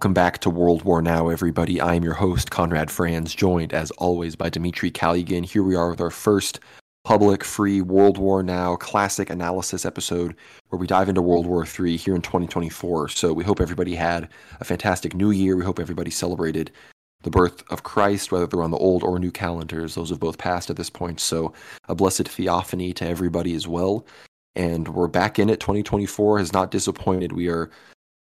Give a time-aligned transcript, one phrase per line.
[0.00, 1.78] Welcome back to World War Now, everybody.
[1.78, 5.44] I am your host, Conrad Franz, joined as always by Dimitri Kalugin.
[5.44, 6.58] Here we are with our first
[7.04, 10.34] public, free World War Now classic analysis episode
[10.70, 13.08] where we dive into World War III here in 2024.
[13.08, 15.54] So we hope everybody had a fantastic new year.
[15.54, 16.70] We hope everybody celebrated
[17.20, 19.96] the birth of Christ, whether they're on the old or new calendars.
[19.96, 21.20] Those have both passed at this point.
[21.20, 21.52] So
[21.90, 24.06] a blessed theophany to everybody as well.
[24.56, 25.60] And we're back in it.
[25.60, 27.32] 2024 has not disappointed.
[27.32, 27.70] We are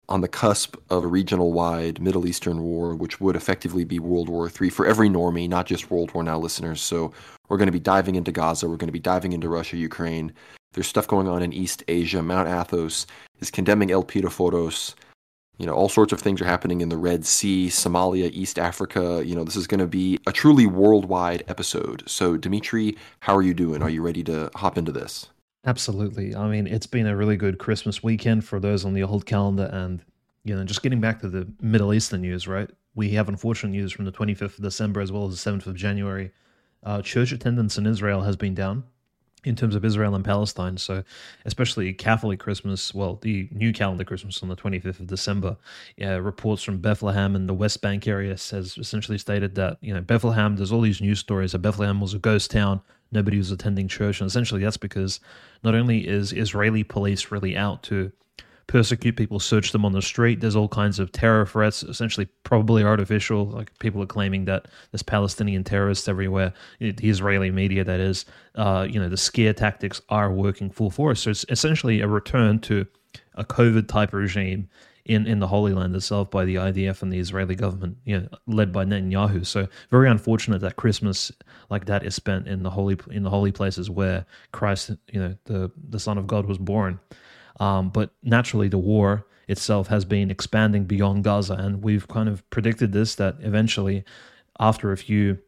[0.08, 4.28] on the cusp of a regional wide Middle Eastern war, which would effectively be World
[4.28, 6.80] War III for every normie, not just World War Now listeners.
[6.80, 7.12] So
[7.48, 8.68] we're going to be diving into Gaza.
[8.68, 10.32] We're going to be diving into Russia, Ukraine.
[10.72, 12.22] There's stuff going on in East Asia.
[12.22, 13.06] Mount Athos
[13.40, 14.94] is condemning Elpidophoros.
[15.58, 19.22] You know, all sorts of things are happening in the Red Sea, Somalia, East Africa.
[19.24, 22.02] You know, this is going to be a truly worldwide episode.
[22.06, 23.82] So, Dimitri, how are you doing?
[23.82, 25.30] Are you ready to hop into this?
[25.66, 26.34] Absolutely.
[26.34, 29.68] I mean, it's been a really good Christmas weekend for those on the old calendar.
[29.72, 30.00] And,
[30.44, 32.70] you know, just getting back to the Middle Eastern news, right?
[32.94, 35.74] We have unfortunate news from the 25th of December as well as the 7th of
[35.74, 36.30] January.
[36.84, 38.84] Uh, church attendance in Israel has been down
[39.44, 40.76] in terms of Israel and Palestine.
[40.76, 41.02] So,
[41.44, 45.56] especially Catholic Christmas, well, the new calendar Christmas on the 25th of December,
[45.96, 50.00] yeah, reports from Bethlehem and the West Bank area has essentially stated that, you know,
[50.00, 53.88] Bethlehem, there's all these news stories that Bethlehem was a ghost town nobody was attending
[53.88, 54.20] church.
[54.20, 55.20] And essentially, that's because
[55.66, 58.12] not only is Israeli police really out to
[58.68, 62.84] persecute people, search them on the street, there's all kinds of terror threats, essentially probably
[62.84, 63.46] artificial.
[63.46, 66.52] Like people are claiming that there's Palestinian terrorists everywhere.
[66.78, 71.20] The Israeli media, that is, uh, you know, the scare tactics are working full force.
[71.20, 72.86] So it's essentially a return to
[73.34, 74.68] a COVID type regime
[75.06, 78.28] in, in the Holy Land itself by the IDF and the Israeli government, you know,
[78.46, 79.46] led by Netanyahu.
[79.46, 81.30] So very unfortunate that Christmas
[81.70, 85.36] like that is spent in the holy in the holy places where Christ, you know,
[85.44, 86.98] the the Son of God was born.
[87.60, 92.48] Um, but naturally, the war itself has been expanding beyond Gaza, and we've kind of
[92.50, 94.04] predicted this that eventually,
[94.58, 95.38] after a few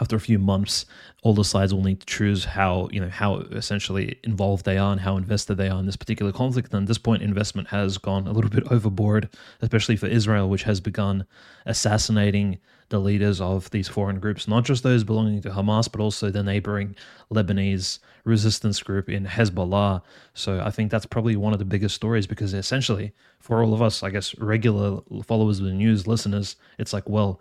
[0.00, 0.86] after a few months,
[1.22, 4.92] all the sides will need to choose how you know how essentially involved they are
[4.92, 6.72] and how invested they are in this particular conflict.
[6.72, 9.28] And at this point, investment has gone a little bit overboard,
[9.62, 11.26] especially for Israel, which has begun
[11.66, 12.58] assassinating
[12.90, 16.42] the leaders of these foreign groups, not just those belonging to Hamas, but also the
[16.42, 16.94] neighboring
[17.32, 20.02] Lebanese resistance group in Hezbollah.
[20.34, 23.80] So I think that's probably one of the biggest stories because essentially, for all of
[23.80, 27.40] us, I guess, regular followers of the news, listeners, it's like, well,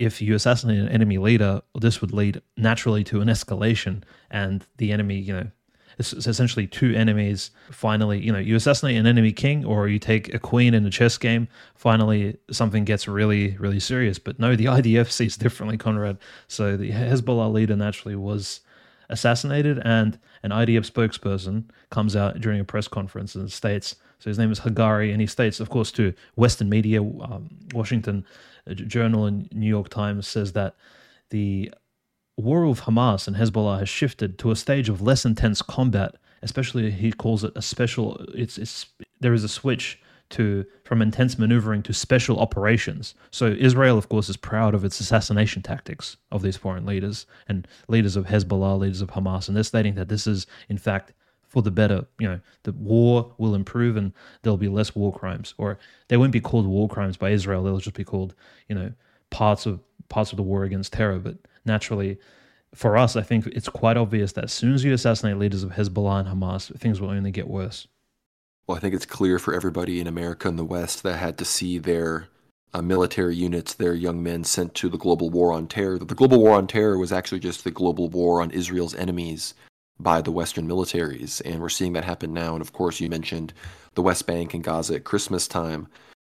[0.00, 4.92] if you assassinate an enemy leader, this would lead naturally to an escalation, and the
[4.92, 5.46] enemy, you know,
[5.98, 7.50] it's, essentially two enemies.
[7.70, 10.90] Finally, you know, you assassinate an enemy king, or you take a queen in a
[10.90, 11.48] chess game.
[11.74, 14.18] Finally, something gets really, really serious.
[14.18, 16.16] But no, the IDF sees differently, Conrad.
[16.48, 18.60] So the Hezbollah leader naturally was
[19.10, 23.96] assassinated, and an IDF spokesperson comes out during a press conference and states.
[24.18, 28.24] So his name is Hagari, and he states, of course, to Western media, um, Washington
[28.74, 30.76] Journal and New York Times says that
[31.30, 31.72] the
[32.36, 36.14] war with Hamas and Hezbollah has shifted to a stage of less intense combat.
[36.42, 38.24] Especially, he calls it a special.
[38.34, 38.86] It's, it's
[39.20, 43.14] there is a switch to from intense maneuvering to special operations.
[43.30, 47.66] So Israel, of course, is proud of its assassination tactics of these foreign leaders and
[47.88, 51.12] leaders of Hezbollah, leaders of Hamas, and they're stating that this is in fact
[51.48, 52.06] for the better.
[52.18, 56.32] You know, the war will improve and there'll be less war crimes, or they won't
[56.32, 57.62] be called war crimes by Israel.
[57.62, 58.34] They'll just be called,
[58.68, 58.92] you know,
[59.30, 61.18] parts of parts of the war against terror.
[61.18, 62.18] But naturally,
[62.74, 65.72] for us, I think it's quite obvious that as soon as you assassinate leaders of
[65.72, 67.88] Hezbollah and Hamas, things will only get worse.
[68.66, 71.44] Well, I think it's clear for everybody in America and the West that had to
[71.44, 72.28] see their
[72.72, 75.98] uh, military units, their young men sent to the global war on terror.
[75.98, 79.54] The global war on terror was actually just the global war on Israel's enemies
[79.98, 81.42] by the Western militaries.
[81.44, 82.54] And we're seeing that happen now.
[82.54, 83.52] And of course, you mentioned
[83.94, 85.88] the West Bank and Gaza at Christmas time.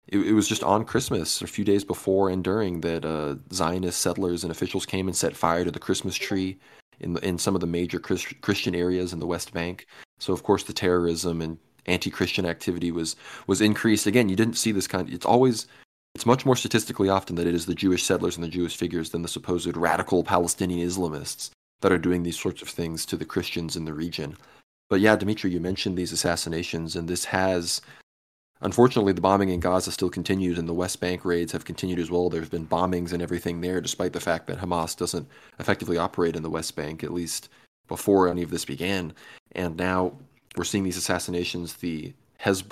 [0.08, 4.00] It, it was just on Christmas, a few days before and during, that uh, Zionist
[4.00, 6.58] settlers and officials came and set fire to the Christmas tree
[7.00, 9.86] in, the, in some of the major Christ, Christian areas in the West Bank.
[10.18, 13.16] So, of course, the terrorism and anti-Christian activity was
[13.46, 14.06] was increased.
[14.06, 15.08] Again, you didn't see this kind.
[15.08, 15.66] Of, it's always
[16.14, 19.10] it's much more statistically often that it is the Jewish settlers and the Jewish figures
[19.10, 21.50] than the supposed radical Palestinian Islamists
[21.80, 24.36] that are doing these sorts of things to the Christians in the region.
[24.88, 27.80] But yeah, Dimitri, you mentioned these assassinations, and this has,
[28.60, 32.10] unfortunately, the bombing in Gaza still continues, and the West Bank raids have continued as
[32.10, 32.30] well.
[32.30, 35.28] There's been bombings and everything there, despite the fact that Hamas doesn't
[35.58, 37.48] effectively operate in the West Bank, at least
[37.88, 39.12] before any of this began.
[39.52, 40.12] And now
[40.56, 41.74] we're seeing these assassinations.
[41.74, 42.64] The Hez-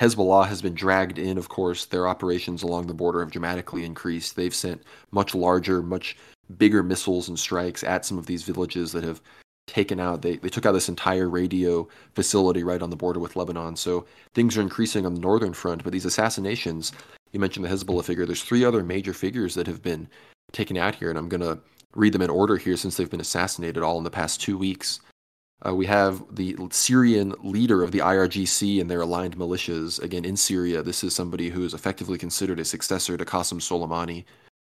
[0.00, 1.86] Hezbollah has been dragged in, of course.
[1.86, 4.36] Their operations along the border have dramatically increased.
[4.36, 6.16] They've sent much larger, much
[6.58, 9.22] bigger missiles and strikes at some of these villages that have
[9.66, 13.34] taken out they, they took out this entire radio facility right on the border with
[13.34, 13.76] Lebanon.
[13.76, 14.04] So
[14.34, 16.92] things are increasing on the northern front, but these assassinations,
[17.32, 18.26] You mentioned the Hezbollah figure.
[18.26, 20.08] There's three other major figures that have been
[20.52, 21.58] taken out here, and I'm going to
[21.96, 25.00] read them in order here since they've been assassinated all in the past two weeks.
[25.66, 30.02] Uh, we have the Syrian leader of the IRGC and their aligned militias.
[30.02, 34.24] Again, in Syria, this is somebody who is effectively considered a successor to Qasem Soleimani,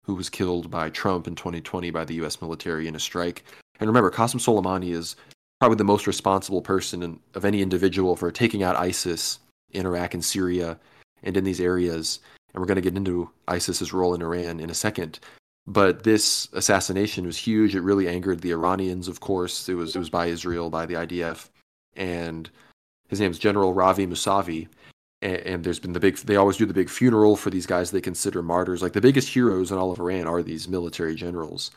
[0.05, 2.41] who was killed by Trump in 2020 by the U.S.
[2.41, 3.45] military in a strike.
[3.79, 5.15] And remember, Qasem Soleimani is
[5.59, 9.39] probably the most responsible person in, of any individual for taking out ISIS
[9.71, 10.77] in Iraq and Syria
[11.23, 12.19] and in these areas.
[12.53, 15.19] And we're going to get into ISIS's role in Iran in a second.
[15.67, 17.75] But this assassination was huge.
[17.75, 19.69] It really angered the Iranians, of course.
[19.69, 21.49] It was it was by Israel, by the IDF,
[21.95, 22.49] and
[23.09, 24.67] his name is General Razi Musavi.
[25.21, 26.17] And, and there's been the big.
[26.17, 28.81] They always do the big funeral for these guys they consider martyrs.
[28.81, 31.71] Like the biggest heroes in all of Iran are these military generals.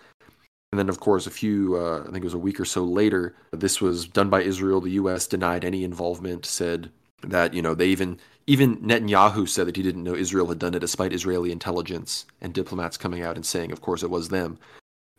[0.72, 2.82] And then, of course, a few, uh, I think it was a week or so
[2.82, 4.81] later, this was done by Israel.
[4.81, 5.28] The U.S.
[5.28, 6.90] denied any involvement, said
[7.22, 10.75] that, you know, they even even Netanyahu said that he didn't know Israel had done
[10.75, 14.58] it, despite Israeli intelligence and diplomats coming out and saying, of course, it was them.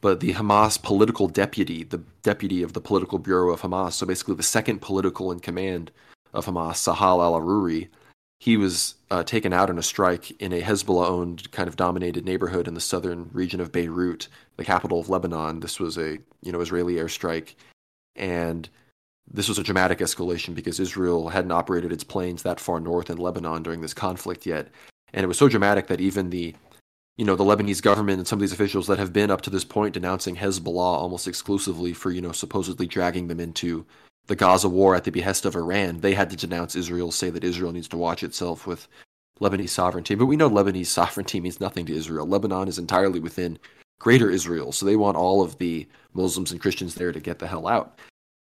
[0.01, 4.35] But the Hamas political deputy, the deputy of the political bureau of Hamas, so basically
[4.35, 5.91] the second political in command
[6.33, 7.87] of Hamas, Sahal al Aruri,
[8.39, 12.25] he was uh, taken out in a strike in a Hezbollah owned, kind of dominated
[12.25, 14.27] neighborhood in the southern region of Beirut,
[14.57, 15.61] the capital of Lebanon.
[15.61, 17.55] This was a you know Israeli airstrike.
[18.15, 18.69] And
[19.31, 23.17] this was a dramatic escalation because Israel hadn't operated its planes that far north in
[23.17, 24.69] Lebanon during this conflict yet.
[25.13, 26.55] And it was so dramatic that even the
[27.17, 29.49] you know, the Lebanese government and some of these officials that have been up to
[29.49, 33.85] this point denouncing Hezbollah almost exclusively for, you know, supposedly dragging them into
[34.27, 37.43] the Gaza war at the behest of Iran, they had to denounce Israel, say that
[37.43, 38.87] Israel needs to watch itself with
[39.39, 40.15] Lebanese sovereignty.
[40.15, 42.25] But we know Lebanese sovereignty means nothing to Israel.
[42.25, 43.59] Lebanon is entirely within
[43.99, 47.47] greater Israel, so they want all of the Muslims and Christians there to get the
[47.47, 47.99] hell out.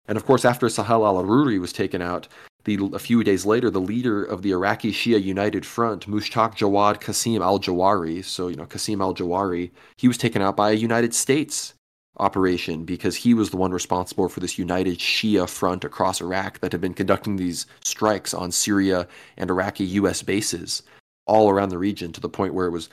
[0.09, 2.27] And of course, after Sahal al Aruri was taken out,
[2.65, 6.99] the, a few days later, the leader of the Iraqi Shia United Front, Mushtaq Jawad
[6.99, 10.73] Qasim al Jawari, so, you know, Qasim al Jawari, he was taken out by a
[10.73, 11.75] United States
[12.17, 16.71] operation because he was the one responsible for this united Shia front across Iraq that
[16.71, 19.07] had been conducting these strikes on Syria
[19.37, 20.23] and Iraqi U.S.
[20.23, 20.81] bases
[21.27, 22.89] all around the region to the point where it was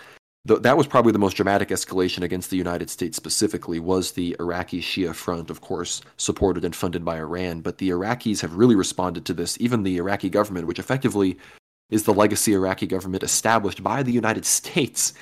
[0.46, 4.80] that was probably the most dramatic escalation against the United States specifically was the Iraqi
[4.80, 7.60] Shia front, of course, supported and funded by Iran.
[7.60, 9.56] But the Iraqis have really responded to this.
[9.60, 11.38] Even the Iraqi government, which effectively
[11.90, 15.12] is the legacy Iraqi government established by the United States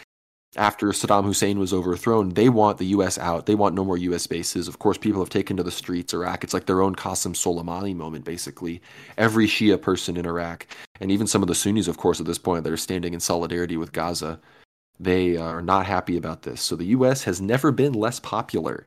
[0.56, 3.19] after Saddam Hussein was overthrown, they want the U.S.
[3.19, 3.47] out.
[3.47, 4.27] They want no more U.S.
[4.27, 4.69] bases.
[4.69, 6.15] Of course, people have taken to the streets.
[6.15, 8.81] Iraq, it's like their own Qasem Soleimani moment, basically.
[9.19, 10.67] Every Shia person in Iraq,
[11.00, 13.20] and even some of the Sunnis, of course, at this point, that are standing in
[13.20, 14.41] solidarity with Gaza,
[14.99, 16.61] they uh, are not happy about this.
[16.62, 17.25] So the U.S.
[17.25, 18.87] has never been less popular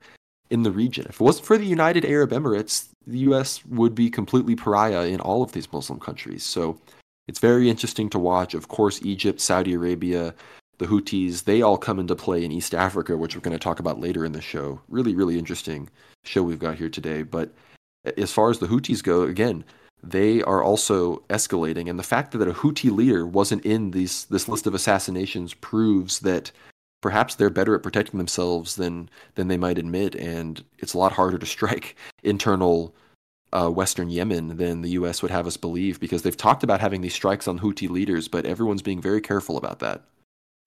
[0.49, 1.05] in the region.
[1.09, 3.65] If it wasn't for the United Arab Emirates, the U.S.
[3.65, 6.43] would be completely pariah in all of these Muslim countries.
[6.43, 6.79] So
[7.27, 8.53] it's very interesting to watch.
[8.53, 10.33] Of course, Egypt, Saudi Arabia,
[10.77, 13.79] the Houthis, they all come into play in East Africa, which we're going to talk
[13.79, 14.79] about later in the show.
[14.87, 15.89] Really, really interesting
[16.23, 17.23] show we've got here today.
[17.23, 17.53] But
[18.17, 19.65] as far as the Houthis go, again,
[20.03, 21.89] they are also escalating.
[21.89, 26.19] And the fact that a Houthi leader wasn't in these, this list of assassinations proves
[26.19, 26.51] that
[27.01, 30.15] perhaps they're better at protecting themselves than, than they might admit.
[30.15, 32.93] And it's a lot harder to strike internal
[33.53, 35.21] uh, Western Yemen than the U.S.
[35.21, 38.45] would have us believe because they've talked about having these strikes on Houthi leaders, but
[38.45, 40.03] everyone's being very careful about that.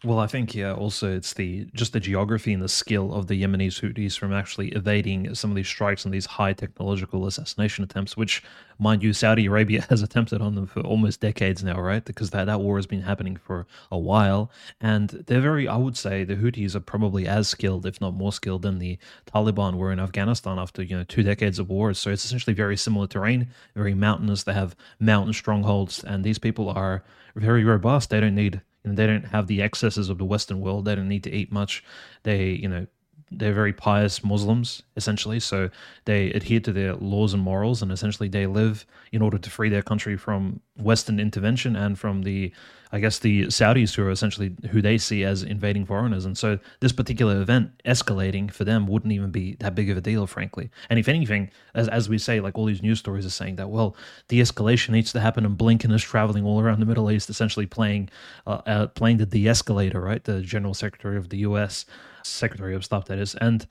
[0.03, 0.73] Well, I think yeah.
[0.73, 4.69] Also, it's the just the geography and the skill of the Yemeni Houthis from actually
[4.69, 8.43] evading some of these strikes and these high technological assassination attempts, which,
[8.79, 12.03] mind you, Saudi Arabia has attempted on them for almost decades now, right?
[12.03, 15.69] Because that that war has been happening for a while, and they're very.
[15.69, 18.97] I would say the Houthis are probably as skilled, if not more skilled, than the
[19.27, 21.99] Taliban were in Afghanistan after you know two decades of wars.
[21.99, 24.45] So it's essentially very similar terrain, very mountainous.
[24.45, 27.05] They have mountain strongholds, and these people are
[27.37, 28.09] very robust.
[28.09, 30.85] They don't need you know, they don't have the excesses of the Western world.
[30.85, 31.85] They don't need to eat much.
[32.23, 32.87] They, you know,
[33.31, 35.71] they're very pious Muslims essentially, so
[36.05, 39.69] they adhere to their laws and morals, and essentially they live in order to free
[39.69, 42.53] their country from Western intervention and from the
[42.93, 46.25] I guess the Saudis who are essentially who they see as invading foreigners.
[46.25, 50.01] And so this particular event escalating for them wouldn't even be that big of a
[50.01, 50.71] deal, frankly.
[50.89, 53.71] And if anything, as, as we say, like all these news stories are saying that,
[53.71, 53.97] well,
[54.27, 57.67] de escalation needs to happen and Blinken is traveling all around the Middle East, essentially
[57.67, 58.11] playing,
[58.47, 60.25] uh, uh, playing the de escalator, right?
[60.25, 61.87] The general secretary of the US,
[62.23, 63.35] secretary of stuff, that is.
[63.37, 63.67] And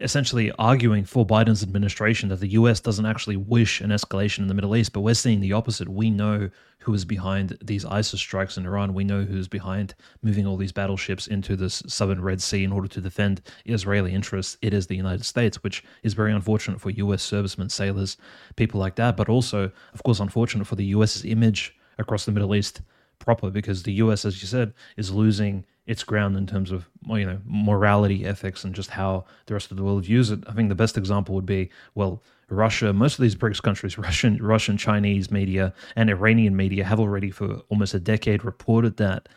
[0.00, 4.54] essentially arguing for Biden's administration that the US doesn't actually wish an escalation in the
[4.54, 5.88] Middle East, but we're seeing the opposite.
[5.88, 8.94] We know who is behind these ISIS strikes in Iran.
[8.94, 12.88] We know who's behind moving all these battleships into the southern Red Sea in order
[12.88, 14.56] to defend Israeli interests.
[14.62, 18.16] It is the United States, which is very unfortunate for US servicemen, sailors,
[18.56, 22.54] people like that, but also, of course, unfortunate for the US's image across the Middle
[22.54, 22.82] East
[23.22, 27.26] proper because the US, as you said, is losing its ground in terms of you
[27.26, 30.40] know morality, ethics, and just how the rest of the world views it.
[30.46, 32.92] I think the best example would be well, Russia.
[32.92, 37.62] Most of these BRICS countries, Russian, Russian, Chinese media, and Iranian media have already for
[37.68, 39.28] almost a decade reported that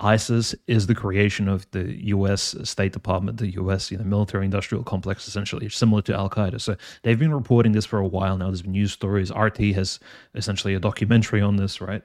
[0.00, 2.54] ISIS is the creation of the U.S.
[2.62, 3.90] State Department, the U.S.
[3.90, 6.60] You know, military-industrial complex, essentially similar to Al Qaeda.
[6.60, 8.46] So they've been reporting this for a while now.
[8.46, 9.32] There's been news stories.
[9.32, 9.98] RT has
[10.36, 12.04] essentially a documentary on this, right?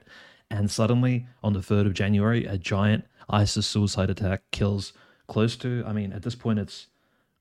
[0.50, 4.92] And suddenly, on the third of January, a giant ISIS suicide attack kills
[5.26, 5.82] close to.
[5.86, 6.88] I mean, at this point, it's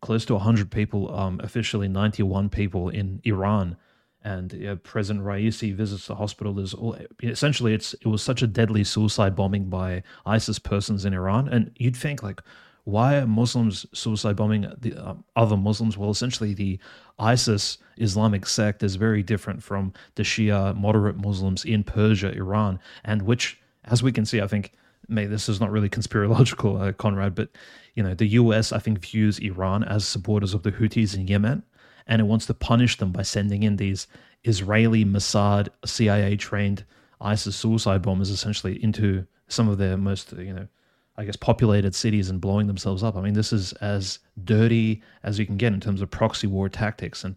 [0.01, 1.13] close to 100 people.
[1.13, 3.77] Um, officially, 91 people in Iran
[4.23, 6.53] and uh, President Raisi visits the hospital.
[6.53, 11.13] There's all, essentially it's it was such a deadly suicide bombing by ISIS persons in
[11.13, 12.41] Iran, and you'd think like,
[12.85, 15.97] why are Muslims suicide bombing the uh, other Muslims?
[15.97, 16.79] Well, essentially the
[17.17, 23.21] ISIS Islamic sect is very different from the Shia moderate Muslims in Persia, Iran, and
[23.21, 24.73] which, as we can see, I think.
[25.09, 27.49] May this is not really conspirological, uh, Conrad, but
[27.93, 28.71] you know the U.S.
[28.71, 31.61] I think views Iran as supporters of the Houthis in Yemen,
[32.07, 34.07] and it wants to punish them by sending in these
[34.45, 36.85] Israeli Mossad CIA trained
[37.19, 40.67] ISIS suicide bombers essentially into some of their most you know
[41.17, 43.15] I guess populated cities and blowing themselves up.
[43.15, 46.69] I mean, this is as dirty as you can get in terms of proxy war
[46.69, 47.35] tactics, and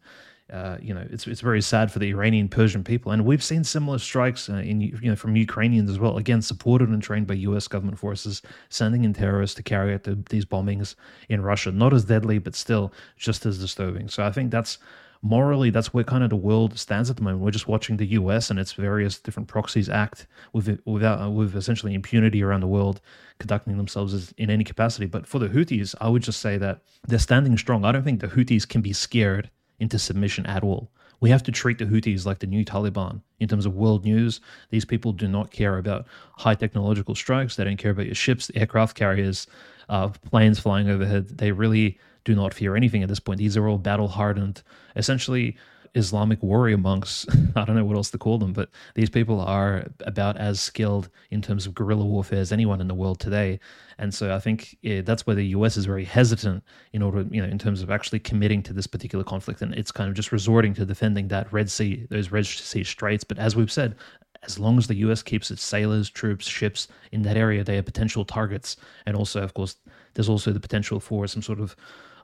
[0.52, 3.64] uh, you know, it's it's very sad for the Iranian Persian people, and we've seen
[3.64, 6.18] similar strikes uh, in you know from Ukrainians as well.
[6.18, 7.66] Again, supported and trained by U.S.
[7.66, 10.95] government forces, sending in terrorists to carry out the, these bombings
[11.28, 11.73] in Russia.
[11.73, 14.09] Not as deadly, but still just as disturbing.
[14.09, 14.78] So I think that's
[15.23, 17.42] morally that's where kind of the world stands at the moment.
[17.42, 18.50] We're just watching the U.S.
[18.50, 23.00] and its various different proxies act with without with essentially impunity around the world,
[23.38, 25.06] conducting themselves as, in any capacity.
[25.06, 27.85] But for the Houthis, I would just say that they're standing strong.
[27.85, 30.90] I don't think the Houthis can be scared into submission at all.
[31.20, 34.40] We have to treat the Houthis like the new Taliban in terms of world news.
[34.70, 36.06] These people do not care about
[36.37, 37.56] high technological strikes.
[37.56, 39.46] They don't care about your ships, aircraft carriers,
[39.88, 41.38] uh, planes flying overhead.
[41.38, 43.38] They really do not fear anything at this point.
[43.38, 44.62] These are all battle hardened,
[44.97, 45.56] essentially
[45.95, 47.25] Islamic warrior monks.
[47.56, 51.09] I don't know what else to call them, but these people are about as skilled
[51.30, 53.61] in terms of guerrilla warfare as anyone in the world today.
[53.97, 57.49] And so I think that's where the US is very hesitant in order, you know,
[57.49, 59.62] in terms of actually committing to this particular conflict.
[59.62, 63.23] And it's kind of just resorting to defending that Red Sea, those Red Sea straits.
[63.23, 63.95] But as we've said,
[64.42, 67.83] as long as the US keeps its sailors, troops, ships in that area, they are
[67.83, 68.76] potential targets.
[69.06, 69.76] And also, of course,
[70.14, 71.76] there's also the potential for some sort of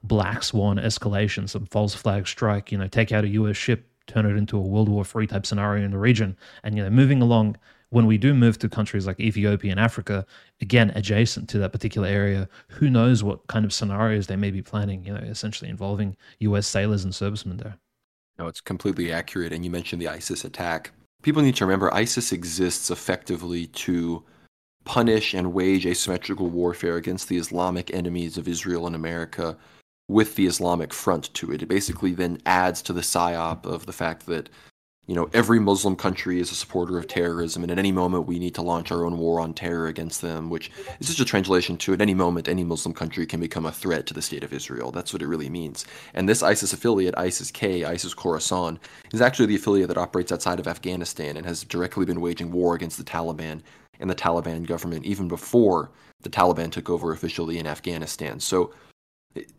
[0.02, 4.26] black swan escalation, some false flag strike, you know, take out a US ship, turn
[4.26, 6.37] it into a World War III type scenario in the region.
[6.64, 7.56] And, you know, moving along,
[7.90, 10.25] when we do move to countries like Ethiopia and Africa,
[10.62, 14.62] again, adjacent to that particular area, who knows what kind of scenarios they may be
[14.62, 17.76] planning, you know, essentially involving US sailors and servicemen there.
[18.38, 19.52] No, it's completely accurate.
[19.52, 20.92] And you mentioned the ISIS attack.
[21.23, 24.25] People need to remember ISIS exists effectively to
[24.85, 29.56] punish and wage asymmetrical warfare against the Islamic enemies of Israel and America
[30.12, 31.62] with the Islamic front to it.
[31.62, 34.49] It basically then adds to the psyop of the fact that
[35.09, 38.38] you know every Muslim country is a supporter of terrorism, and at any moment we
[38.38, 40.49] need to launch our own war on terror against them.
[40.49, 43.73] Which is just a translation to at any moment any Muslim country can become a
[43.73, 44.92] threat to the state of Israel.
[44.92, 45.87] That's what it really means.
[46.14, 48.78] And this ISIS affiliate, ISIS-K, ISIS Khorasan,
[49.12, 52.75] is actually the affiliate that operates outside of Afghanistan and has directly been waging war
[52.75, 53.61] against the Taliban
[53.99, 55.90] and the Taliban government even before
[56.23, 58.38] the Taliban took over officially in Afghanistan.
[58.38, 58.73] So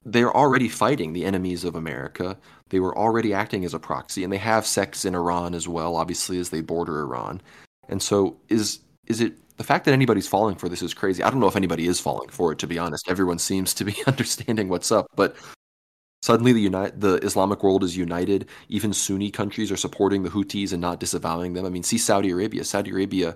[0.06, 2.38] they're already fighting the enemies of America.
[2.70, 5.96] They were already acting as a proxy, and they have sects in Iran as well,
[5.96, 7.42] obviously, as they border Iran.
[7.90, 11.24] And so, is is it the fact that anybody's falling for this is crazy?
[11.24, 13.10] I don't know if anybody is falling for it, to be honest.
[13.10, 15.36] Everyone seems to be understanding what's up, but
[16.22, 18.48] suddenly the unite the Islamic world is united.
[18.70, 21.66] Even Sunni countries are supporting the Houthis and not disavowing them.
[21.66, 22.64] I mean, see Saudi Arabia.
[22.64, 23.36] Saudi Arabia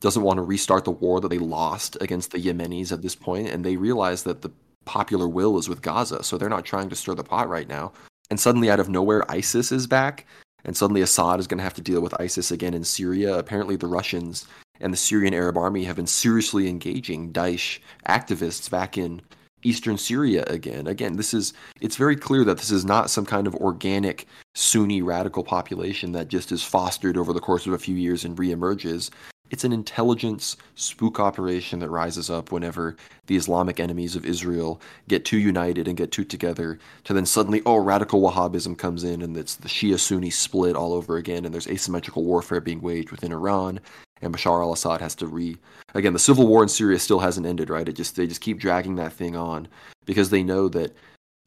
[0.00, 3.48] doesn't want to restart the war that they lost against the Yemenis at this point,
[3.48, 4.50] and they realize that the
[4.86, 7.92] popular will is with Gaza, so they're not trying to stir the pot right now.
[8.30, 10.26] And suddenly, out of nowhere, ISIS is back,
[10.64, 13.38] and suddenly Assad is going to have to deal with ISIS again in Syria.
[13.38, 14.46] Apparently, the Russians
[14.80, 17.78] and the Syrian Arab Army have been seriously engaging Daesh
[18.08, 19.20] activists back in
[19.62, 20.86] eastern Syria again.
[20.86, 25.02] Again, this is it's very clear that this is not some kind of organic Sunni
[25.02, 29.10] radical population that just is fostered over the course of a few years and reemerges.
[29.50, 35.24] It's an intelligence spook operation that rises up whenever the Islamic enemies of Israel get
[35.24, 39.36] too united and get too together to then suddenly, oh, radical Wahhabism comes in and
[39.36, 43.32] it's the Shia Sunni split all over again and there's asymmetrical warfare being waged within
[43.32, 43.80] Iran
[44.22, 45.56] and Bashar al-Assad has to re
[45.94, 47.88] again the civil war in Syria still hasn't ended right?
[47.88, 49.68] It just they just keep dragging that thing on
[50.06, 50.92] because they know that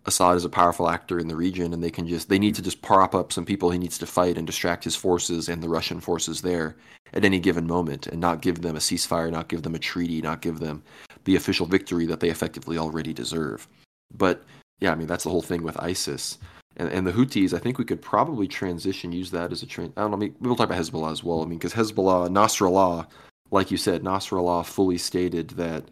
[0.05, 2.61] Assad is a powerful actor in the region, and they can just they need to
[2.61, 5.69] just prop up some people he needs to fight and distract his forces and the
[5.69, 6.75] Russian forces there
[7.13, 10.21] at any given moment, and not give them a ceasefire, not give them a treaty,
[10.21, 10.83] not give them
[11.25, 13.67] the official victory that they effectively already deserve.
[14.15, 14.43] But
[14.79, 16.37] yeah, I mean that's the whole thing with ISIS
[16.77, 17.53] and, and the Houthis.
[17.53, 19.93] I think we could probably transition, use that as a train.
[19.97, 20.17] I don't know.
[20.17, 21.41] I mean, we'll talk about Hezbollah as well.
[21.41, 23.07] I mean, because Hezbollah, Nasrallah,
[23.51, 25.83] like you said, Nasrallah fully stated that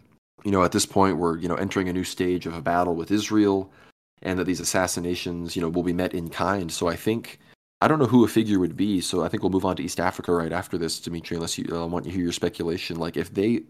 [0.44, 2.96] you know at this point we're you know entering a new stage of a battle
[2.96, 3.72] with Israel
[4.21, 6.71] and that these assassinations, you know, will be met in kind.
[6.71, 7.39] So I think
[7.81, 9.01] I don't know who a figure would be.
[9.01, 11.36] So I think we'll move on to East Africa right after this, Dimitri.
[11.36, 13.62] Unless you uh, want to hear your speculation, like if they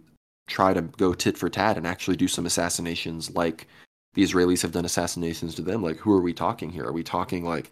[0.47, 3.67] try to go tit for tat and actually do some assassinations, like
[4.13, 6.85] the Israelis have done assassinations to them, like who are we talking here?
[6.85, 7.71] Are we talking like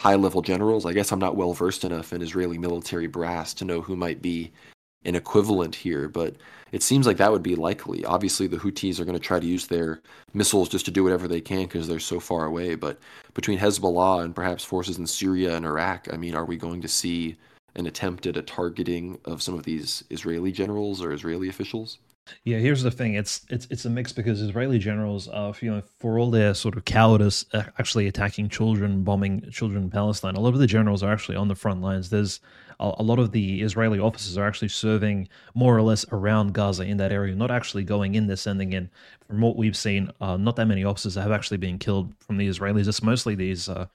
[0.00, 0.84] high level generals?
[0.84, 4.20] I guess I'm not well versed enough in Israeli military brass to know who might
[4.20, 4.52] be
[5.04, 6.34] an equivalent here, but
[6.72, 8.04] it seems like that would be likely.
[8.04, 10.00] Obviously, the Houthis are going to try to use their
[10.34, 12.74] missiles just to do whatever they can because they're so far away.
[12.74, 12.98] But
[13.34, 16.88] between Hezbollah and perhaps forces in Syria and Iraq, I mean, are we going to
[16.88, 17.36] see
[17.76, 21.98] an attempt at a targeting of some of these Israeli generals or Israeli officials?
[22.44, 23.14] Yeah, here's the thing.
[23.14, 26.76] It's it's it's a mix because Israeli generals, uh, you know, for all their sort
[26.76, 30.34] of cowardice, uh, actually attacking children, bombing children in Palestine.
[30.34, 32.10] A lot of the generals are actually on the front lines.
[32.10, 32.40] There's
[32.80, 36.84] a, a lot of the Israeli officers are actually serving more or less around Gaza
[36.84, 38.90] in that area, not actually going in there, sending in.
[39.26, 42.48] From what we've seen, uh, not that many officers have actually been killed from the
[42.48, 42.86] Israelis.
[42.86, 43.86] It's mostly these uh,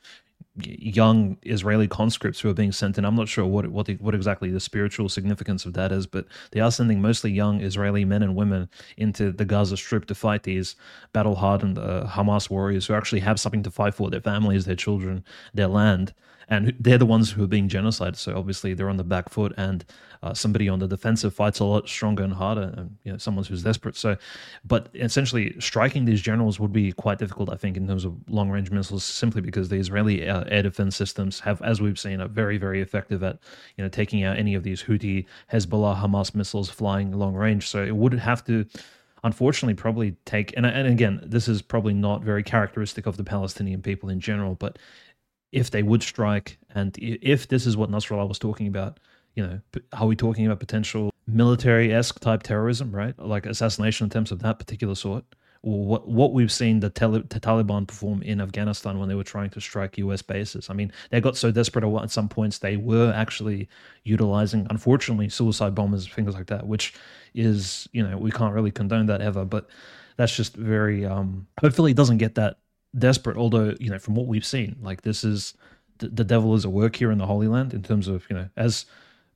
[0.64, 3.06] young Israeli conscripts who are being sent in.
[3.06, 6.26] I'm not sure what what the, what exactly the spiritual significance of that is, but
[6.52, 10.44] they are sending mostly young Israeli men and women into the Gaza Strip to fight
[10.44, 10.76] these
[11.14, 14.76] battle hardened uh, Hamas warriors who actually have something to fight for: their families, their
[14.76, 15.24] children,
[15.54, 16.14] their land
[16.52, 18.18] and they're the ones who are being genocided.
[18.18, 19.86] So obviously they're on the back foot, and
[20.22, 23.46] uh, somebody on the defensive fights a lot stronger and harder, and you know someone
[23.46, 23.96] who's desperate.
[23.96, 24.18] So,
[24.66, 28.50] but essentially striking these generals would be quite difficult, I think, in terms of long
[28.50, 32.28] range missiles, simply because the Israeli uh, air defense systems have, as we've seen, are
[32.28, 33.40] very very effective at
[33.78, 37.70] you know taking out any of these Houthi, Hezbollah, Hamas missiles flying long range.
[37.70, 38.66] So it would have to
[39.24, 43.80] unfortunately probably take and, and again this is probably not very characteristic of the palestinian
[43.80, 44.80] people in general but
[45.52, 49.00] if they would strike, and if this is what Nasrallah was talking about,
[49.36, 49.60] you know,
[49.94, 53.18] are we talking about potential military esque type terrorism, right?
[53.18, 55.24] Like assassination attempts of that particular sort?
[55.64, 59.52] Or what what we've seen the, the Taliban perform in Afghanistan when they were trying
[59.52, 60.24] to strike U.S.
[60.24, 60.72] bases.
[60.72, 63.70] I mean, they got so desperate at some points they were actually
[64.04, 66.96] utilizing, unfortunately, suicide bombers, things like that, which
[67.36, 69.70] is you know we can't really condone that ever, but
[70.18, 71.06] that's just very.
[71.06, 72.58] Um, hopefully, it doesn't get that
[72.98, 73.38] desperate.
[73.38, 75.54] Although you know, from what we've seen, like this is
[76.00, 78.36] the, the devil is at work here in the Holy Land in terms of you
[78.36, 78.86] know, as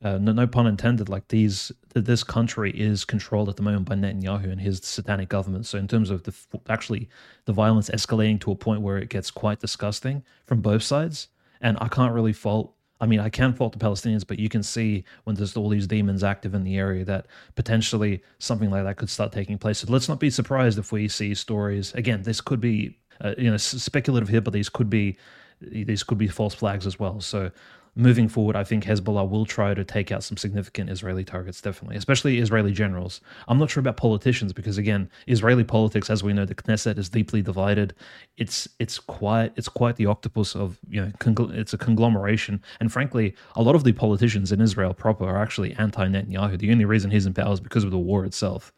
[0.03, 3.95] uh, no, no pun intended, like these this country is controlled at the moment by
[3.95, 5.65] Netanyahu and his satanic government.
[5.65, 6.33] So in terms of the
[6.69, 7.09] actually
[7.45, 11.29] the violence escalating to a point where it gets quite disgusting from both sides,
[11.61, 14.63] and I can't really fault I mean, I can fault the Palestinians, but you can
[14.63, 18.95] see when there's all these demons active in the area that potentially something like that
[18.95, 19.79] could start taking place.
[19.79, 21.93] So let's not be surprised if we see stories.
[21.93, 25.17] Again, this could be uh, you know speculative here, but these could be
[25.61, 27.21] these could be false flags as well.
[27.21, 27.51] So
[27.95, 31.95] moving forward, I think Hezbollah will try to take out some significant Israeli targets, definitely,
[31.95, 33.21] especially Israeli generals.
[33.47, 37.09] I'm not sure about politicians because again, Israeli politics, as we know, the Knesset is
[37.09, 37.95] deeply divided.
[38.37, 41.11] It's it's quite it's quite the octopus of you know
[41.53, 45.73] it's a conglomeration, and frankly, a lot of the politicians in Israel proper are actually
[45.73, 46.59] anti Netanyahu.
[46.59, 48.73] The only reason he's in power is because of the war itself.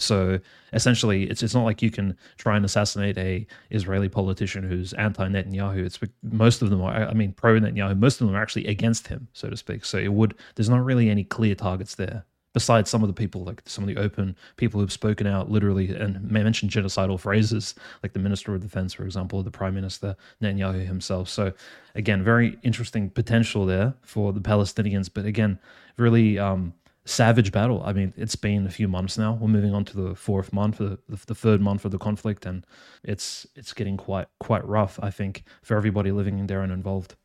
[0.00, 0.40] So
[0.72, 5.28] essentially, it's it's not like you can try and assassinate a Israeli politician who's anti
[5.28, 5.84] Netanyahu.
[5.84, 7.98] It's most of them are, I mean, pro Netanyahu.
[7.98, 9.84] Most of them are actually against him, so to speak.
[9.84, 12.24] So it would there's not really any clear targets there.
[12.52, 15.94] Besides some of the people, like some of the open people who've spoken out literally
[15.94, 20.16] and mentioned genocidal phrases, like the Minister of Defense, for example, or the Prime Minister
[20.42, 21.28] Netanyahu himself.
[21.28, 21.52] So,
[21.94, 25.08] again, very interesting potential there for the Palestinians.
[25.14, 25.60] But again,
[25.96, 26.74] really um,
[27.10, 27.82] savage battle.
[27.84, 29.34] I mean, it's been a few months now.
[29.34, 32.64] We're moving on to the fourth month, the, the third month of the conflict, and
[33.04, 34.98] it's it's getting quite quite rough.
[35.02, 37.16] I think for everybody living in there and involved.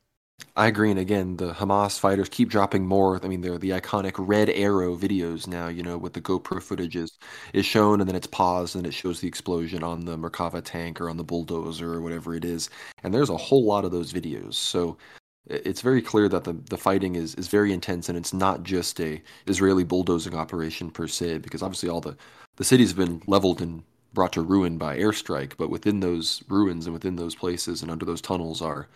[0.58, 3.24] I agree, and again, the Hamas fighters keep dropping more.
[3.24, 5.68] I mean, they're the iconic red arrow videos now.
[5.68, 7.18] You know, with the GoPro footage is
[7.54, 11.00] is shown, and then it's paused, and it shows the explosion on the Merkava tank
[11.00, 12.70] or on the bulldozer or whatever it is.
[13.04, 14.56] And there's a whole lot of those videos.
[14.56, 14.98] So
[15.48, 19.00] it's very clear that the, the fighting is, is very intense and it's not just
[19.00, 22.16] a Israeli bulldozing operation per se because obviously all the
[22.58, 26.94] the city's been leveled and brought to ruin by airstrike but within those ruins and
[26.94, 28.88] within those places and under those tunnels are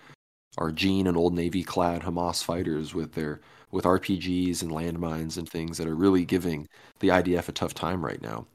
[0.58, 3.40] are Jean and Old Navy clad Hamas fighters with their
[3.72, 6.68] with RPGs and landmines and things that are really giving
[7.00, 8.48] the IDF a tough time right now.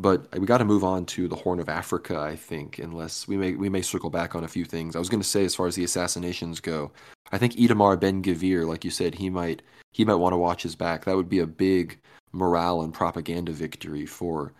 [0.00, 3.36] But we got to move on to the Horn of Africa, I think, unless we
[3.36, 4.96] may we may circle back on a few things.
[4.96, 6.90] I was going to say, as far as the assassinations go,
[7.32, 10.62] I think Itamar Ben Gvir, like you said, he might he might want to watch
[10.62, 11.04] his back.
[11.04, 12.00] That would be a big
[12.32, 14.52] morale and propaganda victory for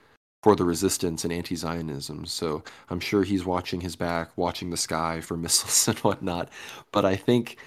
[0.42, 2.24] for the resistance and anti-Zionism.
[2.24, 6.48] So I'm sure he's watching his back, watching the sky for missiles and whatnot.
[6.92, 7.58] But I think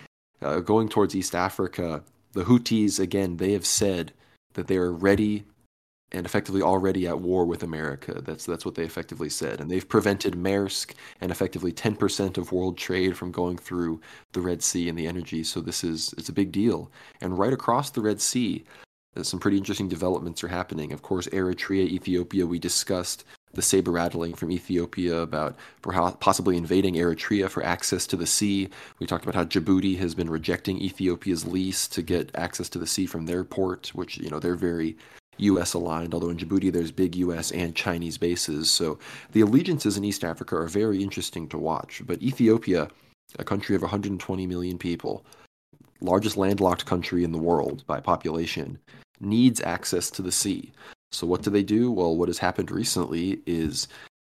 [0.42, 4.12] uh, going towards East Africa, the Houthis again, they have said
[4.54, 5.46] that they are ready
[6.14, 8.22] and effectively already at war with America.
[8.22, 12.78] That's that's what they effectively said, and they've prevented Maersk and effectively 10% of world
[12.78, 14.00] trade from going through
[14.34, 15.44] the Red Sea and the energy.
[15.44, 16.92] So this is it's a big deal.
[17.22, 18.64] And right across the Red Sea,
[19.16, 20.94] uh, some pretty interesting developments are happening.
[20.94, 23.24] Of course, Eritrea, Ethiopia, we discussed
[23.54, 25.56] the saber rattling from Ethiopia about
[26.20, 28.70] possibly invading Eritrea for access to the sea.
[29.00, 32.88] We talked about how Djibouti has been rejecting Ethiopia's lease to get access to the
[32.88, 34.98] sea from their port, which you know they're very
[35.38, 35.74] U.S.
[35.74, 37.52] aligned, although in Djibouti there's big U.S.
[37.52, 38.70] and Chinese bases.
[38.70, 39.00] So
[39.32, 42.02] the allegiances in East Africa are very interesting to watch.
[42.06, 42.90] But Ethiopia,
[43.40, 45.26] a country of 120 million people,
[46.02, 48.80] largest landlocked country in the world by population,
[49.20, 50.72] needs access to the sea.
[51.12, 51.92] So what do they do?
[51.92, 53.88] Well, what has happened recently is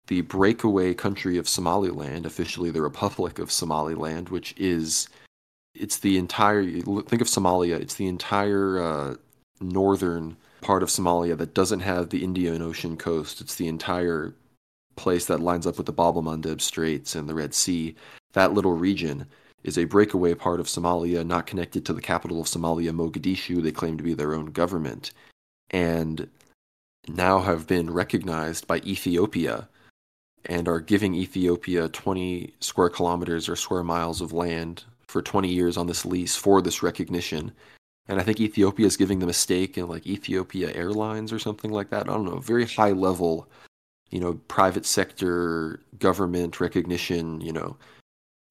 [0.07, 5.09] the breakaway country of Somaliland, officially the Republic of Somaliland, which is
[5.75, 9.15] it's the entire think of Somalia, it's the entire uh,
[9.61, 13.41] northern part of Somalia that doesn't have the Indian Ocean coast.
[13.41, 14.35] It's the entire
[14.97, 17.95] place that lines up with the Bab el Mandeb Straits and the Red Sea.
[18.33, 19.27] That little region
[19.63, 23.63] is a breakaway part of Somalia, not connected to the capital of Somalia, Mogadishu.
[23.63, 25.13] They claim to be their own government.
[25.71, 26.29] And
[27.07, 29.69] now have been recognized by Ethiopia
[30.45, 35.77] and are giving Ethiopia 20 square kilometers or square miles of land for 20 years
[35.77, 37.53] on this lease for this recognition
[38.09, 41.71] and I think Ethiopia is giving them a stake in like Ethiopia Airlines or something
[41.71, 42.09] like that.
[42.09, 43.47] I don't know, very high level,
[44.11, 47.77] you know, private sector government recognition, you know,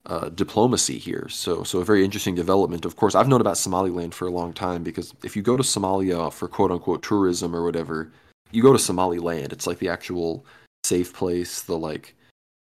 [0.06, 1.28] uh, diplomacy here.
[1.30, 2.86] So, so a very interesting development.
[2.86, 5.64] Of course, I've known about Somaliland for a long time because if you go to
[5.64, 8.12] Somalia for quote unquote tourism or whatever,
[8.52, 9.52] you go to Somaliland.
[9.52, 10.46] It's like the actual
[10.84, 12.16] safe place, the like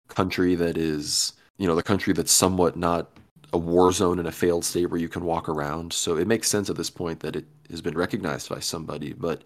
[0.09, 3.11] country that is, you know, the country that's somewhat not
[3.53, 5.93] a war zone in a failed state where you can walk around.
[5.93, 9.13] So it makes sense at this point that it has been recognized by somebody.
[9.13, 9.45] But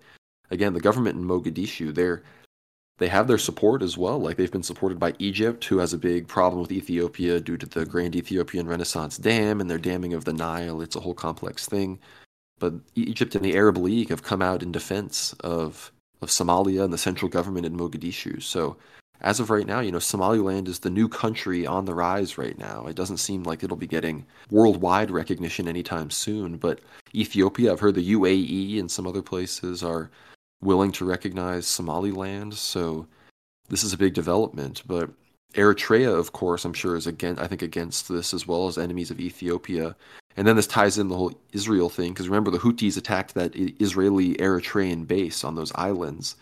[0.51, 2.23] again, the government in Mogadishu, they're
[2.99, 4.21] they have their support as well.
[4.21, 7.65] Like they've been supported by Egypt, who has a big problem with Ethiopia due to
[7.65, 10.83] the Grand Ethiopian Renaissance Dam and their damming of the Nile.
[10.83, 11.99] It's a whole complex thing.
[12.59, 16.93] But Egypt and the Arab League have come out in defense of of Somalia and
[16.93, 18.43] the central government in Mogadishu.
[18.43, 18.77] So
[19.23, 22.59] as of right now, you know, Somaliland is the new country on the rise right
[22.59, 22.87] now.
[22.87, 26.81] It doesn't seem like it'll be getting worldwide recognition anytime soon, but
[27.15, 30.11] Ethiopia, I've heard the UAE and some other places are
[30.63, 33.07] willing to recognize Somaliland, so
[33.69, 35.11] this is a big development, but
[35.55, 39.11] Eritrea, of course, I'm sure is again I think against this as well as enemies
[39.11, 39.97] of Ethiopia.
[40.37, 43.53] And then this ties in the whole Israel thing because remember the Houthis attacked that
[43.57, 46.37] Israeli Eritrean base on those islands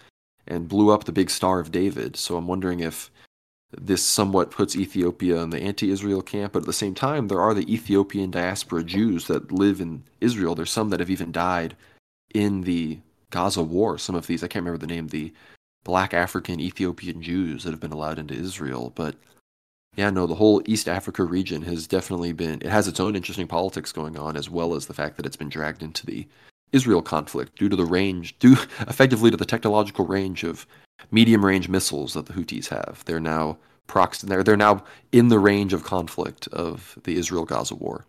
[0.49, 2.17] and blew up the big Star of David.
[2.17, 3.11] So I'm wondering if
[3.71, 7.41] this somewhat puts Ethiopia in the anti Israel camp, but at the same time, there
[7.41, 10.55] are the Ethiopian diaspora Jews that live in Israel.
[10.55, 11.77] There's some that have even died
[12.35, 12.99] in the
[13.31, 13.99] Gaza war.
[13.99, 15.33] Some of these, I can't remember the name, the
[15.85, 18.91] black African Ethiopian Jews that have been allowed into Israel.
[18.95, 19.17] But
[19.97, 23.49] yeah, no, the whole East Africa region has definitely been, it has its own interesting
[23.49, 26.27] politics going on, as well as the fact that it's been dragged into the
[26.73, 30.67] Israel conflict due to the range, due effectively to the technological range of
[31.11, 33.03] medium range missiles that the Houthis have.
[33.05, 37.75] They're now prox- they're, they're now in the range of conflict of the Israel Gaza
[37.75, 38.07] war.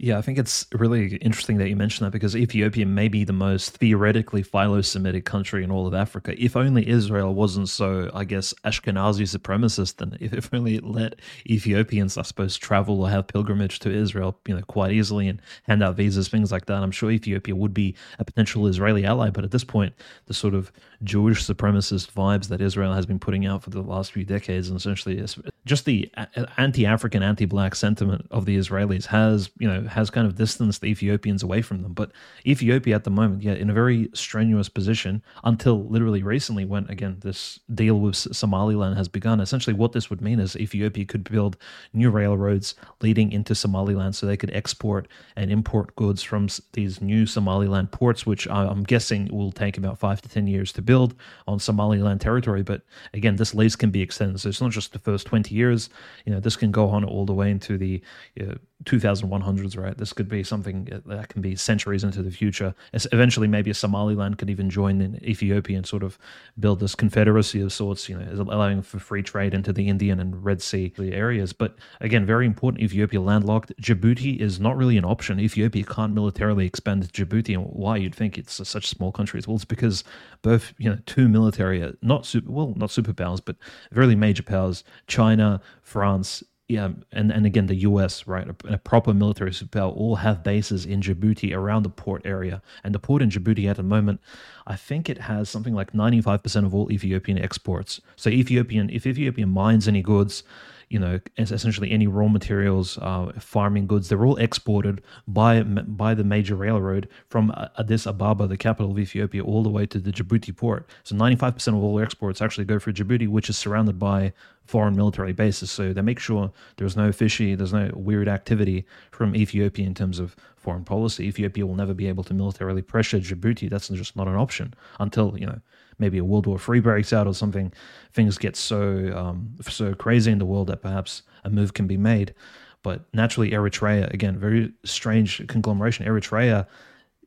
[0.00, 3.32] Yeah, I think it's really interesting that you mentioned that because Ethiopia may be the
[3.32, 6.40] most theoretically philo-Semitic country in all of Africa.
[6.40, 11.18] If only Israel wasn't so, I guess, Ashkenazi supremacist, and if, if only it let
[11.50, 15.82] Ethiopians, I suppose, travel or have pilgrimage to Israel, you know, quite easily and hand
[15.82, 16.80] out visas, things like that.
[16.80, 19.30] I'm sure Ethiopia would be a potential Israeli ally.
[19.30, 19.94] But at this point,
[20.26, 20.70] the sort of
[21.02, 24.76] Jewish supremacist vibes that Israel has been putting out for the last few decades, and
[24.76, 25.24] essentially
[25.64, 26.08] just the
[26.56, 31.42] anti-African, anti-black sentiment of the Israelis has, you know, has kind of distanced the Ethiopians
[31.42, 31.92] away from them.
[31.92, 32.12] But
[32.44, 37.18] Ethiopia at the moment, yeah, in a very strenuous position until literally recently, when again
[37.20, 39.40] this deal with Somaliland has begun.
[39.40, 41.56] Essentially, what this would mean is Ethiopia could build
[41.92, 47.26] new railroads leading into Somaliland, so they could export and import goods from these new
[47.26, 51.14] Somaliland ports, which I'm guessing will take about five to ten years to build
[51.46, 52.62] on Somaliland territory.
[52.62, 52.82] But
[53.14, 55.90] again, this lease can be extended, so it's not just the first twenty years.
[56.24, 58.02] You know, this can go on all the way into the
[58.40, 59.96] uh, know, 2100s, right?
[59.96, 62.74] This could be something uh, that can be centuries into the future.
[62.92, 66.18] Eventually, maybe a Somaliland could even join in Ethiopia and sort of
[66.58, 70.44] build this confederacy of sorts, you know, allowing for free trade into the Indian and
[70.44, 71.52] Red Sea areas.
[71.52, 73.72] But again, very important, Ethiopia landlocked.
[73.80, 75.40] Djibouti is not really an option.
[75.40, 77.54] Ethiopia can't militarily expand Djibouti.
[77.54, 79.46] And why you'd think it's such small countries?
[79.46, 80.04] Well, it's because
[80.42, 83.56] both, you know, two military, uh, not super, well, not superpowers, but
[83.92, 88.26] really major powers, China, France, yeah, and, and again the U.S.
[88.26, 92.60] right, a, a, proper military superpower all have bases in Djibouti around the port area,
[92.84, 94.20] and the port in Djibouti at the moment,
[94.66, 98.02] I think it has something like ninety five percent of all Ethiopian exports.
[98.16, 100.42] So Ethiopian, if Ethiopia mines any goods,
[100.90, 106.24] you know, essentially any raw materials, uh, farming goods, they're all exported by by the
[106.24, 110.56] major railroad from Addis Ababa, the capital of Ethiopia, all the way to the Djibouti
[110.56, 110.88] port.
[111.04, 114.32] So 95% of all exports actually go through Djibouti, which is surrounded by
[114.64, 115.70] foreign military bases.
[115.70, 120.18] So they make sure there's no fishy, there's no weird activity from Ethiopia in terms
[120.18, 121.24] of foreign policy.
[121.24, 123.68] Ethiopia will never be able to militarily pressure Djibouti.
[123.70, 125.60] That's just not an option until, you know,
[125.98, 127.72] maybe a World War III breaks out or something.
[128.12, 131.96] Things get so um, so crazy in the world that perhaps a move can be
[131.96, 132.34] made.
[132.82, 136.06] But naturally, Eritrea, again, very strange conglomeration.
[136.06, 136.66] Eritrea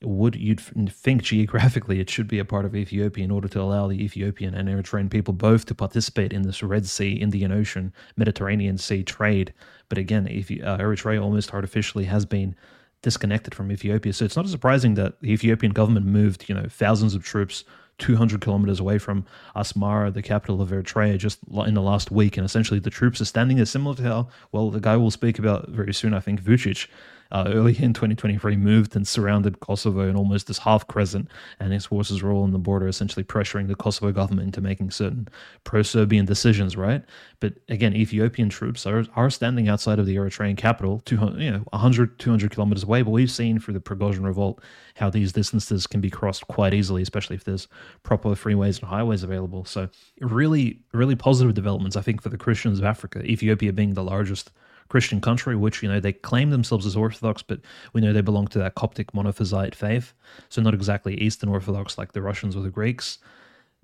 [0.03, 3.87] would you'd think geographically it should be a part of Ethiopia in order to allow
[3.87, 8.77] the Ethiopian and Eritrean people both to participate in this Red Sea, Indian Ocean, Mediterranean
[8.77, 9.53] Sea trade.
[9.89, 12.55] But again, uh, Eritrea almost artificially has been
[13.01, 14.13] disconnected from Ethiopia.
[14.13, 17.63] So it's not surprising that the Ethiopian government moved, you know, thousands of troops
[18.01, 22.35] 200 kilometers away from Asmara, the capital of Eritrea, just in the last week.
[22.35, 25.39] And essentially, the troops are standing there, similar to how, well, the guy we'll speak
[25.39, 26.87] about very soon, I think, Vucic,
[27.31, 31.85] uh, early in 2023 moved and surrounded Kosovo in almost this half crescent, and his
[31.85, 35.27] forces were all on the border, essentially pressuring the Kosovo government into making certain
[35.63, 37.03] pro Serbian decisions, right?
[37.39, 41.63] But again, Ethiopian troops are, are standing outside of the Eritrean capital, 200, you know,
[41.71, 43.01] 100, 200 kilometers away.
[43.01, 44.61] But we've seen through the Prigozhin revolt
[44.95, 47.67] how these distances can be crossed quite easily, especially if there's
[48.03, 49.65] proper freeways and highways available.
[49.65, 49.89] So,
[50.19, 54.51] really, really positive developments, I think, for the Christians of Africa, Ethiopia being the largest
[54.91, 57.61] Christian country, which, you know, they claim themselves as Orthodox, but
[57.93, 60.13] we know they belong to that Coptic monophysite faith.
[60.49, 63.19] So not exactly Eastern Orthodox like the Russians or the Greeks.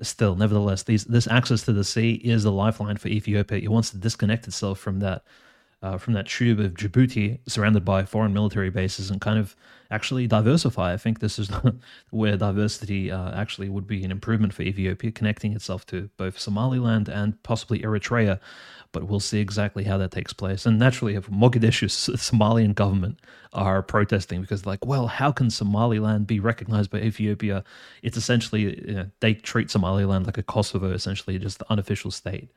[0.01, 3.57] Still, nevertheless, these, this access to the sea is the lifeline for Ethiopia.
[3.57, 5.23] It wants to disconnect itself from that
[5.83, 9.55] uh, from that tube of Djibouti, surrounded by foreign military bases, and kind of
[9.91, 10.93] actually diversify.
[10.93, 11.51] I think this is
[12.09, 17.07] where diversity uh, actually would be an improvement for Ethiopia, connecting itself to both Somaliland
[17.07, 18.39] and possibly Eritrea.
[18.91, 20.65] But we'll see exactly how that takes place.
[20.65, 23.19] And naturally, if Mogadishu's Somalian government
[23.53, 27.63] are protesting because, like, well, how can Somaliland be recognized by Ethiopia?
[28.01, 32.49] It's essentially you know, they treat Somaliland like a Kosovo, essentially just the unofficial state.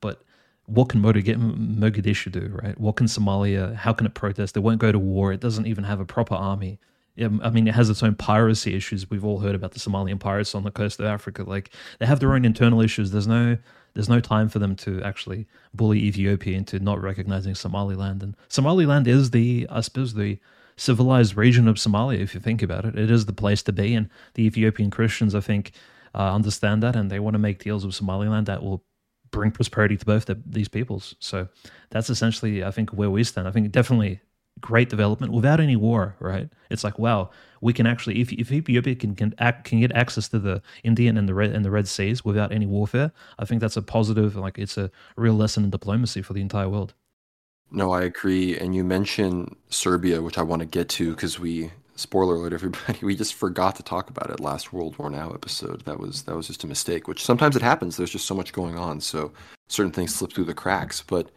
[0.00, 0.22] But
[0.66, 2.78] what can Mogadishu do, right?
[2.78, 4.56] What can Somalia, how can it protest?
[4.56, 5.32] It won't go to war.
[5.32, 6.78] It doesn't even have a proper army.
[7.18, 9.08] I mean, it has its own piracy issues.
[9.08, 11.44] We've all heard about the Somalian pirates on the coast of Africa.
[11.44, 13.10] Like they have their own internal issues.
[13.10, 13.56] There's no,
[13.94, 18.22] there's no time for them to actually bully Ethiopia into not recognizing Somaliland.
[18.22, 20.38] And Somaliland is the, I suppose, the
[20.76, 22.18] civilized region of Somalia.
[22.18, 23.94] If you think about it, it is the place to be.
[23.94, 25.72] And the Ethiopian Christians, I think,
[26.14, 28.84] uh, understand that, and they want to make deals with Somaliland that will
[29.30, 31.14] bring prosperity to both the, these peoples.
[31.18, 31.48] So
[31.90, 33.48] that's essentially, I think, where we stand.
[33.48, 34.20] I think definitely
[34.60, 36.48] great development without any war, right?
[36.70, 40.28] It's like, wow, we can actually, if, if Ethiopia can can, act, can get access
[40.28, 43.60] to the Indian and the Red and the Red Seas without any warfare, I think
[43.60, 44.36] that's a positive.
[44.36, 46.94] Like it's a real lesson in diplomacy for the entire world.
[47.70, 48.56] No, I agree.
[48.56, 52.98] And you mentioned Serbia, which I want to get to because we spoiler alert everybody
[53.02, 56.36] we just forgot to talk about it last world war now episode that was that
[56.36, 59.32] was just a mistake which sometimes it happens there's just so much going on so
[59.68, 61.30] certain things slip through the cracks but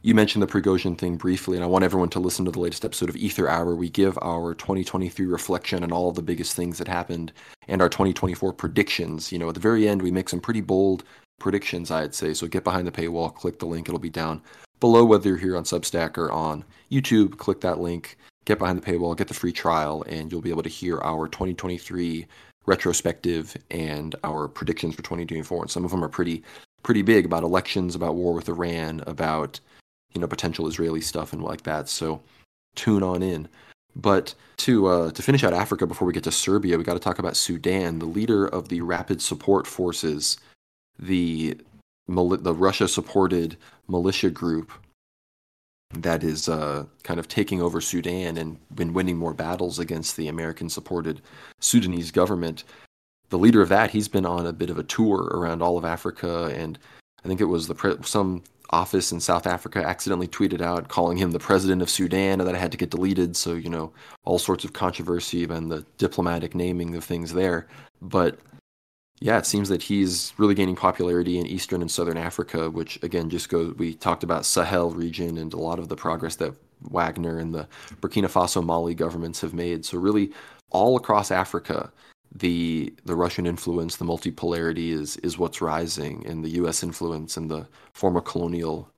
[0.00, 2.84] you mentioned the Prigozhin thing briefly, and I want everyone to listen to the latest
[2.84, 3.74] episode of Aether Hour.
[3.74, 7.32] We give our 2023 reflection on all the biggest things that happened
[7.66, 9.32] and our 2024 predictions.
[9.32, 11.02] You know, at the very end, we make some pretty bold
[11.40, 12.32] predictions, I'd say.
[12.32, 14.40] So get behind the paywall, click the link, it'll be down
[14.78, 17.36] below, whether you're here on Substack or on YouTube.
[17.36, 18.16] Click that link
[18.48, 21.28] get behind the paywall, get the free trial, and you'll be able to hear our
[21.28, 22.26] 2023
[22.64, 25.62] retrospective and our predictions for 2024.
[25.62, 26.42] And some of them are pretty
[26.82, 29.60] pretty big about elections, about war with Iran, about
[30.14, 31.90] you know potential Israeli stuff and like that.
[31.90, 32.22] So
[32.74, 33.48] tune on in.
[33.94, 36.98] But to uh, to finish out Africa before we get to Serbia, we got to
[36.98, 37.98] talk about Sudan.
[37.98, 40.38] The leader of the Rapid Support Forces,
[40.98, 41.54] the
[42.06, 43.58] the Russia supported
[43.88, 44.72] militia group
[45.90, 50.28] that is uh, kind of taking over Sudan and been winning more battles against the
[50.28, 51.22] American supported
[51.60, 52.64] Sudanese government.
[53.30, 55.84] The leader of that, he's been on a bit of a tour around all of
[55.84, 56.78] Africa, and
[57.24, 61.16] I think it was the pre- some office in South Africa accidentally tweeted out calling
[61.16, 63.36] him the president of Sudan, and that had to get deleted.
[63.36, 63.92] So you know
[64.24, 67.66] all sorts of controversy and the diplomatic naming of things there.
[68.00, 68.38] But
[69.20, 73.30] yeah, it seems that he's really gaining popularity in Eastern and Southern Africa, which again
[73.30, 73.74] just goes.
[73.74, 77.66] We talked about Sahel region and a lot of the progress that Wagner and the
[78.00, 79.84] Burkina Faso, Mali governments have made.
[79.84, 80.32] So really,
[80.70, 81.90] all across Africa,
[82.32, 86.82] the the Russian influence, the multipolarity is is what's rising, and the U.S.
[86.82, 88.88] influence and the former colonial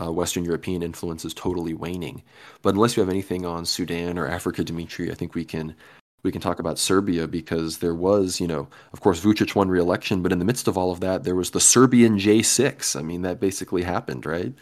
[0.00, 2.22] uh, Western European influence is totally waning.
[2.62, 5.74] But unless you have anything on Sudan or Africa, Dimitri, I think we can
[6.22, 10.22] we can talk about Serbia because there was, you know, of course, Vucic won re-election,
[10.22, 12.98] but in the midst of all of that, there was the Serbian J6.
[12.98, 14.52] I mean, that basically happened, right?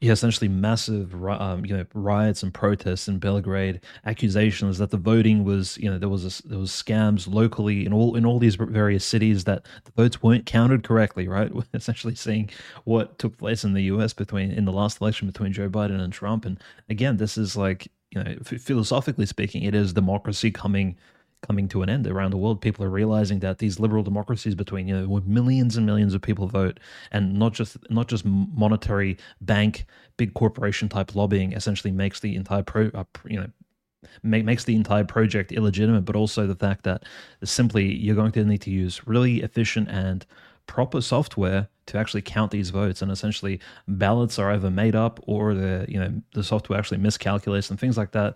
[0.00, 3.80] yeah, essentially massive, um, you know, riots and protests in Belgrade.
[4.06, 7.92] Accusations that the voting was, you know, there was a, there was scams locally in
[7.92, 11.28] all in all these various cities that the votes weren't counted correctly.
[11.28, 12.48] Right, We're essentially seeing
[12.84, 14.14] what took place in the U.S.
[14.14, 16.46] between in the last election between Joe Biden and Trump.
[16.46, 20.96] And again, this is like, you know, philosophically speaking, it is democracy coming
[21.42, 22.60] coming to an end around the world.
[22.60, 26.46] People are realizing that these liberal democracies, between you know, millions and millions of people
[26.46, 26.78] vote,
[27.12, 32.62] and not just not just monetary bank, big corporation type lobbying, essentially makes the entire
[32.62, 33.48] pro, uh, you know,
[34.22, 36.04] make, makes the entire project illegitimate.
[36.04, 37.04] But also the fact that
[37.44, 40.26] simply you're going to need to use really efficient and
[40.66, 45.54] proper software to actually count these votes and essentially ballots are either made up or
[45.54, 48.34] the you know the software actually miscalculates and things like that.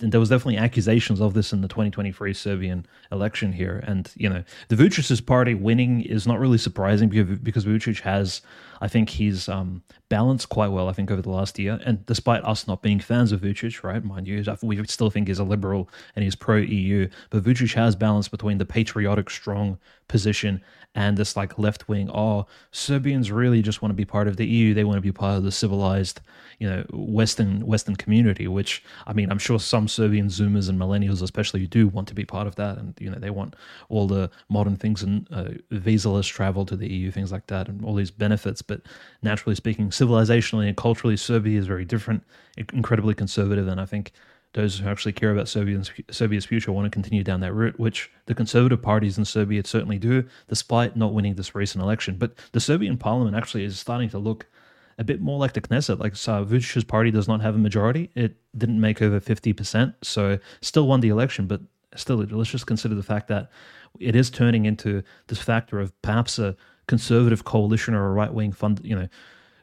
[0.00, 3.82] And there was definitely accusations of this in the 2023 Serbian election here.
[3.86, 8.42] And you know the Vucic's party winning is not really surprising because because Vucic has
[8.80, 11.80] I think he's um, balanced quite well I think over the last year.
[11.84, 15.38] And despite us not being fans of Vucic right mind you we still think he's
[15.38, 20.62] a liberal and he's pro EU but Vucic has balanced between the patriotic strong position
[20.94, 22.10] and this like left wing.
[22.10, 25.12] Oh Serbians really just want to be part of the EU they want to be
[25.12, 26.20] part of the civilized
[26.58, 31.22] you know western western community which I mean I'm sure some Serbian zoomers and millennials
[31.22, 32.78] especially do want to be part of that.
[32.78, 33.54] And you know they want
[33.88, 37.84] all the modern things and uh, visa-less travel to the EU things like that and
[37.84, 38.82] all these benefits but
[39.22, 42.22] naturally speaking civilizationally and culturally Serbia is very different
[42.56, 44.12] incredibly conservative and I think
[44.56, 48.10] those who actually care about Serbia's, Serbia's future want to continue down that route, which
[48.24, 52.16] the conservative parties in Serbia certainly do, despite not winning this recent election.
[52.16, 54.46] But the Serbian parliament actually is starting to look
[54.98, 55.98] a bit more like the Knesset.
[55.98, 59.94] Like so Vucic's party does not have a majority; it didn't make over fifty percent,
[60.02, 61.46] so still won the election.
[61.46, 61.60] But
[61.94, 63.50] still, let's just consider the fact that
[64.00, 66.56] it is turning into this factor of perhaps a
[66.88, 69.08] conservative coalition or a right wing fund, you know,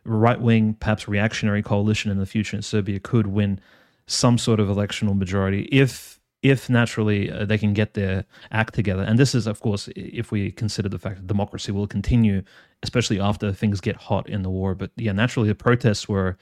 [0.05, 3.59] right wing perhaps reactionary coalition in the future in Serbia could win
[4.05, 9.01] some sort of electional majority if if naturally uh, they can get their act together.
[9.01, 12.43] And this is, of course, if we consider the fact that democracy will continue,
[12.83, 14.75] especially after things get hot in the war.
[14.75, 16.37] But yeah, naturally, the protests were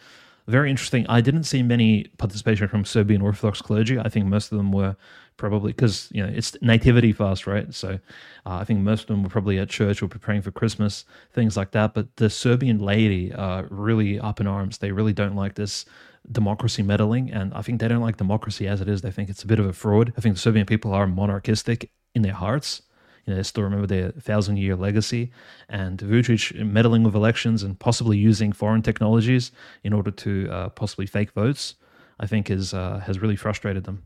[0.47, 1.05] very interesting.
[1.07, 3.99] I didn't see many participation from Serbian Orthodox clergy.
[3.99, 4.95] I think most of them were
[5.37, 7.73] probably because you know it's nativity fast, right?
[7.73, 7.99] So
[8.45, 11.57] uh, I think most of them were probably at church or preparing for Christmas, things
[11.57, 11.93] like that.
[11.93, 14.77] But the Serbian laity are really up in arms.
[14.77, 15.85] They really don't like this
[16.31, 19.01] democracy meddling, and I think they don't like democracy as it is.
[19.01, 20.13] They think it's a bit of a fraud.
[20.17, 22.83] I think the Serbian people are monarchistic in their hearts.
[23.25, 25.31] You know, they still remember their thousand year legacy,
[25.69, 29.51] and Vucic meddling with elections and possibly using foreign technologies
[29.83, 31.75] in order to uh, possibly fake votes,
[32.19, 34.03] I think is uh, has really frustrated them.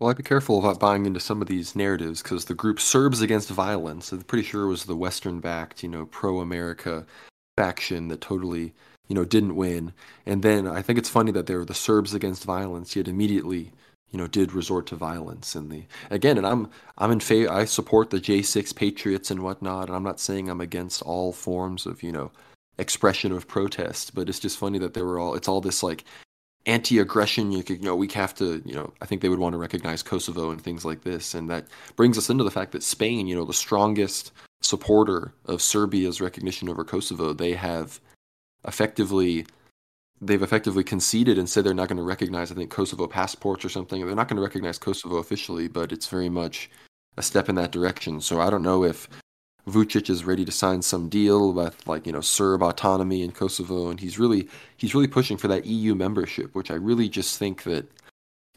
[0.00, 3.20] Well, I'd be careful about buying into some of these narratives because the group Serbs
[3.20, 7.06] Against Violence, I'm pretty sure it was the Western backed, you know, pro America
[7.56, 8.74] faction that totally
[9.08, 9.92] you know, didn't win.
[10.26, 13.72] And then I think it's funny that they were the Serbs against violence, yet immediately,
[14.14, 15.56] you know, did resort to violence.
[15.56, 17.52] And the again, and I'm I'm in favor.
[17.52, 19.88] I support the J6 patriots and whatnot.
[19.88, 22.30] And I'm not saying I'm against all forms of you know
[22.78, 25.34] expression of protest, but it's just funny that they were all.
[25.34, 26.04] It's all this like
[26.64, 27.50] anti-aggression.
[27.50, 29.58] You could, you know, we have to, you know, I think they would want to
[29.58, 33.26] recognize Kosovo and things like this, and that brings us into the fact that Spain,
[33.26, 34.30] you know, the strongest
[34.62, 38.00] supporter of Serbia's recognition over Kosovo, they have
[38.64, 39.44] effectively
[40.26, 43.68] they've effectively conceded and said they're not going to recognize I think Kosovo passports or
[43.68, 44.04] something.
[44.04, 46.70] They're not going to recognize Kosovo officially, but it's very much
[47.16, 48.20] a step in that direction.
[48.20, 49.08] So I don't know if
[49.68, 53.88] Vucic is ready to sign some deal with like you know Serb autonomy in Kosovo,
[53.88, 57.62] and he's really he's really pushing for that EU membership, which I really just think
[57.64, 57.86] that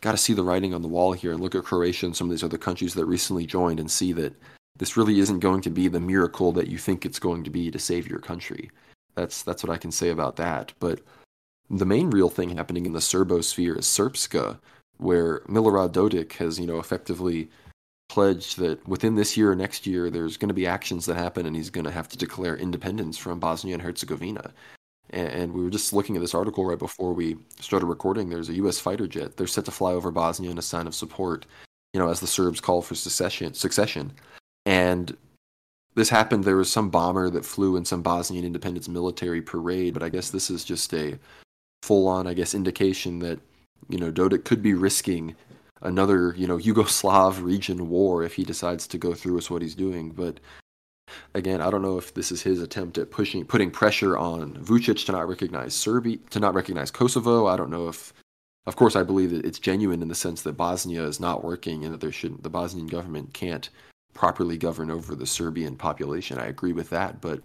[0.01, 2.28] got to see the writing on the wall here and look at Croatia and some
[2.28, 4.34] of these other countries that recently joined and see that
[4.78, 7.72] this really isn't going to be the miracle that you think it's going to be
[7.72, 8.70] to save your country.
[9.15, 10.74] That's that's what I can say about that.
[10.80, 11.01] But
[11.70, 14.59] the main real thing happening in the Serbosphere is Srpska,
[14.97, 17.49] where Milorad Dodik has, you know, effectively
[18.09, 21.45] pledged that within this year or next year there's going to be actions that happen
[21.45, 24.53] and he's going to have to declare independence from Bosnia and Herzegovina.
[25.09, 28.30] And we were just looking at this article right before we started recording.
[28.30, 28.78] There's a U.S.
[28.78, 29.38] fighter jet.
[29.38, 31.45] They're set to fly over Bosnia in a sign of support,
[31.93, 33.53] you know, as the Serbs call for secession.
[33.53, 34.11] Succession,
[34.65, 35.15] and
[35.95, 36.43] this happened.
[36.43, 40.30] There was some bomber that flew in some Bosnian independence military parade, but I guess
[40.30, 41.18] this is just a
[41.88, 43.39] full-on, I guess, indication that
[43.89, 45.35] you know Dodik could be risking
[45.81, 49.75] another, you know, Yugoslav region war if he decides to go through with what he's
[49.75, 50.09] doing.
[50.09, 50.39] But
[51.33, 55.05] again, I don't know if this is his attempt at pushing, putting pressure on Vucic
[55.05, 57.47] to not recognize Serbia, to not recognize Kosovo.
[57.47, 58.13] I don't know if,
[58.65, 61.85] of course, I believe that it's genuine in the sense that Bosnia is not working
[61.85, 63.69] and that there shouldn't, the Bosnian government can't
[64.13, 66.39] properly govern over the Serbian population.
[66.39, 67.41] I agree with that, but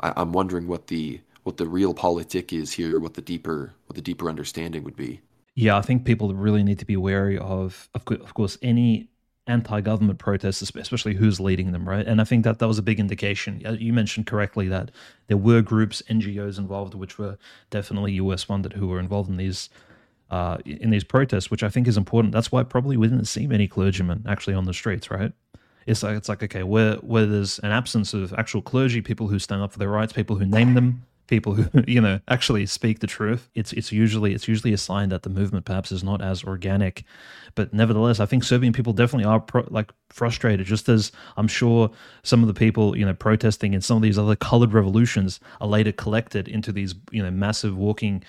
[0.00, 3.94] I, I'm wondering what the what the real politic is here, what the deeper what
[3.94, 5.20] the deeper understanding would be.
[5.54, 9.08] Yeah, I think people really need to be wary of, of, of course, any
[9.46, 12.04] anti-government protests, especially who's leading them, right?
[12.04, 13.62] And I think that that was a big indication.
[13.78, 14.90] You mentioned correctly that
[15.28, 17.38] there were groups, NGOs involved, which were
[17.70, 19.70] definitely US funded, who were involved in these
[20.28, 22.32] uh, in these protests, which I think is important.
[22.32, 25.32] That's why probably we didn't see many clergymen actually on the streets, right?
[25.86, 29.38] It's like it's like okay, where where there's an absence of actual clergy, people who
[29.38, 33.00] stand up for their rights, people who name them, people who you know actually speak
[33.00, 36.22] the truth it's it's usually it's usually a sign that the movement perhaps is not
[36.22, 37.04] as organic.
[37.54, 41.90] But nevertheless i think serbian people definitely are pro, like frustrated just as i'm sure
[42.22, 45.66] some of the people you know protesting in some of these other colored revolutions are
[45.66, 48.22] later collected into these you know massive walking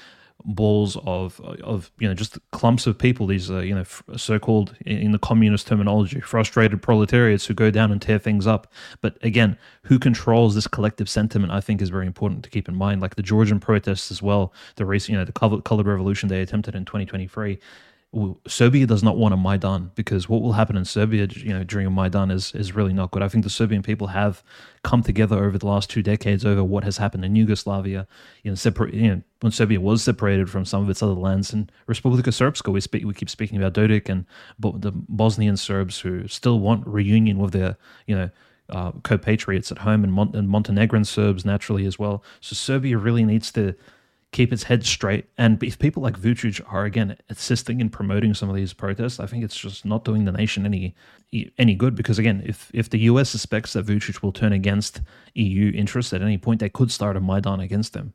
[0.45, 3.83] balls of of you know just clumps of people these uh, you know
[4.15, 8.71] so-called in the communist terminology frustrated proletariats who go down and tear things up.
[9.01, 12.75] But again who controls this collective sentiment i think is very important to keep in
[12.75, 13.01] mind.
[13.01, 16.75] Like the georgian protests as well the race you know the colored revolution they attempted
[16.75, 17.59] in 2023
[18.47, 21.85] Serbia does not want a Maidan because what will happen in Serbia, you know, during
[21.85, 23.21] a Maidan is is really not good.
[23.21, 24.43] I think the Serbian people have
[24.83, 28.07] come together over the last two decades over what has happened in Yugoslavia.
[28.43, 31.69] You know, you know, when Serbia was separated from some of its other lands, and
[31.87, 34.25] Republika Srpska, we speak, we keep speaking about Dodik and
[34.57, 38.29] the Bosnian Serbs who still want reunion with their, you know,
[38.69, 42.23] uh, compatriots at home, and, Mon- and Montenegrin Serbs naturally as well.
[42.41, 43.75] So Serbia really needs to
[44.31, 45.25] keep its head straight.
[45.37, 49.25] And if people like Vucic are again assisting in promoting some of these protests, I
[49.25, 50.95] think it's just not doing the nation any
[51.57, 51.95] any good.
[51.95, 55.01] Because again, if if the US suspects that Vucic will turn against
[55.33, 58.13] EU interests at any point, they could start a Maidan against them.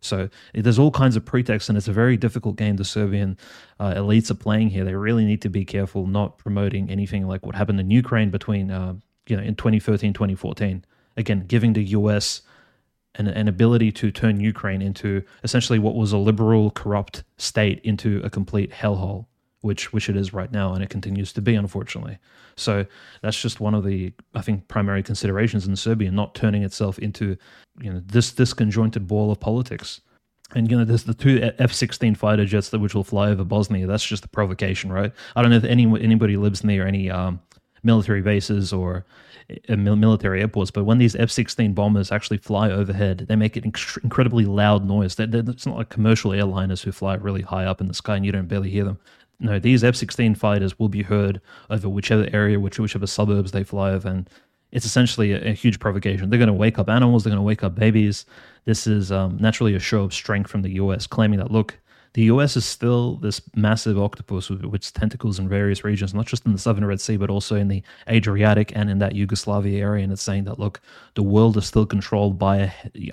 [0.00, 3.36] So there's all kinds of pretexts, and it's a very difficult game the Serbian
[3.78, 4.84] uh, elites are playing here.
[4.84, 8.70] They really need to be careful not promoting anything like what happened in Ukraine between
[8.70, 8.94] uh,
[9.26, 10.84] you know in 2013 2014.
[11.16, 12.40] Again, giving the US
[13.16, 18.20] an, an ability to turn Ukraine into essentially what was a liberal, corrupt state into
[18.24, 19.26] a complete hellhole,
[19.62, 22.18] which which it is right now, and it continues to be, unfortunately.
[22.56, 22.86] So
[23.22, 27.36] that's just one of the I think primary considerations in Serbia, not turning itself into
[27.80, 30.00] you know this this conjointed ball of politics.
[30.52, 33.86] And you know, there's the two F-16 fighter jets that which will fly over Bosnia.
[33.86, 35.12] That's just a provocation, right?
[35.36, 37.40] I don't know if any anybody lives near any um,
[37.82, 39.06] military bases or
[39.68, 44.44] military airports, but when these F-16 bombers actually fly overhead, they make an inc- incredibly
[44.44, 45.14] loud noise.
[45.14, 48.16] They're, they're, it's not like commercial airliners who fly really high up in the sky
[48.16, 48.98] and you don't barely hear them.
[49.40, 51.40] No, these F-16 fighters will be heard
[51.70, 54.28] over whichever area, which, whichever suburbs they fly over, and
[54.70, 56.28] it's essentially a, a huge provocation.
[56.28, 57.24] They're going to wake up animals.
[57.24, 58.26] They're going to wake up babies.
[58.66, 61.78] This is um, naturally a show of strength from the U.S., claiming that look,
[62.14, 66.52] the US is still this massive octopus with, tentacles in various regions, not just in
[66.52, 70.02] the southern Red Sea, but also in the Adriatic and in that Yugoslavia area.
[70.02, 70.80] And it's saying that, look,
[71.14, 72.70] the world is still controlled by a,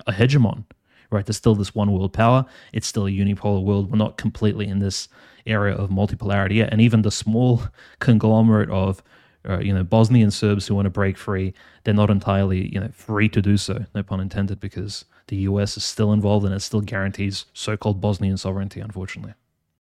[0.07, 0.63] a hegemon,
[1.11, 1.25] right?
[1.25, 2.45] There's still this one world power.
[2.73, 3.91] It's still a unipolar world.
[3.91, 5.09] We're not completely in this
[5.45, 6.69] area of multipolarity yet.
[6.71, 7.61] And even the small
[7.99, 9.03] conglomerate of
[9.47, 12.89] uh, you know Bosnian Serbs who want to break free, they're not entirely you know
[12.91, 13.85] free to do so.
[13.95, 15.77] No pun intended, because the U.S.
[15.77, 18.79] is still involved and it still guarantees so-called Bosnian sovereignty.
[18.79, 19.33] Unfortunately.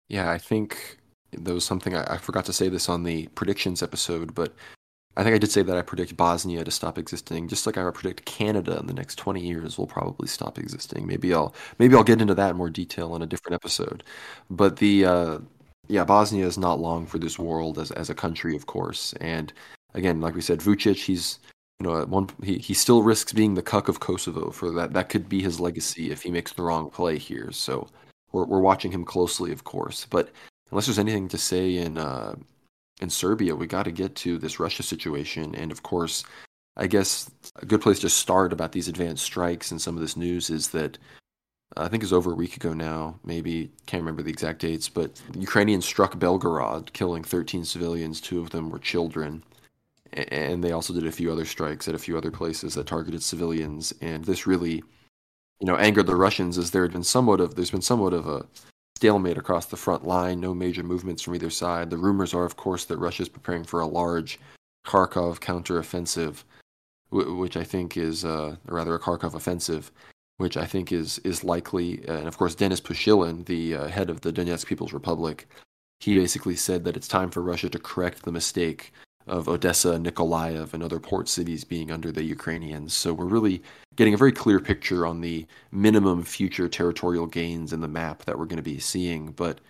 [0.08, 0.98] Yeah, I think
[1.32, 4.54] there was something I, I forgot to say this on the predictions episode, but
[5.16, 7.88] I think I did say that I predict Bosnia to stop existing, just like I
[7.90, 11.06] predict Canada in the next 20 years will probably stop existing.
[11.06, 14.02] Maybe I'll maybe I'll get into that in more detail on a different episode.
[14.50, 15.38] But the uh,
[15.88, 19.12] yeah, Bosnia is not long for this world as as a country, of course.
[19.20, 19.52] And
[19.94, 21.38] again, like we said, Vucic, he's
[21.84, 24.92] know, one he, he still risks being the cuck of Kosovo for that.
[24.92, 27.52] That could be his legacy if he makes the wrong play here.
[27.52, 27.88] So
[28.32, 30.06] we're we're watching him closely, of course.
[30.10, 30.30] But
[30.70, 32.34] unless there's anything to say in uh,
[33.00, 36.24] in Serbia, we got to get to this Russia situation, and of course,
[36.76, 40.16] I guess a good place to start about these advanced strikes and some of this
[40.16, 40.98] news is that
[41.76, 45.20] I think is over a week ago now, maybe can't remember the exact dates, but
[45.34, 48.20] Ukrainians struck Belgorod, killing 13 civilians.
[48.20, 49.42] Two of them were children,
[50.14, 53.22] and they also did a few other strikes at a few other places that targeted
[53.22, 53.92] civilians.
[54.00, 54.82] And this really
[55.60, 58.26] you know angered the Russians as there had been somewhat of there's been somewhat of
[58.26, 58.46] a
[58.96, 61.90] stalemate across the front line, no major movements from either side.
[61.90, 64.38] The rumors are, of course, that Russia is preparing for a large
[64.86, 66.44] Kharkov counteroffensive,
[67.10, 69.90] which I think is, uh, or rather, a Kharkov offensive,
[70.36, 72.06] which I think is is likely.
[72.06, 75.48] And of course, Denis Pushilin, the uh, head of the Donetsk People's Republic,
[76.00, 78.92] he basically said that it's time for Russia to correct the mistake
[79.26, 82.94] of Odessa, Nikolaev, and other port cities being under the Ukrainians.
[82.94, 83.62] So we're really
[83.96, 88.38] getting a very clear picture on the minimum future territorial gains in the map that
[88.38, 89.32] we're going to be seeing.
[89.32, 89.60] But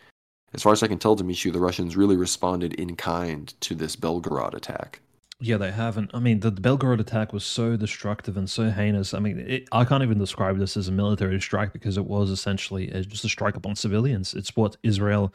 [0.54, 3.96] as far as I can tell, Demetriou, the Russians really responded in kind to this
[3.96, 5.00] Belgorod attack.
[5.40, 6.12] Yeah, they haven't.
[6.14, 9.12] I mean, the, Belgorod attack was so destructive and so heinous.
[9.14, 12.30] I mean, it, I can't even describe this as a military strike because it was
[12.30, 14.32] essentially a, just a strike upon civilians.
[14.34, 15.34] It's what Israel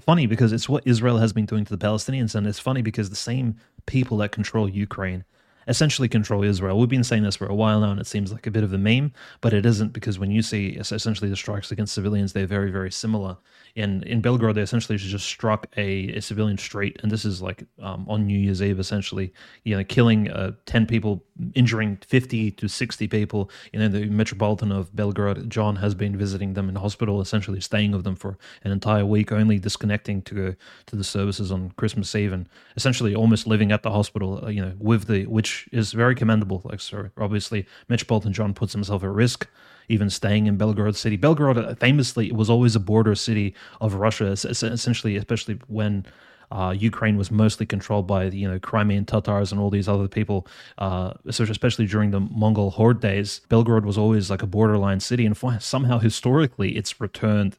[0.00, 3.10] funny because it's what Israel has been doing to the Palestinians, and it's funny because
[3.10, 5.24] the same people that control Ukraine
[5.66, 6.78] essentially control Israel.
[6.78, 8.72] We've been saying this for a while now, and it seems like a bit of
[8.72, 12.46] a meme, but it isn't because when you see essentially the strikes against civilians, they're
[12.46, 13.36] very, very similar
[13.74, 17.64] in in Belgorod, they essentially just struck a, a civilian street, and this is like
[17.82, 19.32] um, on New Year's Eve, essentially,
[19.64, 23.50] you know, killing uh, ten people, injuring fifty to sixty people.
[23.72, 27.90] You know, the Metropolitan of Belgrade, John, has been visiting them in hospital, essentially staying
[27.90, 30.54] with them for an entire week, only disconnecting to go
[30.86, 34.44] to the services on Christmas Eve, and essentially almost living at the hospital.
[34.44, 36.62] Uh, you know, with the which is very commendable.
[36.64, 39.48] Like, so obviously, Metropolitan John puts himself at risk
[39.88, 41.16] even staying in Belgorod city.
[41.18, 46.06] Belgorod uh, famously was always a border city of Russia, essentially, especially when
[46.50, 50.46] uh, Ukraine was mostly controlled by you know Crimean Tatars and all these other people.
[50.78, 55.36] Uh, especially during the Mongol horde days, Belgorod was always like a borderline city, and
[55.60, 57.56] somehow historically it's returned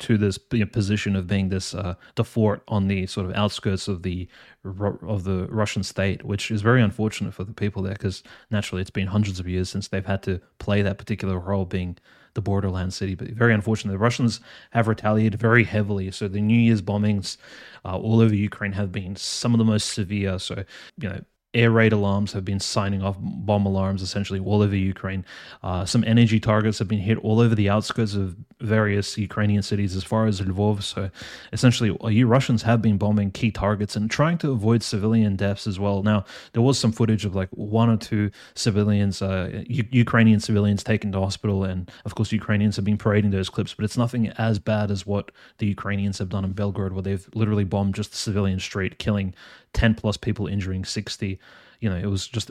[0.00, 3.34] to this you know, position of being this uh, the fort on the sort of
[3.34, 4.28] outskirts of the
[4.64, 8.90] of the Russian state, which is very unfortunate for the people there because naturally it's
[8.90, 11.96] been hundreds of years since they've had to play that particular role, being
[12.34, 13.14] the borderland city.
[13.14, 14.40] But very unfortunate, the Russians
[14.70, 16.10] have retaliated very heavily.
[16.10, 17.36] So the New Year's bombings
[17.84, 20.38] uh, all over Ukraine have been some of the most severe.
[20.38, 20.64] So
[20.98, 21.20] you know
[21.54, 25.24] air raid alarms have been signing off bomb alarms essentially all over Ukraine.
[25.62, 29.94] Uh, some energy targets have been hit all over the outskirts of various Ukrainian cities
[29.94, 30.82] as far as Lvov.
[30.82, 31.10] So
[31.52, 35.66] essentially, uh, you Russians have been bombing key targets and trying to avoid civilian deaths
[35.66, 36.02] as well.
[36.02, 40.82] Now, there was some footage of like one or two civilians, uh, U- Ukrainian civilians
[40.82, 41.64] taken to hospital.
[41.64, 45.06] And of course, Ukrainians have been parading those clips, but it's nothing as bad as
[45.06, 48.98] what the Ukrainians have done in Belgorod, where they've literally bombed just the civilian street,
[48.98, 49.34] killing
[49.74, 51.38] 10 plus people, injuring 60.
[51.80, 52.50] You know, it was just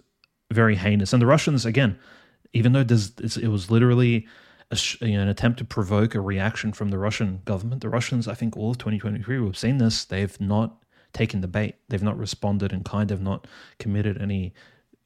[0.52, 1.14] very heinous.
[1.14, 1.98] And the Russians, again,
[2.54, 4.28] even though this, it was literally
[4.70, 8.28] a, you know, an attempt to provoke a reaction from the Russian government, the Russians,
[8.28, 11.76] I think all of 2023, we've seen this, they've not taken the bait.
[11.90, 13.48] They've not responded and kind of not
[13.80, 14.54] committed any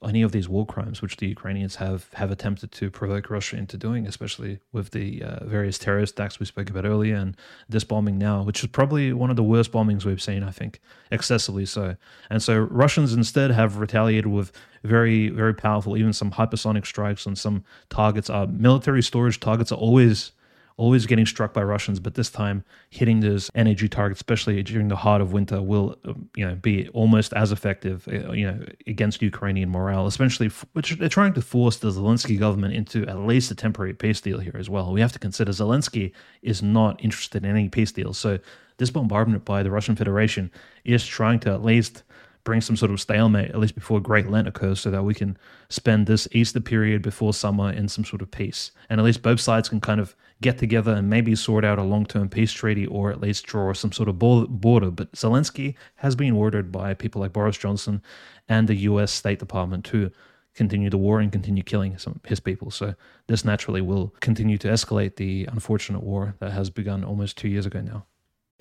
[0.03, 3.77] any of these war crimes which the Ukrainians have have attempted to provoke Russia into
[3.77, 7.35] doing, especially with the uh, various terrorist attacks we spoke about earlier and
[7.67, 10.79] this bombing now, which is probably one of the worst bombings we've seen, I think,
[11.09, 11.95] excessively so.
[12.29, 14.51] And so Russians instead have retaliated with
[14.83, 18.29] very very powerful, even some hypersonic strikes on some targets.
[18.29, 20.31] Uh, military storage targets are always
[20.77, 24.95] always getting struck by Russians, but this time hitting those energy targets, especially during the
[24.95, 29.21] heart of winter, will um, you know be almost as effective, uh, you know, against
[29.21, 30.05] Ukrainian morale.
[30.05, 34.21] Especially, which they're trying to force the Zelensky government into at least a temporary peace
[34.21, 34.93] deal here as well.
[34.93, 38.39] We have to consider Zelensky is not interested in any peace deal, so
[38.77, 40.51] this bombardment by the Russian Federation
[40.85, 42.03] is trying to at least
[42.47, 45.37] bring some sort of stalemate, at least before Great Lent occurs, so that we can
[45.67, 48.71] spend this Easter period before summer in some sort of peace.
[48.89, 51.83] And at least both sides can kind of get together and maybe sort out a
[51.83, 54.91] long term peace treaty or at least draw some sort of border.
[54.91, 58.01] But Zelensky has been ordered by people like Boris Johnson
[58.47, 60.11] and the US State Department to
[60.53, 62.71] continue the war and continue killing some his people.
[62.71, 62.95] So
[63.27, 67.65] this naturally will continue to escalate the unfortunate war that has begun almost two years
[67.65, 68.05] ago now.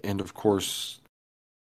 [0.04, 1.00] And of course,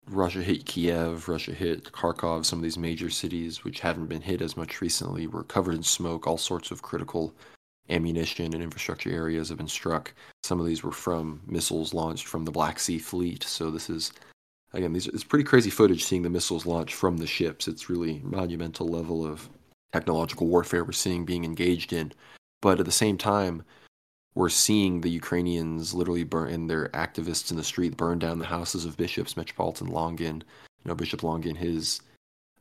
[0.09, 4.43] Russia hit Kiev, Russia hit Kharkov, some of these major cities which haven't been hit
[4.43, 7.33] as much recently were covered in smoke, all sorts of critical
[7.91, 10.15] ammunition and infrastructure areas have been struck.
[10.43, 13.43] Some of these were from missiles launched from the Black Sea Fleet.
[13.45, 14.13] So this is
[14.73, 17.69] again, these it's pretty crazy footage seeing the missiles launch from the ships.
[17.69, 19.49] It's really monumental level of
[19.93, 22.13] technological warfare we're seeing being engaged in.
[22.61, 23.63] But at the same time,
[24.35, 28.45] we're seeing the Ukrainians literally burn and their activists in the street burn down the
[28.45, 30.43] houses of bishops, Metropolitan Longin.
[30.83, 32.01] You know, Bishop Longin, his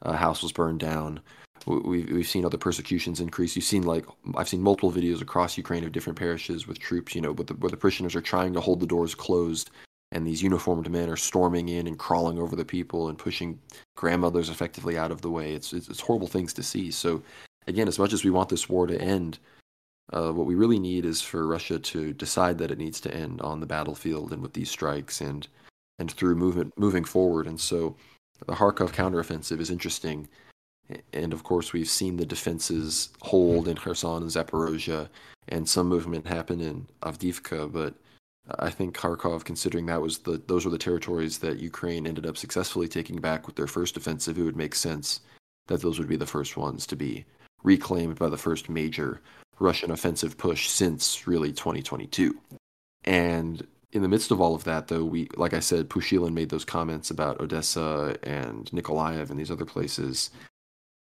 [0.04, 1.20] uh, house was burned down
[1.66, 3.56] we've, we've seen other persecutions increase.
[3.56, 4.06] You've seen like
[4.36, 7.72] I've seen multiple videos across Ukraine of different parishes with troops, you know, the, where
[7.72, 9.72] the parishioners are trying to hold the doors closed,
[10.12, 13.60] and these uniformed men are storming in and crawling over the people and pushing
[13.96, 15.54] grandmothers effectively out of the way.
[15.54, 16.92] It's it's, it's horrible things to see.
[16.92, 17.22] So
[17.68, 19.40] again, as much as we want this war to end,
[20.12, 23.42] Uh, what we really need is for Russia to decide that it needs to end
[23.42, 25.48] on the battlefield and with these strikes and
[26.00, 27.48] and through movement moving forward.
[27.48, 27.96] And so
[28.46, 30.28] the Kharkov counteroffensive is interesting.
[31.14, 35.10] And of course, we've seen the defenses hold in Kherson and Zaporozhye,
[35.50, 37.72] and some movement happen in Avdiivka.
[37.72, 37.96] But
[38.60, 42.38] I think Kharkov, considering that was the those were the territories that Ukraine ended up
[42.38, 45.22] successfully taking back with their first offensive, it would make sense
[45.68, 47.26] that those would be the first ones to be
[47.64, 49.22] reclaimed by the first major
[49.60, 52.38] Russian offensive push since really 2022.
[53.06, 56.50] And in the midst of all of that, though, we, like I said, Pushilin made
[56.50, 60.32] those comments about Odessa and Nikolaev and these other places.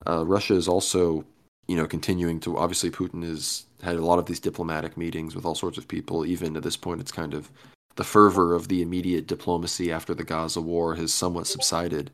[0.05, 1.25] Uh, Russia is also,
[1.69, 2.57] you know, continuing to.
[2.57, 6.27] Obviously, Putin has had a lot of these diplomatic meetings with all sorts of people.
[6.27, 7.51] Even at this point, it's kind of
[7.97, 12.11] the fervor of the immediate diplomacy after the Gaza war has somewhat subsided.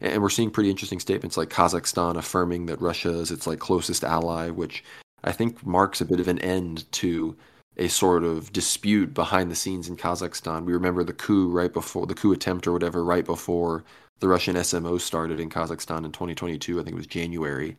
[0.00, 4.02] And we're seeing pretty interesting statements like Kazakhstan affirming that Russia is its like closest
[4.02, 4.82] ally, which
[5.22, 7.36] I think marks a bit of an end to
[7.76, 10.64] a sort of dispute behind the scenes in Kazakhstan.
[10.64, 13.84] We remember the coup right before the coup attempt or whatever, right before
[14.22, 16.78] the Russian SMO started in Kazakhstan in 2022.
[16.78, 17.76] I think it was January.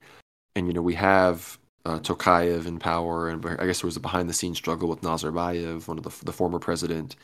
[0.57, 4.01] And, you know, we have uh, Tokayev in power, and I guess there was a
[4.01, 7.15] behind the scenes struggle with Nazarbayev, one of the, the former president.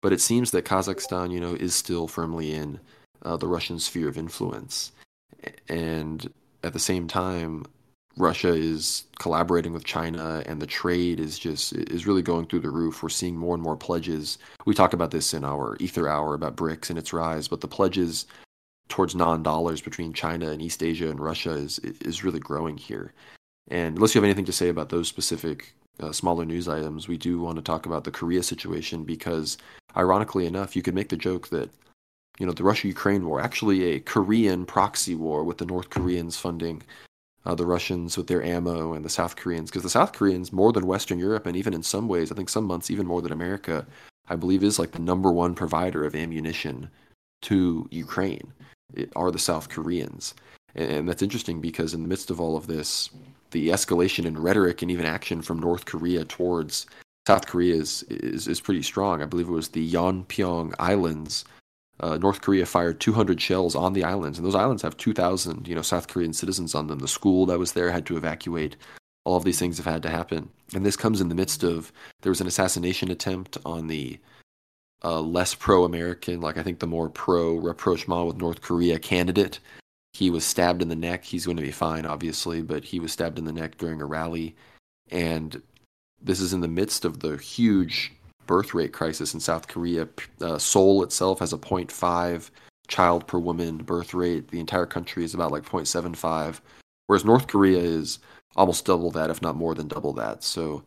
[0.00, 2.78] But it seems that Kazakhstan, you know, is still firmly in
[3.24, 4.92] uh, the Russian sphere of influence.
[5.68, 7.64] And at the same time,
[8.16, 12.70] Russia is collaborating with China and the trade is just is really going through the
[12.70, 13.02] roof.
[13.02, 14.38] We're seeing more and more pledges.
[14.66, 17.68] We talk about this in our Aether Hour about BRICS and its rise, but the
[17.68, 18.26] pledges
[18.88, 23.12] towards non-dollars between China and East Asia and Russia is is really growing here.
[23.70, 27.18] And unless you have anything to say about those specific uh, smaller news items, we
[27.18, 29.58] do want to talk about the Korea situation because,
[29.96, 31.70] ironically enough, you could make the joke that
[32.38, 36.82] you know the Russia-Ukraine war actually a Korean proxy war with the North Koreans funding
[37.48, 40.72] uh, the Russians with their ammo and the South Koreans, because the South Koreans, more
[40.72, 43.32] than Western Europe, and even in some ways, I think some months even more than
[43.32, 43.86] America,
[44.28, 46.90] I believe is like the number one provider of ammunition
[47.42, 48.52] to Ukraine,
[49.16, 50.34] are the South Koreans.
[50.74, 53.10] And, that's interesting because in the midst of all of this,
[53.50, 56.86] the escalation in rhetoric and even action from North Korea towards
[57.26, 59.22] South Korea is, is, is pretty strong.
[59.22, 61.44] I believe it was the Yeonpyeong Islands
[62.00, 65.74] uh, North Korea fired 200 shells on the islands, and those islands have 2,000, you
[65.74, 67.00] know, South Korean citizens on them.
[67.00, 68.76] The school that was there had to evacuate.
[69.24, 71.92] All of these things have had to happen, and this comes in the midst of
[72.22, 74.18] there was an assassination attempt on the
[75.04, 79.60] uh, less pro-American, like I think the more pro-rapprochement with North Korea candidate.
[80.12, 81.24] He was stabbed in the neck.
[81.24, 84.06] He's going to be fine, obviously, but he was stabbed in the neck during a
[84.06, 84.56] rally,
[85.10, 85.62] and
[86.20, 88.12] this is in the midst of the huge
[88.46, 90.08] birth rate crisis in South Korea.
[90.40, 92.50] Uh, Seoul itself has a 0.5
[92.88, 94.48] child per woman birth rate.
[94.48, 96.60] The entire country is about like 0.75,
[97.06, 98.18] whereas North Korea is
[98.56, 100.42] almost double that, if not more than double that.
[100.42, 100.82] So,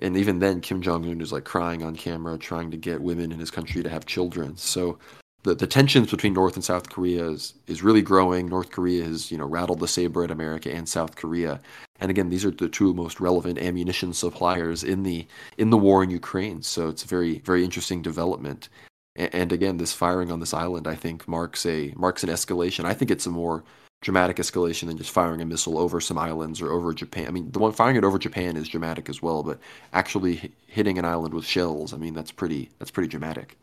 [0.00, 3.32] and even then, Kim Jong Un is like crying on camera, trying to get women
[3.32, 4.56] in his country to have children.
[4.56, 4.98] So,
[5.44, 8.48] the, the tensions between North and South Korea is, is really growing.
[8.48, 11.60] North Korea has you know rattled the saber at America and South Korea,
[12.00, 15.26] and again, these are the two most relevant ammunition suppliers in the
[15.56, 16.62] in the war in Ukraine.
[16.62, 18.68] So it's a very very interesting development.
[19.16, 22.84] And, and again, this firing on this island, I think, marks a marks an escalation.
[22.84, 23.64] I think it's a more
[24.00, 27.26] dramatic escalation than just firing a missile over some islands or over Japan.
[27.26, 29.58] I mean, the one firing it over Japan is dramatic as well, but
[29.92, 33.56] actually hitting an island with shells, I mean, that's pretty that's pretty dramatic.